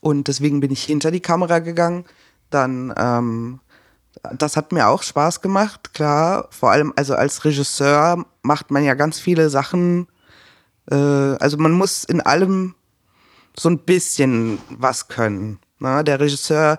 Und 0.00 0.28
deswegen 0.28 0.60
bin 0.60 0.70
ich 0.70 0.84
hinter 0.84 1.10
die 1.10 1.20
Kamera 1.20 1.58
gegangen. 1.58 2.04
Dann, 2.50 2.94
ähm, 2.96 3.60
das 4.38 4.56
hat 4.56 4.70
mir 4.70 4.86
auch 4.86 5.02
Spaß 5.02 5.40
gemacht, 5.40 5.94
klar. 5.94 6.46
Vor 6.50 6.70
allem, 6.70 6.92
also 6.96 7.14
als 7.14 7.44
Regisseur 7.44 8.24
macht 8.42 8.70
man 8.70 8.84
ja 8.84 8.94
ganz 8.94 9.18
viele 9.18 9.50
Sachen. 9.50 10.06
Äh, 10.90 10.94
also 10.94 11.56
man 11.56 11.72
muss 11.72 12.04
in 12.04 12.20
allem 12.20 12.75
so 13.58 13.68
ein 13.68 13.78
bisschen 13.78 14.58
was 14.70 15.08
können. 15.08 15.58
Ne? 15.78 16.04
Der 16.04 16.20
Regisseur 16.20 16.78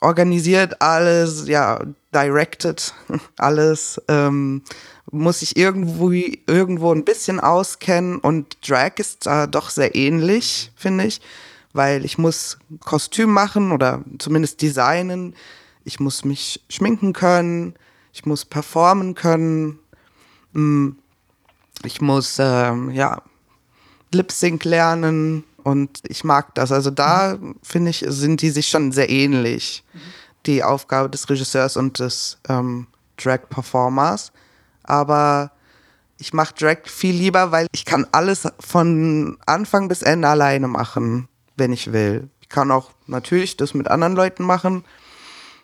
organisiert 0.00 0.80
alles, 0.80 1.48
ja, 1.48 1.80
directed 2.14 2.94
alles, 3.36 4.00
ähm, 4.08 4.62
muss 5.10 5.40
sich 5.40 5.56
irgendwo, 5.56 6.10
irgendwo 6.10 6.92
ein 6.92 7.04
bisschen 7.04 7.40
auskennen 7.40 8.18
und 8.18 8.58
Drag 8.68 8.92
ist 8.96 9.26
da 9.26 9.46
doch 9.46 9.70
sehr 9.70 9.94
ähnlich, 9.94 10.70
finde 10.76 11.04
ich, 11.04 11.20
weil 11.72 12.04
ich 12.04 12.18
muss 12.18 12.58
Kostüm 12.84 13.30
machen 13.30 13.72
oder 13.72 14.04
zumindest 14.18 14.60
designen, 14.60 15.34
ich 15.84 15.98
muss 15.98 16.24
mich 16.24 16.62
schminken 16.68 17.14
können, 17.14 17.74
ich 18.12 18.26
muss 18.26 18.44
performen 18.44 19.14
können, 19.14 19.78
mm, 20.52 20.90
ich 21.84 22.00
muss, 22.00 22.36
ähm, 22.38 22.90
ja, 22.90 23.22
Lip 24.12 24.32
Sync 24.32 24.64
lernen, 24.64 25.44
und 25.62 26.00
ich 26.08 26.24
mag 26.24 26.54
das. 26.54 26.72
Also 26.72 26.90
da 26.90 27.38
finde 27.62 27.90
ich, 27.90 28.04
sind 28.08 28.42
die 28.42 28.50
sich 28.50 28.68
schon 28.68 28.92
sehr 28.92 29.10
ähnlich. 29.10 29.84
Die 30.46 30.62
Aufgabe 30.62 31.10
des 31.10 31.28
Regisseurs 31.28 31.76
und 31.76 31.98
des 31.98 32.38
ähm, 32.48 32.86
Drag-Performers. 33.16 34.32
Aber 34.84 35.50
ich 36.16 36.32
mache 36.32 36.54
Drag 36.54 36.78
viel 36.84 37.14
lieber, 37.14 37.52
weil 37.52 37.66
ich 37.72 37.84
kann 37.84 38.06
alles 38.12 38.48
von 38.60 39.36
Anfang 39.46 39.88
bis 39.88 40.02
Ende 40.02 40.28
alleine 40.28 40.68
machen, 40.68 41.28
wenn 41.56 41.72
ich 41.72 41.92
will. 41.92 42.28
Ich 42.40 42.48
kann 42.48 42.70
auch 42.70 42.90
natürlich 43.06 43.56
das 43.56 43.74
mit 43.74 43.88
anderen 43.88 44.14
Leuten 44.14 44.44
machen. 44.44 44.84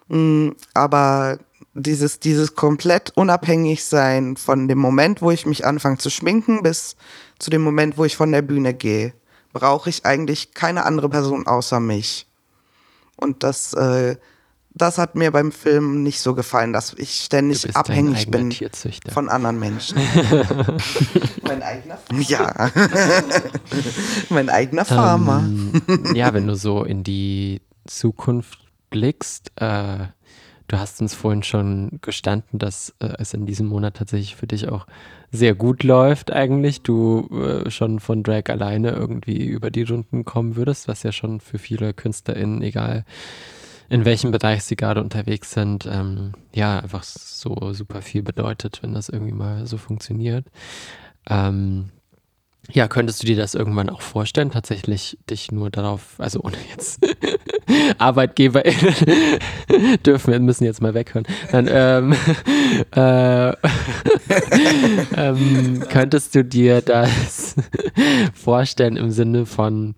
Mm, 0.08 0.50
aber 0.74 1.38
dieses, 1.72 2.20
dieses 2.20 2.54
komplett 2.54 3.12
unabhängig 3.16 3.84
sein 3.84 4.36
von 4.36 4.68
dem 4.68 4.78
Moment, 4.78 5.22
wo 5.22 5.30
ich 5.30 5.46
mich 5.46 5.64
anfange 5.64 5.98
zu 5.98 6.10
schminken, 6.10 6.62
bis 6.62 6.96
zu 7.38 7.50
dem 7.50 7.62
Moment, 7.62 7.96
wo 7.96 8.04
ich 8.04 8.16
von 8.16 8.30
der 8.30 8.42
Bühne 8.42 8.74
gehe 8.74 9.14
brauche 9.54 9.88
ich 9.88 10.04
eigentlich 10.04 10.52
keine 10.52 10.84
andere 10.84 11.08
Person 11.08 11.46
außer 11.46 11.80
mich. 11.80 12.26
Und 13.16 13.42
das, 13.42 13.72
äh, 13.72 14.16
das 14.70 14.98
hat 14.98 15.14
mir 15.14 15.30
beim 15.30 15.52
Film 15.52 16.02
nicht 16.02 16.20
so 16.20 16.34
gefallen, 16.34 16.74
dass 16.74 16.92
ich 16.94 17.20
ständig 17.20 17.74
abhängig 17.74 18.30
bin 18.30 18.52
von 19.12 19.28
anderen 19.30 19.58
Menschen. 19.58 19.96
mein 21.42 21.62
eigener 21.62 21.96
Farmer. 21.96 22.22
Ja. 22.28 22.70
mein 24.28 24.50
eigener 24.50 24.84
Farmer. 24.84 25.38
Ähm, 25.38 26.14
ja, 26.14 26.34
wenn 26.34 26.48
du 26.48 26.56
so 26.56 26.82
in 26.82 27.04
die 27.04 27.62
Zukunft 27.86 28.58
blickst, 28.90 29.52
äh, 29.56 30.08
du 30.68 30.78
hast 30.78 31.00
uns 31.00 31.14
vorhin 31.14 31.42
schon 31.42 31.98
gestanden, 32.00 32.58
dass 32.58 32.94
äh, 33.00 33.14
es 33.18 33.34
in 33.34 33.46
diesem 33.46 33.66
Monat 33.66 33.96
tatsächlich 33.96 34.36
für 34.36 34.46
dich 34.46 34.68
auch 34.68 34.86
sehr 35.30 35.54
gut 35.54 35.82
läuft 35.82 36.32
eigentlich. 36.32 36.82
Du 36.82 37.28
äh, 37.32 37.70
schon 37.70 38.00
von 38.00 38.22
Drag 38.22 38.44
alleine 38.48 38.90
irgendwie 38.90 39.44
über 39.46 39.70
die 39.70 39.82
Runden 39.82 40.24
kommen 40.24 40.56
würdest, 40.56 40.88
was 40.88 41.02
ja 41.02 41.12
schon 41.12 41.40
für 41.40 41.58
viele 41.58 41.92
KünstlerInnen, 41.92 42.62
egal 42.62 43.04
in 43.90 44.04
welchem 44.04 44.30
Bereich 44.30 44.64
sie 44.64 44.76
gerade 44.76 45.02
unterwegs 45.02 45.52
sind, 45.52 45.86
ähm, 45.86 46.32
ja, 46.54 46.78
einfach 46.78 47.02
so 47.02 47.72
super 47.72 48.00
viel 48.00 48.22
bedeutet, 48.22 48.82
wenn 48.82 48.94
das 48.94 49.08
irgendwie 49.08 49.34
mal 49.34 49.66
so 49.66 49.76
funktioniert. 49.76 50.46
Ähm, 51.28 51.90
ja, 52.72 52.88
könntest 52.88 53.22
du 53.22 53.26
dir 53.26 53.36
das 53.36 53.54
irgendwann 53.54 53.90
auch 53.90 54.00
vorstellen, 54.00 54.50
tatsächlich 54.50 55.18
dich 55.28 55.52
nur 55.52 55.70
darauf, 55.70 56.14
also 56.18 56.40
ohne 56.40 56.56
jetzt 56.70 56.98
ArbeitgeberInnen 57.98 58.94
dürfen 60.06 60.32
wir, 60.32 60.40
müssen 60.40 60.64
jetzt 60.64 60.80
mal 60.80 60.94
weghören. 60.94 61.26
Dann, 61.52 61.68
ähm, 61.70 62.14
äh, 62.96 63.52
ähm, 65.16 65.84
könntest 65.88 66.34
du 66.34 66.44
dir 66.44 66.80
das 66.80 67.56
vorstellen 68.34 68.96
im 68.96 69.10
Sinne 69.10 69.46
von, 69.46 69.94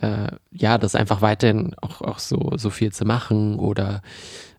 äh, 0.00 0.28
ja, 0.52 0.78
das 0.78 0.94
einfach 0.94 1.20
weiterhin 1.20 1.74
auch, 1.80 2.00
auch 2.00 2.18
so, 2.18 2.52
so 2.56 2.70
viel 2.70 2.92
zu 2.92 3.04
machen 3.04 3.58
oder 3.58 4.02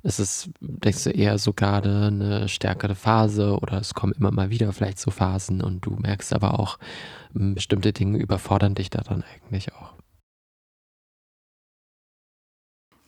ist 0.04 0.20
es, 0.20 0.50
denkst 0.60 1.04
du, 1.04 1.10
eher 1.12 1.38
so 1.38 1.54
gerade 1.54 2.08
eine 2.08 2.48
stärkere 2.48 2.96
Phase 2.96 3.58
oder 3.60 3.80
es 3.80 3.94
kommen 3.94 4.14
immer 4.14 4.32
mal 4.32 4.50
wieder 4.50 4.72
vielleicht 4.74 5.00
so 5.00 5.12
Phasen 5.12 5.62
und 5.62 5.86
du 5.86 5.92
merkst 5.92 6.34
aber 6.34 6.60
auch, 6.60 6.80
bestimmte 7.34 7.94
Dinge 7.94 8.18
überfordern 8.18 8.76
dich 8.76 8.90
daran 8.90 9.24
eigentlich 9.24 9.74
auch. 9.74 9.94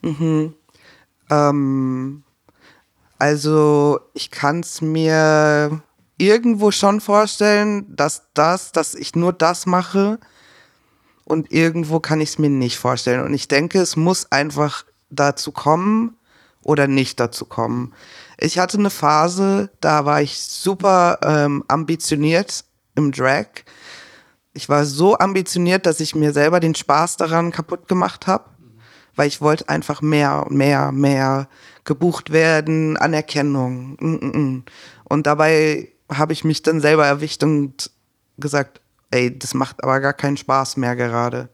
Mhm. 0.02 0.54
Ähm, 1.30 2.22
also 3.18 4.00
ich 4.14 4.30
kann 4.30 4.60
es 4.60 4.80
mir 4.80 5.82
irgendwo 6.18 6.70
schon 6.70 7.00
vorstellen, 7.00 7.96
dass 7.96 8.28
das, 8.34 8.72
dass 8.72 8.94
ich 8.94 9.14
nur 9.16 9.32
das 9.32 9.66
mache, 9.66 10.18
und 11.24 11.52
irgendwo 11.52 12.00
kann 12.00 12.20
ich 12.20 12.30
es 12.30 12.38
mir 12.38 12.50
nicht 12.50 12.78
vorstellen. 12.78 13.24
Und 13.24 13.32
ich 13.34 13.48
denke, 13.48 13.80
es 13.80 13.96
muss 13.96 14.30
einfach 14.30 14.84
dazu 15.10 15.52
kommen 15.52 16.16
oder 16.62 16.86
nicht 16.86 17.20
dazu 17.20 17.44
kommen. 17.44 17.92
Ich 18.38 18.58
hatte 18.58 18.78
eine 18.78 18.90
Phase, 18.90 19.70
da 19.80 20.04
war 20.04 20.22
ich 20.22 20.38
super 20.38 21.18
ähm, 21.22 21.64
ambitioniert 21.68 22.64
im 22.94 23.12
Drag. 23.12 23.46
Ich 24.52 24.68
war 24.68 24.84
so 24.84 25.16
ambitioniert, 25.18 25.86
dass 25.86 26.00
ich 26.00 26.14
mir 26.14 26.32
selber 26.32 26.60
den 26.60 26.74
Spaß 26.74 27.16
daran 27.16 27.52
kaputt 27.52 27.88
gemacht 27.88 28.26
habe, 28.26 28.50
weil 29.14 29.28
ich 29.28 29.40
wollte 29.40 29.68
einfach 29.68 30.02
mehr, 30.02 30.46
mehr, 30.50 30.92
mehr 30.92 31.48
gebucht 31.84 32.32
werden, 32.32 32.96
Anerkennung. 32.96 33.96
Mm, 34.00 34.26
mm, 34.26 34.38
mm. 34.38 34.64
Und 35.04 35.26
dabei 35.26 35.92
habe 36.10 36.32
ich 36.32 36.44
mich 36.44 36.62
dann 36.62 36.80
selber 36.80 37.06
erwischt 37.06 37.42
und 37.42 37.90
gesagt, 38.38 38.80
ey, 39.10 39.36
das 39.36 39.54
macht 39.54 39.82
aber 39.82 40.00
gar 40.00 40.12
keinen 40.12 40.36
Spaß 40.36 40.76
mehr 40.76 40.96
gerade. 40.96 41.48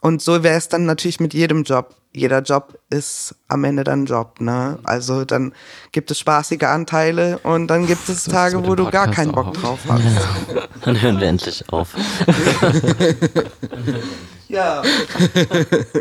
Und 0.00 0.22
so 0.22 0.42
wäre 0.42 0.56
es 0.56 0.68
dann 0.68 0.84
natürlich 0.84 1.20
mit 1.20 1.34
jedem 1.34 1.64
Job. 1.64 1.94
Jeder 2.14 2.42
Job 2.42 2.78
ist 2.90 3.34
am 3.48 3.64
Ende 3.64 3.82
dann 3.82 4.06
Job, 4.06 4.40
ne? 4.40 4.78
Also 4.84 5.24
dann 5.24 5.52
gibt 5.90 6.12
es 6.12 6.20
spaßige 6.20 6.62
Anteile 6.62 7.38
und 7.38 7.66
dann 7.66 7.88
gibt 7.88 8.08
es 8.08 8.24
Tage, 8.24 8.64
wo 8.64 8.76
du 8.76 8.88
gar 8.88 9.10
keinen 9.10 9.32
Bock 9.32 9.48
auf. 9.48 9.56
drauf 9.56 9.80
hast. 9.88 10.04
Ja. 10.54 10.62
Dann 10.84 11.00
hören 11.00 11.18
wir 11.18 11.28
endlich 11.28 11.64
auf. 11.70 11.88
ja. 14.48 14.82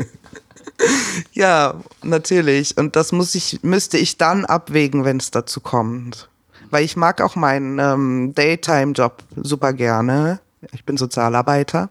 ja, 1.33 1.75
natürlich. 2.03 2.77
Und 2.77 2.95
das 2.95 3.11
muss 3.11 3.33
ich, 3.33 3.63
müsste 3.63 3.97
ich 3.97 4.17
dann 4.17 4.45
abwägen, 4.45 5.05
wenn 5.05 5.17
es 5.17 5.31
dazu 5.31 5.61
kommt. 5.61 6.29
Weil 6.69 6.83
ich 6.83 6.97
mag 6.97 7.21
auch 7.21 7.35
meinen 7.35 7.79
ähm, 7.79 8.33
Daytime-Job 8.35 9.23
super 9.35 9.73
gerne. 9.73 10.41
Ich 10.73 10.85
bin 10.85 10.97
Sozialarbeiter 10.97 11.89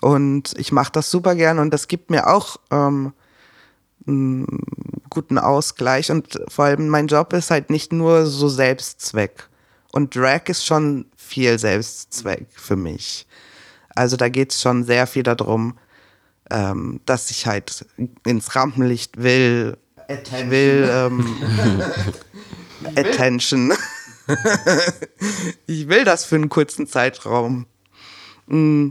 und 0.00 0.54
ich 0.58 0.72
mache 0.72 0.92
das 0.92 1.10
super 1.10 1.34
gern 1.34 1.58
und 1.58 1.72
das 1.72 1.88
gibt 1.88 2.10
mir 2.10 2.28
auch 2.28 2.56
ähm, 2.70 3.12
guten 5.10 5.38
Ausgleich 5.38 6.10
und 6.10 6.40
vor 6.48 6.66
allem 6.66 6.88
mein 6.88 7.06
Job 7.06 7.32
ist 7.32 7.50
halt 7.50 7.70
nicht 7.70 7.92
nur 7.92 8.26
so 8.26 8.48
Selbstzweck 8.48 9.48
und 9.92 10.14
Drag 10.14 10.42
ist 10.46 10.64
schon 10.64 11.06
viel 11.16 11.58
Selbstzweck 11.58 12.46
für 12.54 12.76
mich. 12.76 13.26
Also 13.94 14.16
da 14.16 14.28
geht 14.28 14.52
es 14.52 14.60
schon 14.60 14.84
sehr 14.84 15.06
viel 15.06 15.22
darum, 15.22 15.78
ähm, 16.50 17.00
dass 17.04 17.30
ich 17.30 17.46
halt 17.46 17.86
ins 18.24 18.54
Rampenlicht 18.54 19.16
will. 19.16 19.76
Attention. 20.08 20.50
will 20.50 20.90
ähm, 20.90 21.36
Attention. 22.96 23.72
ich 25.66 25.88
will 25.88 26.04
das 26.04 26.24
für 26.24 26.36
einen 26.36 26.48
kurzen 26.48 26.86
Zeitraum. 26.86 27.66
Mm, 28.46 28.90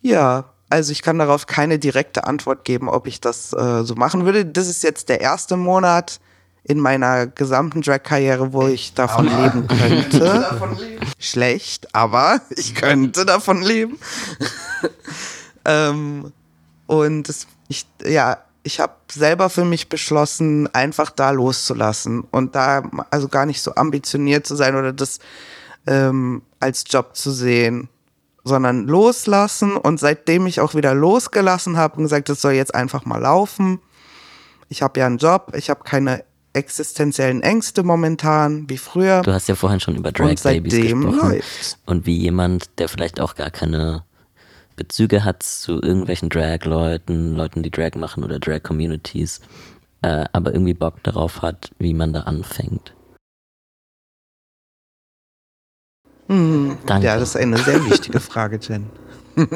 ja, 0.00 0.51
also 0.72 0.90
ich 0.90 1.02
kann 1.02 1.18
darauf 1.18 1.46
keine 1.46 1.78
direkte 1.78 2.24
Antwort 2.24 2.64
geben, 2.64 2.88
ob 2.88 3.06
ich 3.06 3.20
das 3.20 3.52
äh, 3.52 3.84
so 3.84 3.94
machen 3.94 4.24
würde. 4.24 4.46
Das 4.46 4.68
ist 4.68 4.82
jetzt 4.82 5.10
der 5.10 5.20
erste 5.20 5.58
Monat 5.58 6.18
in 6.64 6.80
meiner 6.80 7.26
gesamten 7.26 7.82
Drag-Karriere, 7.82 8.54
wo 8.54 8.66
ich 8.68 8.94
davon 8.94 9.28
aber. 9.28 9.42
leben 9.42 9.68
könnte. 9.78 10.18
davon 10.18 10.78
leben. 10.78 11.06
Schlecht, 11.18 11.94
aber 11.94 12.40
ich 12.50 12.74
könnte 12.74 13.26
davon 13.26 13.60
leben. 13.60 13.98
ähm, 15.66 16.32
und 16.86 17.28
das, 17.28 17.46
ich, 17.68 17.86
ja, 18.06 18.38
ich 18.62 18.80
habe 18.80 18.94
selber 19.10 19.50
für 19.50 19.66
mich 19.66 19.90
beschlossen, 19.90 20.72
einfach 20.74 21.10
da 21.10 21.32
loszulassen 21.32 22.24
und 22.30 22.54
da 22.54 22.82
also 23.10 23.28
gar 23.28 23.44
nicht 23.44 23.60
so 23.60 23.74
ambitioniert 23.74 24.46
zu 24.46 24.56
sein 24.56 24.74
oder 24.74 24.94
das 24.94 25.18
ähm, 25.86 26.40
als 26.60 26.84
Job 26.88 27.14
zu 27.14 27.30
sehen 27.30 27.90
sondern 28.44 28.86
loslassen. 28.86 29.76
Und 29.76 30.00
seitdem 30.00 30.46
ich 30.46 30.60
auch 30.60 30.74
wieder 30.74 30.94
losgelassen 30.94 31.76
habe 31.76 31.96
und 31.96 32.02
gesagt, 32.04 32.28
es 32.28 32.40
soll 32.40 32.52
jetzt 32.52 32.74
einfach 32.74 33.04
mal 33.04 33.18
laufen. 33.18 33.80
Ich 34.68 34.82
habe 34.82 35.00
ja 35.00 35.06
einen 35.06 35.18
Job, 35.18 35.52
ich 35.56 35.70
habe 35.70 35.84
keine 35.84 36.24
existenziellen 36.54 37.42
Ängste 37.42 37.82
momentan, 37.82 38.68
wie 38.68 38.78
früher. 38.78 39.22
Du 39.22 39.32
hast 39.32 39.48
ja 39.48 39.54
vorhin 39.54 39.80
schon 39.80 39.96
über 39.96 40.12
Drag 40.12 40.34
Babies 40.42 40.74
gesprochen. 40.74 41.30
Läuft's. 41.30 41.78
Und 41.86 42.06
wie 42.06 42.16
jemand, 42.16 42.78
der 42.78 42.88
vielleicht 42.88 43.20
auch 43.20 43.34
gar 43.34 43.50
keine 43.50 44.04
Bezüge 44.76 45.24
hat 45.24 45.42
zu 45.42 45.80
irgendwelchen 45.80 46.28
Drag-Leuten, 46.28 47.34
Leuten, 47.34 47.62
die 47.62 47.70
Drag 47.70 47.94
machen 47.94 48.24
oder 48.24 48.38
Drag-Communities, 48.38 49.40
äh, 50.02 50.24
aber 50.32 50.52
irgendwie 50.52 50.74
Bock 50.74 51.02
darauf 51.02 51.42
hat, 51.42 51.70
wie 51.78 51.94
man 51.94 52.12
da 52.12 52.20
anfängt. 52.22 52.94
Mhm. 56.32 56.78
Danke. 56.86 57.06
Ja, 57.06 57.18
das 57.18 57.30
ist 57.30 57.36
eine 57.36 57.58
sehr 57.58 57.84
wichtige 57.84 58.20
Frage, 58.20 58.58
Jen. 58.60 58.90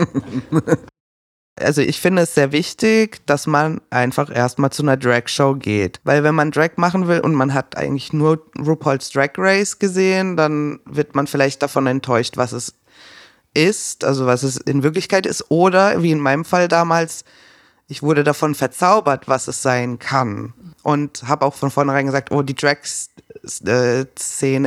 Also 1.59 1.81
ich 1.81 2.03
finde 2.03 2.21
es 2.21 2.35
sehr 2.35 2.53
wichtig, 2.53 3.25
dass 3.25 3.47
man 3.47 3.81
einfach 3.89 4.29
erstmal 4.31 4.73
zu 4.73 4.83
einer 4.83 4.99
Drag-Show 4.99 5.55
geht. 5.55 6.01
Weil 6.05 6.23
wenn 6.23 6.35
man 6.35 6.51
Drag 6.51 6.73
machen 6.77 7.09
will 7.09 7.21
und 7.21 7.33
man 7.35 7.55
hat 7.55 7.79
eigentlich 7.79 8.13
nur 8.13 8.45
RuPaul's 8.59 9.09
Drag 9.09 9.31
Race 9.39 9.79
gesehen, 9.79 10.37
dann 10.37 10.81
wird 10.85 11.15
man 11.15 11.27
vielleicht 11.27 11.63
davon 11.63 11.87
enttäuscht, 11.87 12.37
was 12.37 12.53
es 12.53 12.75
ist, 13.55 14.05
also 14.05 14.27
was 14.27 14.43
es 14.43 14.59
in 14.59 14.83
Wirklichkeit 14.83 15.25
ist. 15.25 15.51
Oder 15.51 16.03
wie 16.03 16.11
in 16.11 16.21
meinem 16.21 16.45
Fall 16.45 16.69
damals, 16.69 17.25
ich 17.89 18.03
wurde 18.03 18.23
davon 18.23 18.55
verzaubert, 18.55 19.27
was 19.27 19.49
es 19.49 19.63
sein 19.63 19.99
kann. 19.99 20.53
Und 20.83 21.23
habe 21.27 21.47
auch 21.47 21.55
von 21.55 21.71
vornherein 21.71 22.05
gesagt, 22.05 22.33
oh, 22.33 22.43
die 22.43 22.55
Drag-Szene 22.55 23.15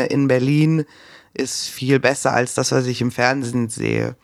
in 0.07 0.27
Berlin 0.27 0.85
ist 1.33 1.67
viel 1.67 1.99
besser 1.99 2.33
als 2.33 2.53
das, 2.53 2.71
was 2.71 2.85
ich 2.85 3.01
im 3.01 3.11
Fernsehen 3.11 3.69
sehe. 3.69 4.15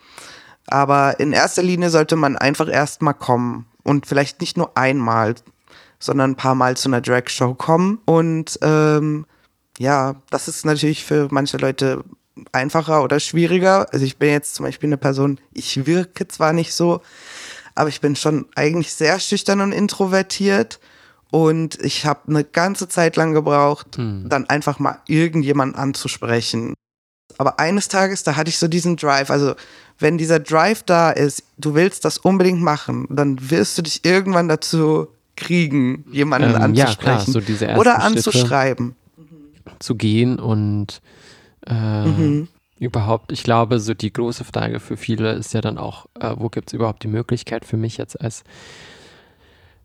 Aber 0.67 1.19
in 1.19 1.31
erster 1.31 1.63
Linie 1.63 1.89
sollte 1.89 2.15
man 2.15 2.37
einfach 2.37 2.67
erstmal 2.67 3.13
kommen 3.13 3.67
und 3.83 4.07
vielleicht 4.07 4.41
nicht 4.41 4.57
nur 4.57 4.77
einmal, 4.77 5.35
sondern 5.99 6.31
ein 6.31 6.35
paar 6.35 6.55
Mal 6.55 6.75
zu 6.75 6.89
einer 6.89 7.01
Drag-Show 7.01 7.53
kommen. 7.53 7.99
Und 8.05 8.57
ähm, 8.61 9.25
ja, 9.77 10.15
das 10.29 10.47
ist 10.47 10.65
natürlich 10.65 11.05
für 11.05 11.27
manche 11.31 11.57
Leute 11.57 12.03
einfacher 12.51 13.03
oder 13.03 13.19
schwieriger. 13.19 13.87
Also 13.93 14.05
ich 14.05 14.17
bin 14.17 14.31
jetzt 14.31 14.55
zum 14.55 14.65
Beispiel 14.65 14.89
eine 14.89 14.97
Person, 14.97 15.39
ich 15.53 15.85
wirke 15.85 16.27
zwar 16.27 16.53
nicht 16.53 16.73
so, 16.73 17.01
aber 17.75 17.89
ich 17.89 18.01
bin 18.01 18.15
schon 18.15 18.47
eigentlich 18.55 18.93
sehr 18.93 19.19
schüchtern 19.19 19.61
und 19.61 19.71
introvertiert. 19.71 20.79
Und 21.31 21.77
ich 21.83 22.05
habe 22.05 22.21
eine 22.29 22.43
ganze 22.43 22.87
Zeit 22.87 23.17
lang 23.17 23.33
gebraucht, 23.33 23.97
hm. 23.97 24.29
dann 24.29 24.47
einfach 24.47 24.79
mal 24.79 25.01
irgendjemanden 25.07 25.77
anzusprechen. 25.77 26.75
Aber 27.37 27.59
eines 27.59 27.87
Tages, 27.87 28.23
da 28.23 28.35
hatte 28.35 28.49
ich 28.49 28.57
so 28.57 28.67
diesen 28.67 28.95
Drive. 28.95 29.29
Also, 29.29 29.55
wenn 29.99 30.17
dieser 30.17 30.39
Drive 30.39 30.83
da 30.83 31.11
ist, 31.11 31.43
du 31.57 31.73
willst 31.75 32.05
das 32.05 32.17
unbedingt 32.17 32.61
machen, 32.61 33.07
dann 33.09 33.49
wirst 33.49 33.77
du 33.77 33.81
dich 33.81 34.03
irgendwann 34.05 34.47
dazu 34.47 35.07
kriegen, 35.35 36.05
jemanden 36.11 36.51
ähm, 36.51 36.61
anzusprechen 36.61 37.33
ja, 37.33 37.41
klar, 37.41 37.75
so 37.75 37.79
oder 37.79 38.01
anzuschreiben. 38.01 38.95
Zu 39.79 39.95
gehen 39.95 40.39
und 40.39 41.01
äh, 41.65 42.05
mhm. 42.05 42.47
überhaupt, 42.79 43.31
ich 43.31 43.43
glaube, 43.43 43.79
so 43.79 43.93
die 43.93 44.13
große 44.13 44.43
Frage 44.43 44.79
für 44.79 44.95
viele 44.95 45.33
ist 45.33 45.53
ja 45.53 45.61
dann 45.61 45.77
auch, 45.77 46.05
äh, 46.19 46.33
wo 46.37 46.49
gibt 46.49 46.69
es 46.69 46.73
überhaupt 46.73 47.03
die 47.03 47.07
Möglichkeit 47.07 47.65
für 47.65 47.77
mich 47.77 47.97
jetzt 47.97 48.19
als 48.19 48.43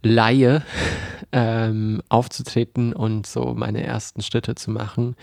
Laie 0.03 0.63
ähm, 1.33 2.03
aufzutreten 2.09 2.93
und 2.93 3.27
so 3.27 3.55
meine 3.55 3.83
ersten 3.83 4.23
Schritte 4.23 4.55
zu 4.55 4.71
machen, 4.71 5.17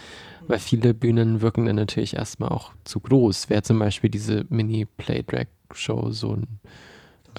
weil 0.47 0.59
viele 0.59 0.93
Bühnen 0.93 1.41
wirken 1.41 1.65
dann 1.65 1.75
natürlich 1.75 2.15
erstmal 2.15 2.49
auch 2.49 2.73
zu 2.83 2.99
groß. 2.99 3.49
Wäre 3.49 3.63
zum 3.63 3.79
Beispiel 3.79 4.09
diese 4.09 4.45
Mini-Play-Drag-Show 4.49 6.11
so 6.11 6.35
ein 6.35 6.47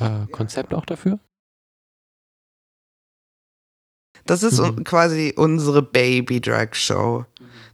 äh, 0.01 0.27
Konzept 0.31 0.75
auch 0.75 0.85
dafür? 0.85 1.18
Das 4.27 4.42
ist 4.42 4.61
mhm. 4.61 4.85
quasi 4.85 5.33
unsere 5.37 5.83
Baby-Drag-Show. 5.83 7.25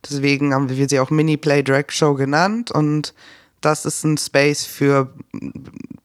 Deswegen 0.09 0.55
haben 0.55 0.69
wir 0.69 0.89
sie 0.89 1.01
auch 1.01 1.11
Mini-Play-Drag-Show 1.11 2.15
genannt 2.15 2.71
und 2.71 3.15
das 3.61 3.87
ist 3.87 4.05
ein 4.05 4.19
Space 4.19 4.65
für 4.65 5.13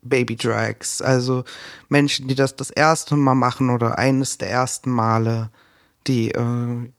Baby-Drags. 0.01 1.01
Also 1.01 1.43
Menschen, 1.89 2.27
die 2.27 2.35
das 2.35 2.55
das 2.55 2.69
erste 2.69 3.15
Mal 3.15 3.35
machen 3.35 3.69
oder 3.69 3.99
eines 3.99 4.37
der 4.37 4.49
ersten 4.49 4.89
Male, 4.89 5.51
die, 6.07 6.31
äh, 6.31 6.89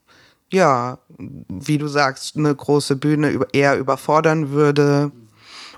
ja, 0.51 0.99
wie 1.19 1.79
du 1.79 1.87
sagst, 1.89 2.37
eine 2.37 2.55
große 2.55 2.97
Bühne 2.97 3.47
eher 3.53 3.79
überfordern 3.79 4.51
würde. 4.51 5.13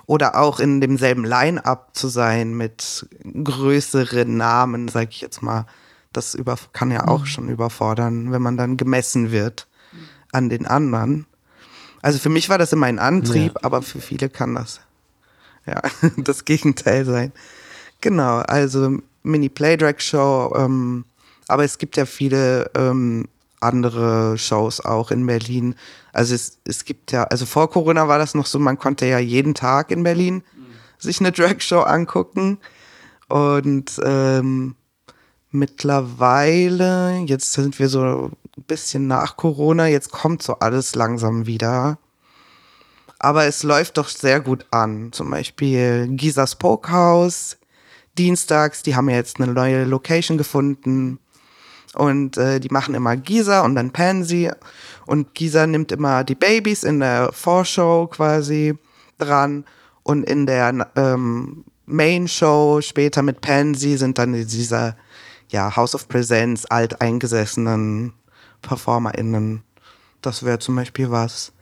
Oder 0.05 0.37
auch 0.37 0.59
in 0.59 0.81
demselben 0.81 1.23
Line-Up 1.23 1.91
zu 1.93 2.09
sein 2.09 2.55
mit 2.55 3.07
größeren 3.23 4.35
Namen, 4.35 4.89
sag 4.89 5.11
ich 5.11 5.21
jetzt 5.21 5.41
mal 5.41 5.65
das 6.13 6.35
über, 6.35 6.57
kann 6.71 6.91
ja 6.91 7.07
auch 7.07 7.21
mhm. 7.21 7.25
schon 7.25 7.49
überfordern, 7.49 8.31
wenn 8.31 8.41
man 8.41 8.57
dann 8.57 8.77
gemessen 8.77 9.31
wird 9.31 9.67
an 10.31 10.49
den 10.49 10.65
anderen. 10.65 11.25
Also 12.01 12.19
für 12.19 12.29
mich 12.29 12.49
war 12.49 12.57
das 12.57 12.73
immer 12.73 12.85
ein 12.85 12.99
Antrieb, 12.99 13.53
ja. 13.55 13.59
aber 13.63 13.81
für 13.81 13.99
viele 13.99 14.29
kann 14.29 14.55
das 14.55 14.81
ja 15.65 15.81
das 16.17 16.45
Gegenteil 16.45 17.05
sein. 17.05 17.31
Genau, 18.01 18.39
also 18.39 18.97
Mini 19.23 19.49
Playdrag 19.49 20.01
Show, 20.01 20.53
ähm, 20.57 21.05
aber 21.47 21.63
es 21.63 21.77
gibt 21.77 21.97
ja 21.97 22.05
viele 22.05 22.69
ähm, 22.75 23.27
andere 23.63 24.37
Shows 24.37 24.83
auch 24.83 25.11
in 25.11 25.25
Berlin. 25.25 25.75
Also 26.11 26.35
es, 26.35 26.59
es 26.65 26.85
gibt 26.85 27.11
ja, 27.11 27.23
also 27.23 27.45
vor 27.45 27.69
Corona 27.69 28.07
war 28.07 28.19
das 28.19 28.35
noch 28.35 28.45
so, 28.45 28.59
man 28.59 28.77
konnte 28.77 29.05
ja 29.05 29.19
jeden 29.19 29.53
Tag 29.53 29.91
in 29.91 30.03
Berlin 30.03 30.35
mhm. 30.35 30.65
sich 30.97 31.19
eine 31.19 31.31
Drag 31.31 31.59
Show 31.59 31.81
angucken. 31.81 32.59
Und 33.29 33.99
ähm, 34.03 34.75
mittlerweile, 35.49 37.23
jetzt 37.25 37.53
sind 37.53 37.79
wir 37.79 37.89
so 37.89 38.31
ein 38.57 38.63
bisschen 38.67 39.07
nach 39.07 39.37
Corona, 39.37 39.87
jetzt 39.87 40.11
kommt 40.11 40.43
so 40.43 40.59
alles 40.59 40.95
langsam 40.95 41.45
wieder. 41.45 41.97
Aber 43.19 43.45
es 43.45 43.63
läuft 43.63 43.97
doch 43.97 44.09
sehr 44.09 44.41
gut 44.41 44.65
an. 44.71 45.13
Zum 45.13 45.29
Beispiel 45.29 46.07
Gisas 46.11 46.55
Pokehouse, 46.55 47.57
dienstags, 48.17 48.83
die 48.83 48.95
haben 48.95 49.09
ja 49.09 49.15
jetzt 49.15 49.39
eine 49.39 49.53
neue 49.53 49.85
Location 49.85 50.37
gefunden. 50.37 51.19
Und 51.95 52.37
äh, 52.37 52.59
die 52.59 52.69
machen 52.69 52.95
immer 52.95 53.15
Gisa 53.15 53.61
und 53.61 53.75
dann 53.75 53.91
Pansy. 53.91 54.51
Und 55.05 55.33
Gisa 55.35 55.67
nimmt 55.67 55.91
immer 55.91 56.23
die 56.23 56.35
Babys 56.35 56.83
in 56.83 56.99
der 56.99 57.31
Vorshow 57.31 58.07
quasi 58.07 58.75
dran. 59.17 59.65
Und 60.03 60.23
in 60.23 60.45
der 60.45 60.87
ähm, 60.95 61.63
Main 61.85 62.27
Show 62.27 62.81
später 62.81 63.21
mit 63.21 63.41
Pansy 63.41 63.97
sind 63.97 64.17
dann 64.17 64.33
dieser 64.33 64.95
ja, 65.49 65.75
House 65.75 65.93
of 65.93 66.07
Presence, 66.07 66.65
alteingesessenen 66.65 68.13
PerformerInnen. 68.61 69.61
Das 70.21 70.43
wäre 70.43 70.59
zum 70.59 70.75
Beispiel 70.75 71.11
was. 71.11 71.53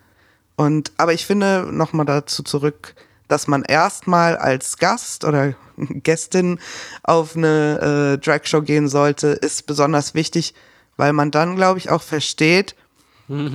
Und, 0.56 0.92
aber 0.98 1.14
ich 1.14 1.26
finde, 1.26 1.68
nochmal 1.72 2.06
dazu 2.06 2.44
zurück, 2.44 2.96
dass 3.32 3.48
man 3.48 3.64
erstmal 3.64 4.36
als 4.38 4.78
Gast 4.78 5.24
oder 5.24 5.54
Gästin 5.78 6.60
auf 7.04 7.36
eine 7.36 8.18
äh, 8.20 8.24
Dragshow 8.24 8.62
gehen 8.62 8.90
sollte, 8.90 9.28
ist 9.28 9.66
besonders 9.66 10.14
wichtig, 10.14 10.54
weil 10.98 11.14
man 11.14 11.32
dann, 11.32 11.56
glaube 11.56 11.80
ich, 11.80 11.90
auch 11.90 12.02
versteht, 12.02 12.76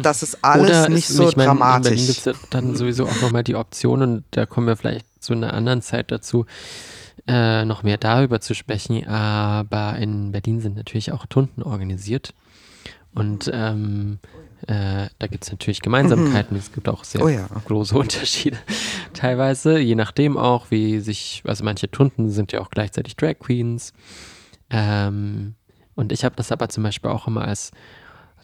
dass 0.03 0.23
es 0.23 0.43
alles 0.43 0.71
Oder 0.71 0.89
nicht 0.89 1.09
so 1.09 1.29
ich 1.29 1.37
mein, 1.37 1.47
dramatisch. 1.47 1.91
In 1.91 1.97
Berlin 1.97 2.07
gibt 2.07 2.19
es 2.19 2.25
ja 2.25 2.33
dann 2.51 2.77
sowieso 2.77 3.05
auch 3.05 3.21
nochmal 3.21 3.45
die 3.45 3.57
Option 3.57 4.01
und 4.01 4.25
da 4.31 4.47
kommen 4.47 4.67
wir 4.67 4.77
vielleicht 4.77 5.05
zu 5.23 5.35
einer 5.35 5.53
anderen 5.53 5.83
Zeit 5.83 6.11
dazu, 6.11 6.47
äh, 7.27 7.67
noch 7.67 7.83
mehr 7.83 7.99
darüber 7.99 8.41
zu 8.41 8.55
sprechen. 8.55 9.07
Aber 9.07 9.97
in 9.97 10.33
Berlin 10.33 10.61
sind 10.61 10.77
natürlich 10.77 11.13
auch 11.13 11.27
Tunden 11.27 11.63
organisiert. 11.63 12.33
Und 13.15 13.51
ähm, 13.53 14.19
äh, 14.67 15.09
da 15.19 15.27
gibt 15.29 15.45
es 15.45 15.53
natürlich 15.53 15.81
Gemeinsamkeiten. 15.81 16.57
Es 16.57 16.73
gibt 16.73 16.89
auch 16.89 17.05
sehr 17.05 17.23
oh 17.23 17.29
ja. 17.29 17.47
große 17.65 17.97
Unterschiede 17.99 18.59
teilweise, 19.13 19.79
je 19.79 19.95
nachdem 19.95 20.37
auch, 20.37 20.71
wie 20.71 21.01
sich, 21.01 21.43
also 21.47 21.65
manche 21.65 21.91
Tunden 21.91 22.31
sind 22.31 22.53
ja 22.53 22.61
auch 22.61 22.71
gleichzeitig 22.71 23.17
Drag 23.17 23.39
Queens. 23.39 23.93
Ähm, 24.71 25.55
und 25.95 26.13
ich 26.13 26.25
habe 26.25 26.37
das 26.37 26.53
aber 26.53 26.69
zum 26.69 26.83
Beispiel 26.83 27.11
auch 27.11 27.27
immer 27.27 27.47
als 27.47 27.71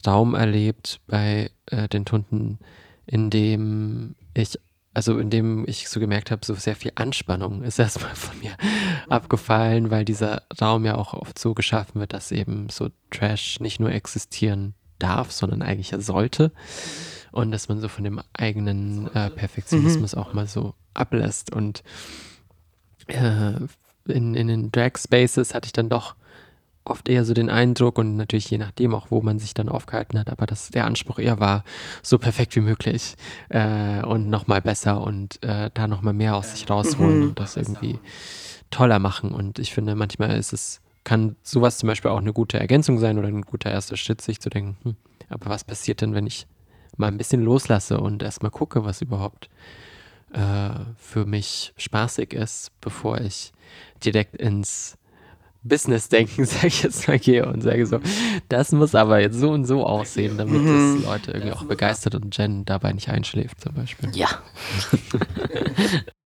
Raum 0.05 0.33
erlebt 0.33 1.01
bei 1.07 1.51
äh, 1.67 1.87
den 1.87 2.05
Tunden, 2.05 2.59
in 3.05 3.29
dem 3.29 4.15
ich 4.33 4.57
also 4.95 5.17
in 5.17 5.31
dem 5.31 5.65
ich 5.67 5.89
so 5.89 5.99
gemerkt 5.99 6.29
habe, 6.29 6.45
so 6.45 6.53
sehr 6.53 6.75
viel 6.75 6.91
Anspannung 6.93 7.63
ist 7.63 7.79
erstmal 7.79 8.13
von 8.15 8.37
mir 8.39 8.55
abgefallen, 9.09 9.89
weil 9.89 10.05
dieser 10.05 10.43
Raum 10.61 10.85
ja 10.85 10.95
auch 10.95 11.15
oft 11.15 11.39
so 11.39 11.55
geschaffen 11.55 11.99
wird, 11.99 12.13
dass 12.13 12.31
eben 12.31 12.69
so 12.69 12.89
Trash 13.09 13.59
nicht 13.59 13.79
nur 13.79 13.91
existieren 13.91 14.75
darf, 14.99 15.31
sondern 15.31 15.61
eigentlich 15.61 15.91
ja 15.91 15.99
sollte. 15.99 16.51
Und 17.31 17.51
dass 17.51 17.67
man 17.67 17.79
so 17.79 17.87
von 17.87 18.03
dem 18.03 18.21
eigenen 18.33 19.07
äh, 19.15 19.29
Perfektionismus 19.29 20.15
mhm. 20.15 20.21
auch 20.21 20.33
mal 20.33 20.47
so 20.47 20.75
ablässt. 20.93 21.51
Und 21.51 21.83
äh, 23.07 23.53
in, 24.07 24.35
in 24.35 24.47
den 24.47 24.71
Drag 24.71 24.97
Spaces 24.97 25.53
hatte 25.53 25.65
ich 25.65 25.73
dann 25.73 25.89
doch 25.89 26.15
oft 26.85 27.07
eher 27.07 27.23
so 27.25 27.33
den 27.33 27.49
Eindruck 27.49 27.97
und 27.97 28.17
natürlich 28.17 28.49
je 28.49 28.57
nachdem 28.57 28.93
auch, 28.93 29.07
wo 29.09 29.21
man 29.21 29.39
sich 29.39 29.53
dann 29.53 29.69
aufgehalten 29.69 30.19
hat, 30.19 30.29
aber 30.29 30.45
dass 30.45 30.69
der 30.69 30.85
Anspruch 30.85 31.19
eher 31.19 31.39
war, 31.39 31.63
so 32.01 32.17
perfekt 32.17 32.55
wie 32.55 32.61
möglich 32.61 33.15
äh, 33.49 34.03
und 34.03 34.29
nochmal 34.29 34.61
besser 34.61 35.01
und 35.01 35.41
äh, 35.43 35.69
da 35.73 35.87
nochmal 35.87 36.13
mehr 36.13 36.35
aus 36.35 36.51
sich 36.51 36.69
rausholen 36.69 37.19
mhm. 37.19 37.27
und 37.29 37.39
das 37.39 37.55
irgendwie 37.55 37.99
toller 38.69 38.99
machen. 38.99 39.31
Und 39.31 39.59
ich 39.59 39.73
finde, 39.73 39.95
manchmal 39.95 40.37
ist 40.37 40.51
es, 40.53 40.81
kann 41.03 41.35
sowas 41.43 41.77
zum 41.77 41.87
Beispiel 41.87 42.11
auch 42.11 42.19
eine 42.19 42.33
gute 42.33 42.59
Ergänzung 42.59 42.99
sein 42.99 43.17
oder 43.17 43.27
ein 43.27 43.41
guter 43.41 43.71
erster 43.71 43.97
Schritt, 43.97 44.21
sich 44.21 44.39
zu 44.39 44.49
denken, 44.49 44.77
hm, 44.83 44.95
aber 45.29 45.49
was 45.49 45.63
passiert 45.63 46.01
denn, 46.01 46.13
wenn 46.13 46.27
ich 46.27 46.47
mal 46.97 47.07
ein 47.07 47.17
bisschen 47.17 47.41
loslasse 47.41 47.99
und 47.99 48.23
erstmal 48.23 48.51
gucke, 48.51 48.85
was 48.85 49.01
überhaupt 49.01 49.49
äh, 50.33 50.69
für 50.97 51.25
mich 51.25 51.73
spaßig 51.77 52.33
ist, 52.33 52.71
bevor 52.81 53.19
ich 53.19 53.51
direkt 54.03 54.35
ins 54.35 54.97
Business-Denken, 55.63 56.45
sage 56.45 56.67
ich 56.67 56.83
jetzt 56.83 57.07
mal, 57.07 57.19
gehe 57.19 57.45
und 57.45 57.61
sage 57.61 57.85
so, 57.85 57.99
das 58.49 58.71
muss 58.71 58.95
aber 58.95 59.19
jetzt 59.19 59.39
so 59.39 59.51
und 59.51 59.65
so 59.65 59.85
aussehen, 59.85 60.37
damit 60.37 60.61
mhm. 60.61 60.97
das 60.97 61.05
Leute 61.05 61.31
irgendwie 61.31 61.53
auch 61.53 61.63
begeistert 61.63 62.15
und 62.15 62.37
Jen 62.37 62.65
dabei 62.65 62.93
nicht 62.93 63.09
einschläft 63.09 63.61
zum 63.61 63.73
Beispiel. 63.73 64.09
Ja. 64.13 64.27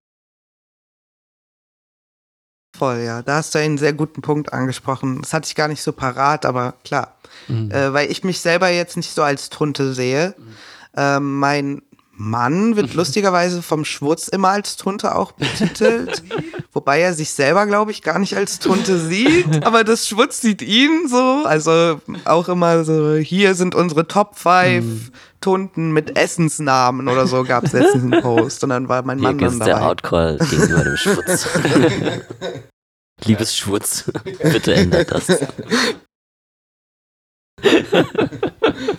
Voll, 2.78 3.00
ja. 3.00 3.22
Da 3.24 3.38
hast 3.38 3.56
du 3.56 3.60
einen 3.60 3.78
sehr 3.78 3.94
guten 3.94 4.22
Punkt 4.22 4.54
angesprochen. 4.54 5.22
Das 5.22 5.34
hatte 5.34 5.48
ich 5.48 5.56
gar 5.56 5.68
nicht 5.68 5.82
so 5.82 5.92
parat, 5.92 6.46
aber 6.46 6.76
klar. 6.84 7.16
Mhm. 7.48 7.72
Äh, 7.72 7.94
weil 7.94 8.12
ich 8.12 8.24
mich 8.24 8.40
selber 8.40 8.70
jetzt 8.70 8.98
nicht 8.98 9.14
so 9.14 9.24
als 9.24 9.50
Tunte 9.50 9.94
sehe. 9.94 10.36
Mhm. 10.38 10.56
Äh, 10.96 11.20
mein 11.20 11.82
Mann 12.18 12.76
wird 12.76 12.96
lustigerweise 12.96 13.62
vom 13.62 13.86
Schwurz 13.86 14.28
immer 14.28 14.50
als 14.50 14.76
Tunte 14.76 15.16
auch 15.16 15.34
betitelt. 15.34 16.24
wobei 16.74 17.00
er 17.00 17.14
sich 17.14 17.32
selber, 17.32 17.66
glaube 17.66 17.92
ich, 17.92 18.02
gar 18.02 18.18
nicht 18.20 18.36
als 18.36 18.60
Tunte 18.60 19.00
sieht. 19.00 19.66
Aber 19.66 19.84
das 19.84 20.08
Schwurz 20.08 20.42
sieht 20.42 20.62
ihn 20.62 21.08
so. 21.08 21.44
Also 21.46 22.02
auch 22.26 22.50
immer 22.50 22.84
so, 22.84 23.16
hier 23.16 23.56
sind 23.56 23.76
unsere 23.76 24.08
Top 24.08 24.38
5 24.38 24.84
hm. 24.84 25.12
Tunten 25.42 25.92
mit 25.92 26.18
Essensnamen 26.18 27.08
oder 27.08 27.28
so 27.28 27.44
gab 27.44 27.66
es 27.66 27.74
letztens 27.74 28.12
einen 28.12 28.22
Post. 28.22 28.64
Und 28.64 28.70
dann 28.72 28.90
war 28.90 29.04
mein 29.04 29.20
Mann 29.20 29.38
hier 29.38 29.50
dann 29.50 29.60
dabei. 29.60 29.72
der 29.72 29.88
Outcall 29.88 30.38
gegenüber 30.38 30.84
dem 30.84 30.98
Schwurz. 30.98 31.48
Liebes 33.26 33.56
Schwurz, 33.56 34.12
bitte 34.44 34.76
ändert 34.76 35.12
das. 35.12 35.28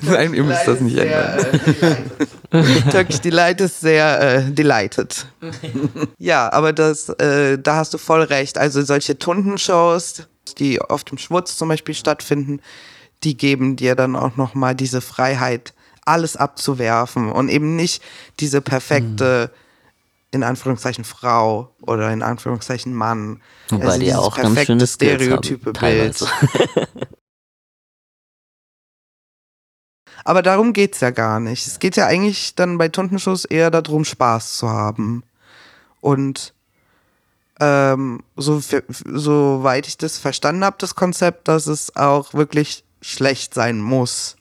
Nein, 0.03 0.35
ihr 0.35 0.43
müsst 0.43 0.67
das 0.67 0.81
nicht 0.81 0.97
ändern. 0.97 1.47
Turkish 2.51 3.21
Delight 3.21 3.61
ist 3.61 3.81
sehr 3.81 4.21
äh, 4.21 4.51
delighted. 4.51 5.27
ja, 6.19 6.51
aber 6.53 6.73
das, 6.73 7.09
äh, 7.11 7.59
da 7.59 7.77
hast 7.77 7.95
du 7.95 7.99
voll 7.99 8.23
recht. 8.23 8.59
Also 8.59 8.83
solche 8.83 9.19
Tundenshows, 9.19 10.23
die 10.59 10.81
oft 10.81 11.11
im 11.11 11.19
Schwutz 11.19 11.57
zum 11.57 11.69
Beispiel 11.69 11.95
stattfinden, 11.95 12.61
die 13.25 13.37
geben 13.37 13.77
dir 13.77 13.95
dann 13.95 14.17
auch 14.17 14.37
nochmal 14.37 14.75
diese 14.75 15.01
Freiheit, 15.01 15.75
alles 16.05 16.37
abzuwerfen 16.37 17.31
und 17.31 17.49
eben 17.51 17.77
nicht 17.77 18.03
diese 18.41 18.63
perfekte, 18.63 19.51
in 20.31 20.43
Anführungszeichen 20.43 21.05
Frau 21.05 21.75
oder 21.83 22.11
in 22.13 22.23
Anführungszeichen 22.23 22.95
Mann. 22.95 23.43
Wobei 23.69 23.85
also 23.85 23.99
die 24.01 24.15
auch 24.15 24.37
ganz 24.37 24.65
schöne 24.65 24.87
Stereotype 24.87 25.73
Bild. 25.73 26.25
Aber 30.25 30.43
darum 30.43 30.73
geht's 30.73 31.01
ja 31.01 31.11
gar 31.11 31.41
nicht. 31.41 31.67
Es 31.67 31.79
geht 31.79 31.97
ja 31.97 32.07
eigentlich 32.07 32.55
dann 32.55 32.79
bei 32.79 32.89
Tuntenschuss 32.89 33.45
eher 33.45 33.71
darum, 33.71 34.05
Spaß 34.05 34.59
zu 34.59 34.69
haben. 34.69 35.23
Und 36.01 36.53
ähm, 37.61 38.23
so, 38.37 38.61
soweit 39.05 39.89
ich 39.89 39.99
das 39.99 40.19
verstanden 40.19 40.65
habe, 40.65 40.77
das 40.79 40.95
Konzept, 40.95 41.49
dass 41.49 41.67
es 41.67 41.95
auch 41.97 42.35
wirklich 42.35 42.85
schlecht 43.01 43.55
sein 43.55 43.81
muss. 43.81 44.37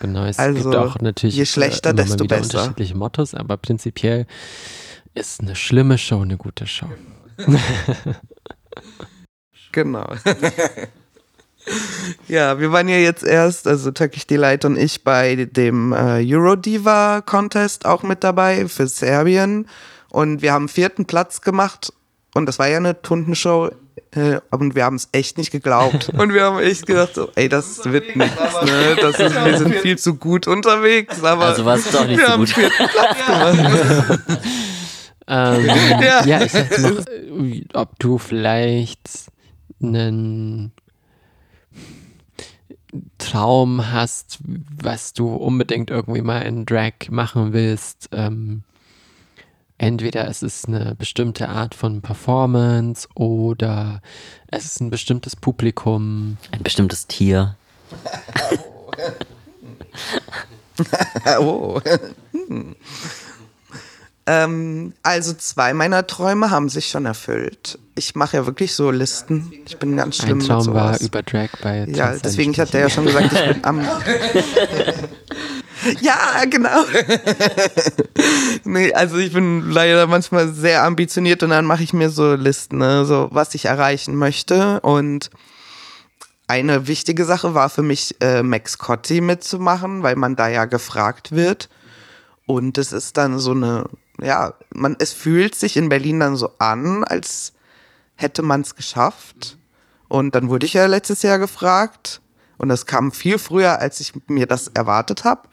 Genau, 0.00 0.24
es 0.24 0.38
also, 0.38 0.62
gibt 0.62 0.76
auch 0.76 1.00
natürlich 1.00 1.36
je 1.36 1.46
schlechter, 1.46 1.90
äh, 1.90 1.94
desto 1.94 2.24
besser. 2.24 2.42
unterschiedliche 2.42 2.96
Mottos, 2.96 3.34
aber 3.34 3.56
prinzipiell 3.56 4.26
ist 5.14 5.40
eine 5.40 5.56
schlimme 5.56 5.98
Show 5.98 6.20
eine 6.20 6.36
gute 6.36 6.66
Show. 6.66 6.88
genau. 9.72 10.06
ja, 12.28 12.58
wir 12.60 12.72
waren 12.72 12.88
ja 12.88 12.96
jetzt 12.96 13.24
erst, 13.24 13.66
also 13.66 13.90
Turkish 13.90 14.26
Delight 14.26 14.64
und 14.64 14.76
ich, 14.76 15.04
bei 15.04 15.46
dem 15.46 15.92
äh, 15.92 16.24
Eurodiva 16.24 17.22
Contest 17.22 17.86
auch 17.86 18.02
mit 18.02 18.24
dabei 18.24 18.68
für 18.68 18.86
Serbien. 18.86 19.66
Und 20.10 20.42
wir 20.42 20.52
haben 20.52 20.68
vierten 20.68 21.04
Platz 21.04 21.40
gemacht. 21.40 21.92
Und 22.34 22.46
das 22.46 22.58
war 22.58 22.68
ja 22.68 22.78
eine 22.78 23.00
Tundenshow. 23.02 23.70
Äh, 24.12 24.40
und 24.50 24.74
wir 24.74 24.84
haben 24.84 24.96
es 24.96 25.08
echt 25.12 25.36
nicht 25.38 25.50
geglaubt. 25.50 26.08
Und 26.16 26.32
wir 26.32 26.44
haben 26.44 26.58
echt 26.60 26.86
gedacht, 26.86 27.14
so, 27.14 27.30
ey, 27.34 27.48
das 27.48 27.84
wird 27.84 28.16
nichts. 28.16 28.62
Ne? 28.64 28.96
Das 29.00 29.18
ist, 29.18 29.44
wir 29.44 29.58
sind 29.58 29.74
viel 29.76 29.98
zu 29.98 30.14
gut 30.14 30.46
unterwegs. 30.46 31.22
Aber 31.22 31.46
also 31.46 31.64
war 31.64 31.76
es 31.76 31.90
doch 31.90 32.06
nicht 32.06 32.24
so 32.24 32.36
gut. 32.36 32.54
Platz 32.54 33.26
gemacht. 33.26 34.20
ähm, 35.28 35.66
ja. 35.66 36.24
ja, 36.24 36.42
ich 36.42 36.52
dachte 36.52 36.80
noch, 36.80 37.04
ob 37.74 37.98
du 37.98 38.18
vielleicht 38.18 39.00
einen 39.82 40.72
Traum 43.28 43.92
hast, 43.92 44.38
was 44.82 45.12
du 45.12 45.34
unbedingt 45.34 45.90
irgendwie 45.90 46.22
mal 46.22 46.40
in 46.40 46.64
Drag 46.64 47.10
machen 47.10 47.52
willst. 47.52 48.08
Ähm, 48.12 48.62
entweder 49.76 50.26
es 50.28 50.42
ist 50.42 50.66
eine 50.66 50.94
bestimmte 50.94 51.50
Art 51.50 51.74
von 51.74 52.00
Performance 52.00 53.06
oder 53.14 54.00
es 54.46 54.64
ist 54.64 54.80
ein 54.80 54.88
bestimmtes 54.88 55.36
Publikum. 55.36 56.38
Ein 56.52 56.62
bestimmtes 56.62 57.06
Tier. 57.06 57.56
oh. 61.38 61.80
ähm, 64.26 64.94
also 65.02 65.34
zwei 65.34 65.74
meiner 65.74 66.06
Träume 66.06 66.50
haben 66.50 66.70
sich 66.70 66.88
schon 66.88 67.04
erfüllt 67.04 67.78
ich 67.98 68.14
mache 68.14 68.38
ja 68.38 68.46
wirklich 68.46 68.74
so 68.74 68.90
Listen. 68.90 69.52
Ich 69.66 69.76
bin 69.76 69.96
ganz 69.96 70.16
schlimm 70.16 70.38
Ein 70.38 70.46
Traum 70.46 70.66
mit 70.66 70.74
war 70.74 71.00
über 71.00 71.22
Drag 71.22 71.50
bei 71.60 71.84
Ja, 71.88 72.16
deswegen 72.16 72.56
hat 72.56 72.72
der 72.72 72.82
ja 72.82 72.90
schon 72.90 73.04
gesagt, 73.04 73.32
ich 73.32 73.52
bin 73.52 73.64
am. 73.64 73.80
ja, 76.00 76.44
genau. 76.48 76.84
nee, 78.64 78.92
also 78.94 79.18
ich 79.18 79.32
bin 79.32 79.70
leider 79.70 80.06
manchmal 80.06 80.52
sehr 80.52 80.84
ambitioniert 80.84 81.42
und 81.42 81.50
dann 81.50 81.66
mache 81.66 81.82
ich 81.82 81.92
mir 81.92 82.10
so 82.10 82.34
Listen, 82.34 82.78
ne, 82.78 83.04
so 83.04 83.28
was 83.32 83.54
ich 83.54 83.66
erreichen 83.66 84.14
möchte. 84.14 84.80
Und 84.80 85.30
eine 86.46 86.86
wichtige 86.86 87.24
Sache 87.24 87.54
war 87.54 87.68
für 87.68 87.82
mich, 87.82 88.16
äh, 88.20 88.42
Max 88.42 88.78
Cotti 88.78 89.20
mitzumachen, 89.20 90.02
weil 90.02 90.16
man 90.16 90.36
da 90.36 90.48
ja 90.48 90.64
gefragt 90.64 91.32
wird. 91.32 91.68
Und 92.46 92.78
es 92.78 92.92
ist 92.92 93.18
dann 93.18 93.38
so 93.38 93.50
eine, 93.50 93.84
ja, 94.22 94.54
man, 94.72 94.96
es 94.98 95.12
fühlt 95.12 95.54
sich 95.54 95.76
in 95.76 95.90
Berlin 95.90 96.20
dann 96.20 96.36
so 96.36 96.52
an, 96.58 97.04
als 97.04 97.52
hätte 98.18 98.42
man 98.42 98.60
es 98.62 98.74
geschafft. 98.74 99.56
Und 100.08 100.34
dann 100.34 100.48
wurde 100.50 100.66
ich 100.66 100.74
ja 100.74 100.86
letztes 100.86 101.22
Jahr 101.22 101.38
gefragt. 101.38 102.20
Und 102.58 102.68
das 102.68 102.86
kam 102.86 103.12
viel 103.12 103.38
früher, 103.38 103.78
als 103.78 104.00
ich 104.00 104.12
mir 104.26 104.46
das 104.46 104.68
erwartet 104.68 105.24
habe. 105.24 105.48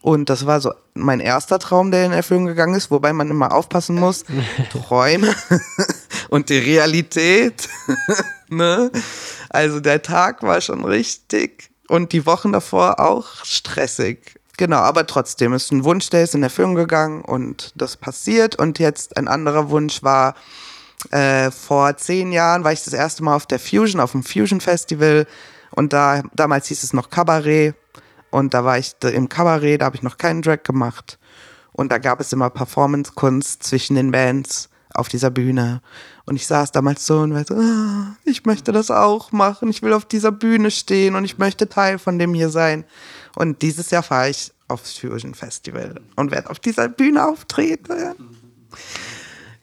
Und 0.00 0.30
das 0.30 0.46
war 0.46 0.60
so 0.60 0.72
mein 0.94 1.18
erster 1.18 1.58
Traum, 1.58 1.90
der 1.90 2.06
in 2.06 2.12
Erfüllung 2.12 2.46
gegangen 2.46 2.74
ist, 2.74 2.92
wobei 2.92 3.12
man 3.12 3.30
immer 3.30 3.52
aufpassen 3.52 3.96
muss. 3.96 4.24
Träume 4.70 5.34
und 6.28 6.48
die 6.50 6.58
Realität. 6.58 7.68
ne? 8.48 8.92
Also 9.48 9.80
der 9.80 10.02
Tag 10.02 10.44
war 10.44 10.60
schon 10.60 10.84
richtig 10.84 11.70
und 11.88 12.12
die 12.12 12.26
Wochen 12.26 12.52
davor 12.52 13.00
auch 13.00 13.44
stressig. 13.44 14.38
Genau, 14.56 14.78
aber 14.78 15.06
trotzdem 15.06 15.52
ist 15.52 15.72
ein 15.72 15.84
Wunsch, 15.84 16.10
der 16.10 16.24
ist 16.24 16.34
in 16.34 16.42
Erfüllung 16.42 16.74
gegangen 16.74 17.22
und 17.22 17.72
das 17.74 17.96
passiert. 17.96 18.56
Und 18.56 18.78
jetzt 18.78 19.16
ein 19.16 19.26
anderer 19.26 19.70
Wunsch 19.70 20.02
war, 20.02 20.34
äh, 21.12 21.50
vor 21.50 21.96
zehn 21.96 22.32
Jahren 22.32 22.64
war 22.64 22.72
ich 22.72 22.84
das 22.84 22.94
erste 22.94 23.22
Mal 23.22 23.34
auf 23.34 23.46
der 23.46 23.58
Fusion, 23.58 24.00
auf 24.00 24.12
dem 24.12 24.22
Fusion 24.22 24.60
Festival. 24.60 25.26
Und 25.70 25.92
da, 25.92 26.22
damals 26.34 26.68
hieß 26.68 26.82
es 26.82 26.92
noch 26.92 27.10
Cabaret. 27.10 27.74
Und 28.30 28.54
da 28.54 28.64
war 28.64 28.78
ich 28.78 28.94
im 29.02 29.28
Cabaret, 29.28 29.80
da 29.80 29.86
habe 29.86 29.96
ich 29.96 30.02
noch 30.02 30.18
keinen 30.18 30.42
Drag 30.42 30.62
gemacht. 30.62 31.18
Und 31.72 31.92
da 31.92 31.98
gab 31.98 32.20
es 32.20 32.32
immer 32.32 32.50
Performance-Kunst 32.50 33.62
zwischen 33.62 33.96
den 33.96 34.10
Bands 34.10 34.68
auf 34.94 35.08
dieser 35.08 35.30
Bühne. 35.30 35.80
Und 36.26 36.36
ich 36.36 36.46
saß 36.46 36.72
damals 36.72 37.06
so 37.06 37.20
und 37.20 37.34
war 37.34 37.44
so, 37.44 37.54
ah, 37.54 38.16
ich 38.24 38.44
möchte 38.44 38.72
das 38.72 38.90
auch 38.90 39.32
machen. 39.32 39.70
Ich 39.70 39.82
will 39.82 39.92
auf 39.92 40.04
dieser 40.04 40.32
Bühne 40.32 40.70
stehen 40.70 41.14
und 41.14 41.24
ich 41.24 41.38
möchte 41.38 41.68
Teil 41.68 41.98
von 41.98 42.18
dem 42.18 42.34
hier 42.34 42.50
sein. 42.50 42.84
Und 43.36 43.62
dieses 43.62 43.90
Jahr 43.90 44.02
fahre 44.02 44.30
ich 44.30 44.52
aufs 44.66 44.98
Fusion 44.98 45.34
Festival 45.34 46.00
und 46.16 46.30
werde 46.30 46.50
auf 46.50 46.58
dieser 46.58 46.88
Bühne 46.88 47.26
auftreten. 47.26 48.14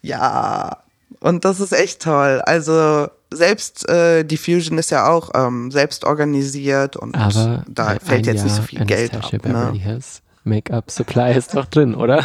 Ja, 0.02 0.85
und 1.20 1.46
das 1.46 1.60
ist 1.60 1.72
echt 1.72 2.02
toll. 2.02 2.42
Also 2.46 3.08
selbst 3.34 3.88
äh, 3.90 4.24
die 4.24 4.38
Fusion 4.38 4.78
ist 4.78 4.92
ja 4.92 5.08
auch 5.08 5.32
ähm, 5.34 5.72
selbst 5.72 6.06
organisiert 6.06 6.96
und 6.96 7.16
Aber 7.16 7.64
da 7.68 7.98
fällt 8.00 8.26
jetzt 8.26 8.38
Jahr 8.38 8.46
nicht 8.46 8.56
so 8.56 8.62
viel 8.62 8.86
Geld 8.86 9.16
ab. 9.16 9.32
Ne? 9.46 10.00
Make-up 10.46 10.92
Supply 10.92 11.34
ist 11.36 11.56
doch 11.56 11.66
drin, 11.66 11.96
oder? 11.96 12.18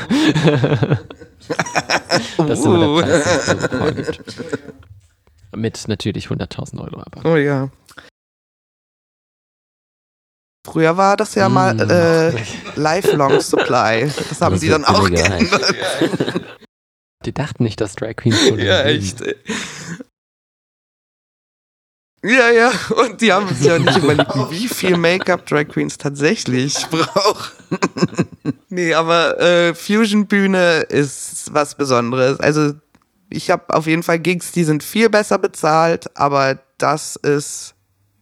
das 2.37 2.61
uh. 2.61 2.75
immer 2.75 3.03
der 3.03 3.19
Preis, 3.69 4.21
Mit 5.57 5.89
natürlich 5.89 6.27
100.000 6.27 6.81
Euro. 6.81 7.03
Aber. 7.03 7.31
Oh 7.31 7.37
ja. 7.37 7.71
Früher 10.67 10.99
war 10.99 11.17
das 11.17 11.35
ja 11.35 11.49
mm. 11.49 11.53
mal 11.53 11.81
äh, 11.91 12.33
Lifelong 12.77 13.41
Supply. 13.41 14.11
Das 14.29 14.41
haben 14.43 14.53
das 14.53 14.61
sie 14.61 14.69
dann 14.69 14.85
auch 14.85 15.09
geändert. 15.09 15.75
Die 17.27 17.33
dachten 17.33 17.65
nicht, 17.65 17.81
dass 17.81 17.97
Drag 17.97 18.17
Queens 18.17 18.47
so 18.49 18.57
Ja, 18.57 18.83
echt. 18.83 19.21
Ey. 19.21 19.37
Ja, 22.23 22.51
ja, 22.51 22.71
und 22.97 23.21
die 23.23 23.33
haben 23.33 23.49
sich 23.49 23.67
ja 23.67 23.79
nicht 23.79 23.97
überlegt, 24.03 24.35
wie 24.51 24.69
viel 24.69 24.97
Make-up 24.99 25.47
Drag 25.47 25.69
Queens 25.69 25.97
tatsächlich 25.97 26.87
brauchen. 26.91 27.53
nee, 28.69 28.93
aber 28.93 29.41
äh, 29.41 29.75
Fusion-Bühne 29.75 30.81
ist 30.83 31.53
was 31.53 31.75
Besonderes. 31.75 32.39
Also 32.41 32.75
ich 33.31 33.51
habe 33.51 33.73
auf 33.75 33.87
jeden 33.87 34.03
Fall 34.03 34.19
Gigs, 34.19 34.53
die 34.53 34.65
sind 34.65 34.83
viel 34.83 35.09
besser 35.09 35.39
bezahlt, 35.39 36.15
aber 36.17 36.59
das 36.77 37.17
ist 37.17 37.75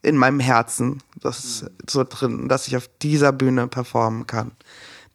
in 0.03 0.17
meinem 0.17 0.39
Herzen, 0.39 1.03
das 1.21 1.45
ist 1.45 1.71
so 1.89 2.05
drin, 2.05 2.49
dass 2.49 2.69
ich 2.69 2.77
auf 2.77 2.89
dieser 3.03 3.33
Bühne 3.33 3.67
performen 3.67 4.29
kann. 4.29 4.53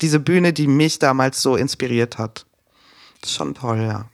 Diese 0.01 0.19
Bühne, 0.19 0.51
die 0.51 0.67
mich 0.67 0.99
damals 0.99 1.41
so 1.41 1.55
inspiriert 1.55 2.17
hat 2.17 2.45
schon 3.31 3.53
toll, 3.53 3.81
ja. 3.81 4.05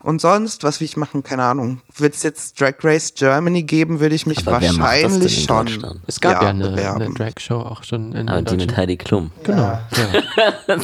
Und 0.00 0.20
sonst, 0.20 0.62
was 0.62 0.80
will 0.80 0.84
ich 0.84 0.96
machen? 0.96 1.22
Keine 1.22 1.42
Ahnung. 1.42 1.80
Wird 1.96 2.14
es 2.14 2.22
jetzt 2.22 2.60
Drag 2.60 2.74
Race 2.82 3.12
Germany 3.14 3.64
geben, 3.64 4.00
würde 4.00 4.14
ich 4.14 4.26
mich 4.26 4.46
Aber 4.46 4.62
wahrscheinlich 4.62 5.44
schon. 5.44 6.00
Es 6.06 6.20
gab 6.20 6.34
ja, 6.34 6.42
ja 6.44 6.48
eine, 6.50 6.94
eine 6.94 7.14
Drag-Show 7.14 7.58
auch 7.58 7.82
schon 7.82 8.12
in 8.12 8.28
Aber 8.28 8.42
die 8.42 8.56
mit 8.56 8.76
Heidi 8.76 8.96
Klum. 8.96 9.32
Genau. 9.42 9.62
Ja. 9.62 9.82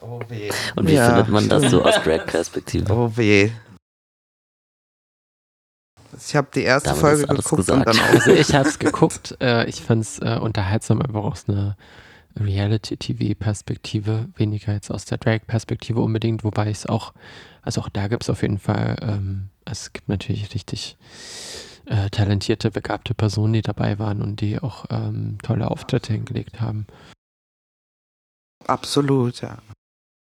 oh 0.00 0.20
weh. 0.28 0.50
Und 0.74 0.88
wie 0.88 0.94
ja, 0.94 1.06
findet 1.06 1.28
man 1.28 1.48
das 1.48 1.70
so 1.70 1.84
aus 1.84 1.94
Drag-Perspektive? 2.04 2.92
Oh 2.92 3.12
weh. 3.14 3.50
Ich 6.26 6.34
habe 6.34 6.48
die 6.52 6.62
erste 6.62 6.90
Damit 6.90 7.00
Folge 7.00 7.26
geguckt 7.26 7.56
gesagt. 7.56 7.78
und 7.78 7.86
dann 7.86 7.98
auch. 8.04 8.14
Also 8.14 8.32
ich 8.32 8.54
habe 8.54 8.68
es 8.68 8.78
geguckt. 8.78 9.36
Äh, 9.40 9.68
ich 9.68 9.82
fand 9.82 10.02
es 10.02 10.18
äh, 10.18 10.38
unterhaltsam, 10.40 11.00
einfach 11.00 11.22
aus 11.22 11.44
einer 11.48 11.76
Reality-TV-Perspektive, 12.40 14.28
weniger 14.36 14.72
jetzt 14.72 14.90
aus 14.90 15.04
der 15.04 15.18
Drag-Perspektive 15.18 16.00
unbedingt, 16.00 16.44
wobei 16.44 16.70
ich 16.70 16.78
es 16.78 16.86
auch, 16.86 17.12
also 17.62 17.80
auch 17.80 17.88
da 17.88 18.08
gibt 18.08 18.22
es 18.22 18.30
auf 18.30 18.42
jeden 18.42 18.58
Fall, 18.58 18.96
ähm, 19.02 19.50
es 19.64 19.92
gibt 19.92 20.08
natürlich 20.08 20.54
richtig 20.54 20.96
äh, 21.86 22.10
talentierte, 22.10 22.70
begabte 22.70 23.14
Personen, 23.14 23.54
die 23.54 23.62
dabei 23.62 23.98
waren 23.98 24.22
und 24.22 24.40
die 24.40 24.58
auch 24.58 24.86
ähm, 24.90 25.38
tolle 25.42 25.70
Auftritte 25.70 26.12
hingelegt 26.12 26.60
haben. 26.60 26.86
Absolut, 28.66 29.40
ja. 29.40 29.58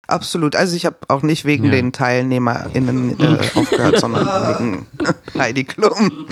Absolut. 0.08 0.56
Also 0.56 0.76
ich 0.76 0.86
habe 0.86 0.97
auch 1.08 1.24
nicht 1.24 1.45
wegen 1.45 1.66
ja. 1.66 1.72
den 1.72 1.91
TeilnehmerInnen 1.91 3.20
äh, 3.20 3.39
aufgehört, 3.56 3.99
sondern 3.99 4.26
wegen 4.60 4.88
Heidi 5.38 5.64
Klum. 5.64 6.28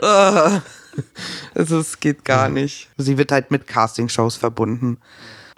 Also 1.54 1.78
es 1.78 2.00
geht 2.00 2.24
gar 2.24 2.48
nicht. 2.48 2.88
Sie 2.96 3.18
wird 3.18 3.32
halt 3.32 3.50
mit 3.50 3.66
Castingshows 3.66 4.36
verbunden. 4.36 4.98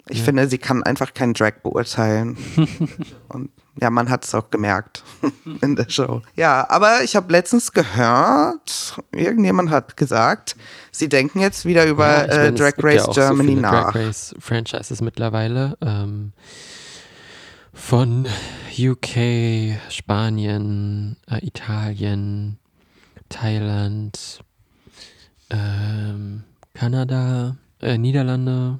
Ich 0.09 0.19
ja. 0.19 0.25
finde, 0.25 0.49
sie 0.49 0.57
kann 0.57 0.83
einfach 0.83 1.13
keinen 1.13 1.33
Drag 1.33 1.61
beurteilen. 1.63 2.37
Und 3.29 3.51
ja, 3.79 3.89
man 3.89 4.09
hat 4.09 4.25
es 4.25 4.35
auch 4.35 4.49
gemerkt 4.49 5.03
in 5.61 5.75
der 5.75 5.89
Show. 5.89 6.21
Ja, 6.35 6.69
aber 6.69 7.03
ich 7.03 7.15
habe 7.15 7.31
letztens 7.31 7.71
gehört, 7.71 9.01
irgendjemand 9.11 9.69
hat 9.69 9.95
gesagt, 9.97 10.55
sie 10.91 11.09
denken 11.09 11.39
jetzt 11.39 11.65
wieder 11.65 11.85
über 11.85 12.07
ja, 12.07 12.23
äh, 12.25 12.37
meine, 12.37 12.53
Drag 12.53 12.73
Race 12.79 13.05
ja 13.07 13.13
Germany 13.13 13.55
so 13.55 13.61
nach. 13.61 13.91
Drag 13.91 13.95
Race 13.95 14.35
Franchises 14.39 15.01
mittlerweile. 15.01 15.77
Ähm, 15.81 16.33
von 17.73 18.27
UK, 18.77 19.79
Spanien, 19.89 21.17
äh, 21.29 21.45
Italien, 21.45 22.59
Thailand, 23.29 24.43
ähm, 25.53 26.43
Kanada, 26.73 27.57
äh, 27.79 27.97
Niederlande. 27.97 28.79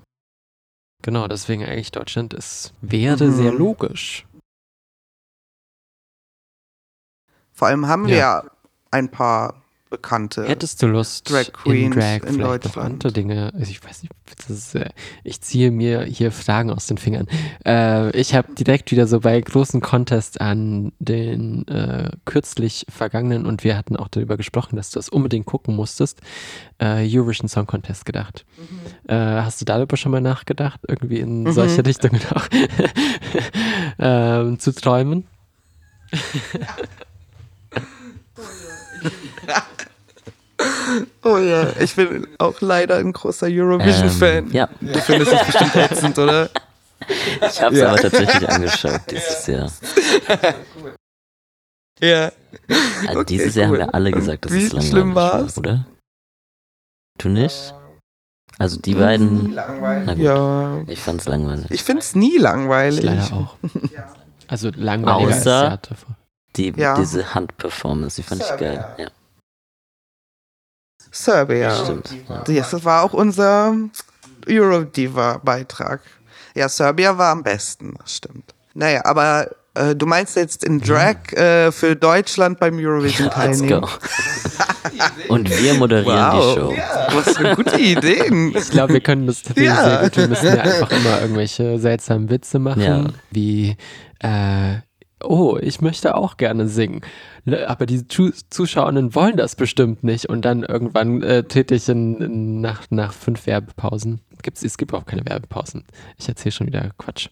Genau, 1.02 1.28
deswegen 1.28 1.64
eigentlich 1.64 1.92
Deutschland 1.92 2.34
ist, 2.34 2.74
wäre 2.82 3.26
mhm. 3.26 3.34
sehr 3.34 3.52
logisch. 3.52 4.26
Vor 7.52 7.68
allem 7.68 7.88
haben 7.88 8.08
wir 8.08 8.16
ja 8.16 8.44
ein 8.90 9.10
paar 9.10 9.63
bekannte. 9.94 10.48
Hättest 10.48 10.82
du 10.82 10.88
Lust, 10.88 11.30
Drag 11.30 11.54
Queens 11.54 11.96
in 11.96 12.02
Drag 12.02 12.24
in 12.24 12.34
vielleicht 12.34 12.66
noch 12.66 12.78
andere 12.78 13.12
Dinge? 13.12 13.54
Also 13.54 13.70
ich 13.70 13.84
weiß 13.84 14.02
nicht, 14.02 14.12
ist, 14.50 14.74
äh, 14.74 14.90
ich 15.24 15.40
ziehe 15.42 15.70
mir 15.70 16.04
hier 16.04 16.32
Fragen 16.32 16.72
aus 16.72 16.88
den 16.88 16.98
Fingern. 16.98 17.28
Äh, 17.64 18.10
ich 18.20 18.34
habe 18.34 18.56
direkt 18.56 18.92
wieder 18.92 19.06
so 19.06 19.20
bei 19.20 19.40
großen 19.40 19.82
Contests 19.82 20.38
an 20.38 20.94
den 20.98 21.68
äh, 21.68 22.10
kürzlich 22.26 22.88
vergangenen 22.90 23.46
und 23.46 23.64
wir 23.64 23.78
hatten 23.78 23.96
auch 23.96 24.08
darüber 24.08 24.36
gesprochen, 24.36 24.78
dass 24.78 24.90
du 24.90 24.98
das 24.98 25.10
unbedingt 25.10 25.46
gucken 25.46 25.76
musstest, 25.76 26.22
äh, 26.80 27.08
Eurovision 27.08 27.48
Song 27.48 27.68
Contest 27.68 28.06
gedacht. 28.06 28.46
Mhm. 28.58 29.12
Äh, 29.12 29.16
hast 29.16 29.62
du 29.62 29.66
darüber 29.66 29.96
schon 29.96 30.12
mal 30.12 30.22
nachgedacht, 30.22 30.80
irgendwie 30.88 31.20
in 31.20 31.44
mhm. 31.44 31.52
solche 31.52 31.86
Richtungen 31.86 32.22
auch 32.34 32.48
ähm, 34.00 34.58
zu 34.58 34.74
träumen? 34.74 35.28
Oh 41.24 41.38
ja, 41.38 41.70
ich 41.80 41.96
bin 41.96 42.28
auch 42.38 42.60
leider 42.62 42.98
ein 42.98 43.14
großer 43.14 43.48
Eurovision-Fan. 43.50 44.46
Ähm, 44.46 44.52
ja. 44.52 44.70
Du 44.82 45.00
findest 45.00 45.34
es 45.34 45.46
bestimmt 45.46 45.76
ätzend, 45.76 46.20
oder? 46.20 46.50
Ich 47.42 47.62
habe 47.62 47.76
es 47.76 47.82
ja. 47.82 47.90
aber 47.90 47.98
tatsächlich 47.98 48.50
angeschaut 48.50 49.02
dieses 49.10 49.48
Jahr. 49.48 49.72
Ja. 52.00 52.32
Also 53.08 53.20
okay, 53.20 53.26
dieses 53.26 53.56
Jahr 53.56 53.70
cool. 53.70 53.82
haben 53.82 53.88
wir 53.88 53.96
alle 53.96 54.12
gesagt, 54.12 54.46
dass 54.46 54.52
Wie 54.52 54.66
es 54.66 54.74
langweilig 54.74 54.90
schlimm 54.90 55.16
war's? 55.16 55.56
war, 55.56 55.60
oder? 55.60 55.86
Du 57.18 57.30
nicht? 57.30 57.74
Also 58.60 58.80
die 58.80 58.96
beiden. 58.96 59.54
Langweilig. 59.54 60.18
Ja. 60.18 60.82
Ich 60.88 61.00
fand's 61.00 61.26
langweilig. 61.26 61.66
Ich 61.70 61.84
find's 61.84 62.16
nie 62.16 62.38
langweilig. 62.38 63.00
Ich 63.00 63.06
leider 63.06 63.34
auch. 63.34 63.58
Also 64.48 64.70
langweilig 64.76 65.36
Außer 65.36 65.80
die, 66.56 66.74
ja. 66.76 66.96
diese 66.96 67.34
Handperformance, 67.34 68.18
die 68.18 68.24
fand 68.24 68.42
ich 68.42 68.58
geil. 68.58 68.86
Ja. 68.98 69.08
Serbia. 71.14 71.76
Stimmt. 71.84 72.14
Ja. 72.28 72.44
Das 72.44 72.84
war 72.84 73.04
auch 73.04 73.14
unser 73.14 73.76
Eurodiva-Beitrag. 74.48 76.02
Ja, 76.56 76.68
Serbia 76.68 77.18
war 77.18 77.32
am 77.32 77.44
besten, 77.44 77.94
das 78.00 78.18
stimmt. 78.18 78.54
Naja, 78.74 79.06
aber 79.06 79.50
äh, 79.76 79.96
du 79.96 80.06
meinst 80.06 80.36
jetzt 80.36 80.64
in 80.64 80.80
Drag 80.82 81.32
äh, 81.34 81.72
für 81.72 81.96
Deutschland 81.96 82.60
beim 82.60 82.78
Eurovision 82.78 83.28
ja, 83.28 83.34
teilnehmen? 83.34 83.86
Und 85.30 85.50
wir 85.50 85.74
moderieren 85.76 86.18
wow. 86.18 86.56
die 86.56 86.60
Show. 86.60 86.74
Ja. 86.74 87.08
Was 87.14 87.38
für 87.38 87.56
gute 87.56 87.80
Ideen. 87.80 88.56
Ich 88.56 88.70
glaube, 88.70 88.94
wir 88.94 89.02
können 89.02 89.28
das 89.28 89.44
tatsächlich 89.44 89.66
ja. 89.66 89.84
sehr 89.84 89.98
gut. 90.04 90.18
Wir 90.18 90.28
müssen 90.28 90.46
ja 90.46 90.62
einfach 90.62 90.92
immer 90.92 91.22
irgendwelche 91.22 91.80
seltsamen 91.80 92.30
Witze 92.30 92.60
machen, 92.60 92.82
ja. 92.82 93.06
wie 93.32 93.78
äh, 94.20 94.78
oh, 95.24 95.58
ich 95.60 95.82
möchte 95.82 96.16
auch 96.16 96.38
gerne 96.38 96.68
singen. 96.68 97.02
Ne, 97.46 97.68
aber 97.68 97.86
die 97.86 98.08
Zuschauerinnen 98.08 99.16
wollen 99.16 99.38
das 99.38 99.56
bestimmt 99.56 100.04
nicht. 100.04 100.30
Und 100.30 100.46
dann 100.46 100.64
irgendwann 100.64 101.22
äh, 101.22 101.44
tätig 101.44 101.90
in, 101.90 102.16
in, 102.22 102.62
nach, 102.62 102.84
nach 102.90 103.14
fünf 103.14 103.48
Werbepausen. 103.48 104.22
Gibt's, 104.42 104.64
es 104.64 104.78
gibt 104.78 104.94
auch 104.94 105.06
keine 105.06 105.26
Werbepausen. 105.26 105.86
Ich 106.18 106.28
erzähle 106.28 106.52
schon 106.52 106.68
wieder 106.68 106.92
Quatsch. 106.98 107.30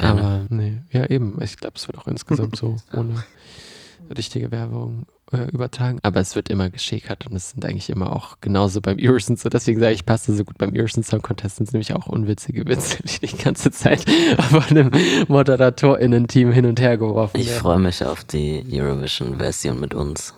Aber 0.00 0.46
nee, 0.48 0.82
ja 0.90 1.06
eben. 1.06 1.38
Ich 1.42 1.56
glaube, 1.56 1.74
es 1.76 1.88
wird 1.88 1.98
auch 1.98 2.06
insgesamt 2.06 2.56
so 2.56 2.76
ohne 2.92 3.24
richtige 4.16 4.50
Werbung 4.50 5.06
äh, 5.32 5.44
übertragen. 5.50 5.98
Aber 6.02 6.20
es 6.20 6.34
wird 6.36 6.48
immer 6.48 6.70
geschäkert 6.70 7.26
und 7.26 7.36
es 7.36 7.50
sind 7.50 7.64
eigentlich 7.64 7.90
immer 7.90 8.14
auch 8.14 8.36
genauso 8.40 8.80
beim 8.80 8.96
Eurovision 9.00 9.36
so. 9.36 9.48
Deswegen 9.48 9.80
sage 9.80 9.94
ich, 9.94 10.06
passte 10.06 10.32
so 10.32 10.44
gut 10.44 10.58
beim 10.58 10.70
Eurovision 10.74 11.02
Song 11.04 11.22
Contest 11.22 11.56
sind 11.56 11.72
nämlich 11.72 11.94
auch 11.94 12.06
unwitzige 12.06 12.66
Witze, 12.66 13.02
die 13.02 13.26
die 13.26 13.36
ganze 13.36 13.70
Zeit 13.70 14.08
von 14.50 14.64
einem 14.64 14.90
ModeratorInnen-Team 15.28 16.52
hin 16.52 16.66
und 16.66 16.80
her 16.80 16.96
geworfen 16.96 17.38
Ich 17.38 17.50
freue 17.52 17.78
mich 17.78 18.04
auf 18.04 18.24
die 18.24 18.64
Eurovision-Version 18.70 19.78
mit 19.78 19.94
uns. 19.94 20.34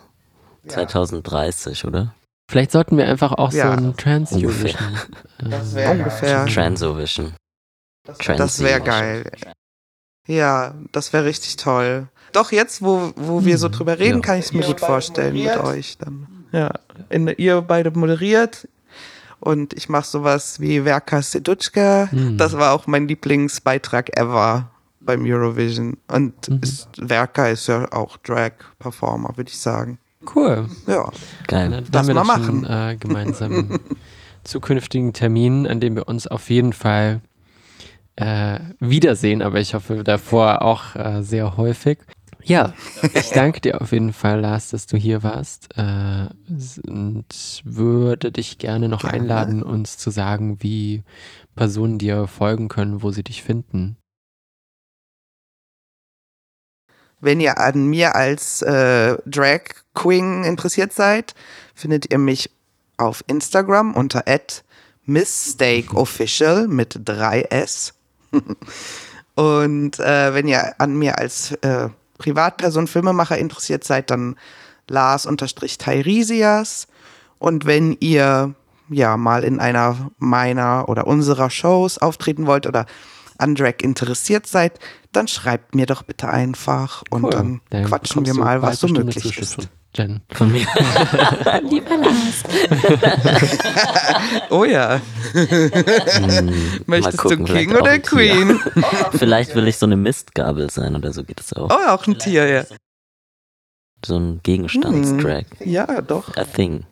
Ja. 0.64 0.70
2030, 0.70 1.84
oder? 1.86 2.14
Vielleicht 2.50 2.72
sollten 2.72 2.96
wir 2.96 3.06
einfach 3.06 3.32
auch 3.32 3.52
ja. 3.52 3.78
so 3.78 3.84
ein 3.84 3.96
Trans-Eurovision. 3.96 4.98
Das 5.38 5.74
wäre 5.74 5.92
ungefähr. 5.92 6.46
Transovision. 6.46 7.32
Das 8.04 8.60
wäre 8.60 8.80
geil. 8.80 9.30
Ja, 10.26 10.74
das 10.92 11.12
wäre 11.12 11.24
richtig 11.24 11.56
toll. 11.56 12.08
Doch, 12.32 12.52
jetzt, 12.52 12.82
wo, 12.82 13.12
wo 13.16 13.44
wir 13.44 13.58
so 13.58 13.66
hm. 13.66 13.72
drüber 13.72 13.98
reden, 13.98 14.18
ja. 14.18 14.22
kann 14.22 14.38
ich 14.38 14.46
es 14.46 14.52
mir 14.52 14.64
gut 14.64 14.80
vorstellen 14.80 15.34
mit 15.34 15.56
euch 15.58 15.98
dann. 15.98 16.26
Ja. 16.52 16.72
In, 17.08 17.28
ihr 17.28 17.62
beide 17.62 17.90
moderiert 17.92 18.66
und 19.40 19.72
ich 19.72 19.88
mache 19.88 20.06
sowas 20.06 20.60
wie 20.60 20.82
Verka 20.82 21.22
Sedutschka. 21.22 22.08
Mhm. 22.12 22.36
Das 22.36 22.56
war 22.56 22.72
auch 22.72 22.86
mein 22.86 23.08
Lieblingsbeitrag 23.08 24.16
ever 24.16 24.70
beim 25.00 25.24
Eurovision. 25.24 25.96
Und 26.08 26.48
mhm. 26.48 26.60
ist, 26.62 26.88
Verka 26.96 27.48
ist 27.48 27.66
ja 27.66 27.90
auch 27.92 28.18
Drag-Performer, 28.18 29.36
würde 29.36 29.50
ich 29.50 29.58
sagen. 29.58 29.98
Cool. 30.34 30.68
Ja. 30.86 31.10
Geil. 31.46 31.70
Dann 31.70 31.86
das 31.90 32.06
mal 32.08 32.24
machen. 32.24 32.44
Schon, 32.44 32.64
äh, 32.64 32.96
gemeinsam 33.00 33.80
zukünftigen 34.44 35.14
Termin, 35.14 35.66
an 35.66 35.80
dem 35.80 35.96
wir 35.96 36.06
uns 36.06 36.26
auf 36.26 36.50
jeden 36.50 36.74
Fall 36.74 37.22
äh, 38.16 38.58
wiedersehen, 38.78 39.40
aber 39.40 39.60
ich 39.60 39.72
hoffe 39.72 40.04
davor 40.04 40.60
auch 40.60 40.94
äh, 40.94 41.22
sehr 41.22 41.56
häufig. 41.56 41.98
Ja, 42.44 42.72
ich 43.14 43.30
danke 43.30 43.60
dir 43.60 43.80
auf 43.80 43.92
jeden 43.92 44.12
Fall, 44.12 44.40
Lars, 44.40 44.70
dass 44.70 44.86
du 44.86 44.96
hier 44.96 45.22
warst 45.22 45.68
äh, 45.76 46.28
und 46.86 47.62
würde 47.64 48.32
dich 48.32 48.58
gerne 48.58 48.88
noch 48.88 49.02
gerne. 49.02 49.14
einladen, 49.14 49.62
uns 49.62 49.98
zu 49.98 50.10
sagen, 50.10 50.62
wie 50.62 51.02
Personen 51.54 51.98
dir 51.98 52.26
folgen 52.26 52.68
können, 52.68 53.02
wo 53.02 53.10
sie 53.10 53.22
dich 53.22 53.42
finden. 53.42 53.96
Wenn 57.20 57.40
ihr 57.40 57.58
an 57.58 57.86
mir 57.86 58.14
als 58.16 58.62
äh, 58.62 59.18
Drag 59.26 59.60
Queen 59.94 60.42
interessiert 60.44 60.92
seid, 60.92 61.34
findet 61.74 62.10
ihr 62.10 62.18
mich 62.18 62.50
auf 62.96 63.22
Instagram 63.26 63.94
unter 63.94 64.24
@mistakeofficial 65.04 66.66
mit 66.68 66.96
3s. 66.96 67.92
Und 69.34 69.98
äh, 70.00 70.34
wenn 70.34 70.48
ihr 70.48 70.74
an 70.78 70.96
mir 70.96 71.18
als 71.18 71.52
äh, 71.62 71.88
Privatperson, 72.20 72.86
Filmemacher 72.86 73.38
interessiert 73.38 73.82
seid, 73.82 74.10
dann 74.10 74.36
Lars-Tairisias. 74.88 76.86
Und 77.38 77.66
wenn 77.66 77.96
ihr 78.00 78.54
ja 78.88 79.16
mal 79.16 79.42
in 79.44 79.58
einer 79.58 80.10
meiner 80.18 80.88
oder 80.88 81.06
unserer 81.06 81.50
Shows 81.50 81.98
auftreten 81.98 82.46
wollt 82.46 82.66
oder 82.66 82.86
an 83.38 83.54
Drag 83.54 83.76
interessiert 83.82 84.46
seid, 84.46 84.78
dann 85.12 85.26
schreibt 85.26 85.74
mir 85.74 85.86
doch 85.86 86.02
bitte 86.02 86.28
einfach 86.28 87.02
und 87.10 87.24
cool. 87.24 87.30
dann, 87.30 87.60
dann 87.70 87.84
quatschen 87.84 88.26
wir 88.26 88.34
mal, 88.34 88.62
was 88.62 88.80
so 88.80 88.88
möglich 88.88 89.38
ist. 89.38 89.68
Jen. 89.94 90.20
Von 90.32 90.52
mir. 90.52 90.60
Lieber 91.68 91.96
Lars. 91.96 92.44
oh 94.50 94.64
ja. 94.64 95.00
Hm, 95.32 96.80
Möchtest 96.86 97.18
gucken, 97.18 97.44
du 97.44 97.52
King 97.52 97.74
oder 97.74 97.98
Queen? 97.98 98.60
vielleicht 99.12 99.54
will 99.56 99.66
ich 99.66 99.78
so 99.78 99.86
eine 99.86 99.96
Mistgabel 99.96 100.70
sein 100.70 100.94
oder 100.94 101.12
so 101.12 101.24
geht 101.24 101.40
es 101.40 101.52
auch. 101.54 101.70
Oh, 101.70 101.88
auch 101.88 102.06
ein 102.06 102.16
Tier, 102.18 102.46
ja. 102.46 102.64
So 104.06 104.16
ein 104.16 104.40
Gegenstandstrack. 104.44 105.46
Hm, 105.58 105.68
ja, 105.68 106.00
doch. 106.02 106.36
A 106.36 106.44
thing. 106.44 106.86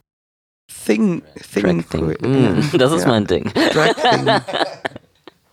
Thing. 0.84 1.22
Thing. 1.52 1.88
Track 1.88 2.18
thing. 2.18 2.60
Mm, 2.60 2.78
das 2.78 2.92
ist 2.92 3.02
ja. 3.02 3.08
mein 3.08 3.26
Ding. 3.26 3.52
Track 3.70 3.96
thing. 3.96 4.26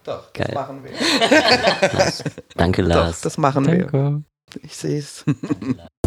Doch, 0.03 0.33
Geil. 0.33 0.47
das 0.47 0.55
machen 0.55 0.83
wir. 0.83 0.91
Danke, 2.55 2.81
Lars. 2.81 3.17
Doch, 3.17 3.23
das 3.23 3.37
machen 3.37 3.63
Danke. 3.65 3.93
wir. 3.93 4.23
Ich 4.63 4.75
sehe 4.75 4.99
es. 4.99 5.23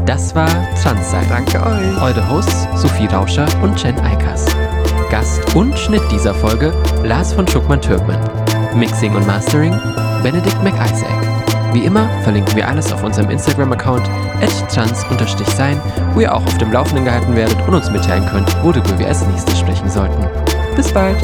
Das 0.09 0.35
war 0.35 0.49
Transsein. 0.83 1.27
Danke 1.29 1.59
euch. 1.59 2.01
Eure 2.01 2.27
Hosts 2.31 2.67
Sophie 2.77 3.05
Rauscher 3.09 3.47
und 3.63 3.79
Jen 3.83 4.01
Eikers. 4.01 4.47
Gast 5.11 5.55
und 5.55 5.79
Schnitt 5.79 6.01
dieser 6.11 6.33
Folge 6.33 6.73
Lars 7.05 7.35
von 7.35 7.47
Schuckmann-Türkmann. 7.47 8.19
Mixing 8.75 9.15
und 9.15 9.27
Mastering 9.27 9.79
Benedikt 10.23 10.63
McIsaac. 10.65 11.75
Wie 11.75 11.85
immer 11.85 12.09
verlinken 12.23 12.57
wir 12.57 12.67
alles 12.67 12.91
auf 12.91 13.05
unserem 13.05 13.29
Instagram-Account 13.29 14.09
trans-sein, 14.73 15.79
wo 16.15 16.21
ihr 16.21 16.35
auch 16.35 16.47
auf 16.47 16.57
dem 16.57 16.73
Laufenden 16.73 17.05
gehalten 17.05 17.37
werdet 17.37 17.59
und 17.69 17.75
uns 17.75 17.91
mitteilen 17.91 18.25
könnt, 18.31 18.51
worüber 18.65 18.99
wir 18.99 19.09
als 19.09 19.27
nächstes 19.27 19.59
sprechen 19.59 19.91
sollten. 19.91 20.27
Bis 20.75 20.91
bald! 20.91 21.19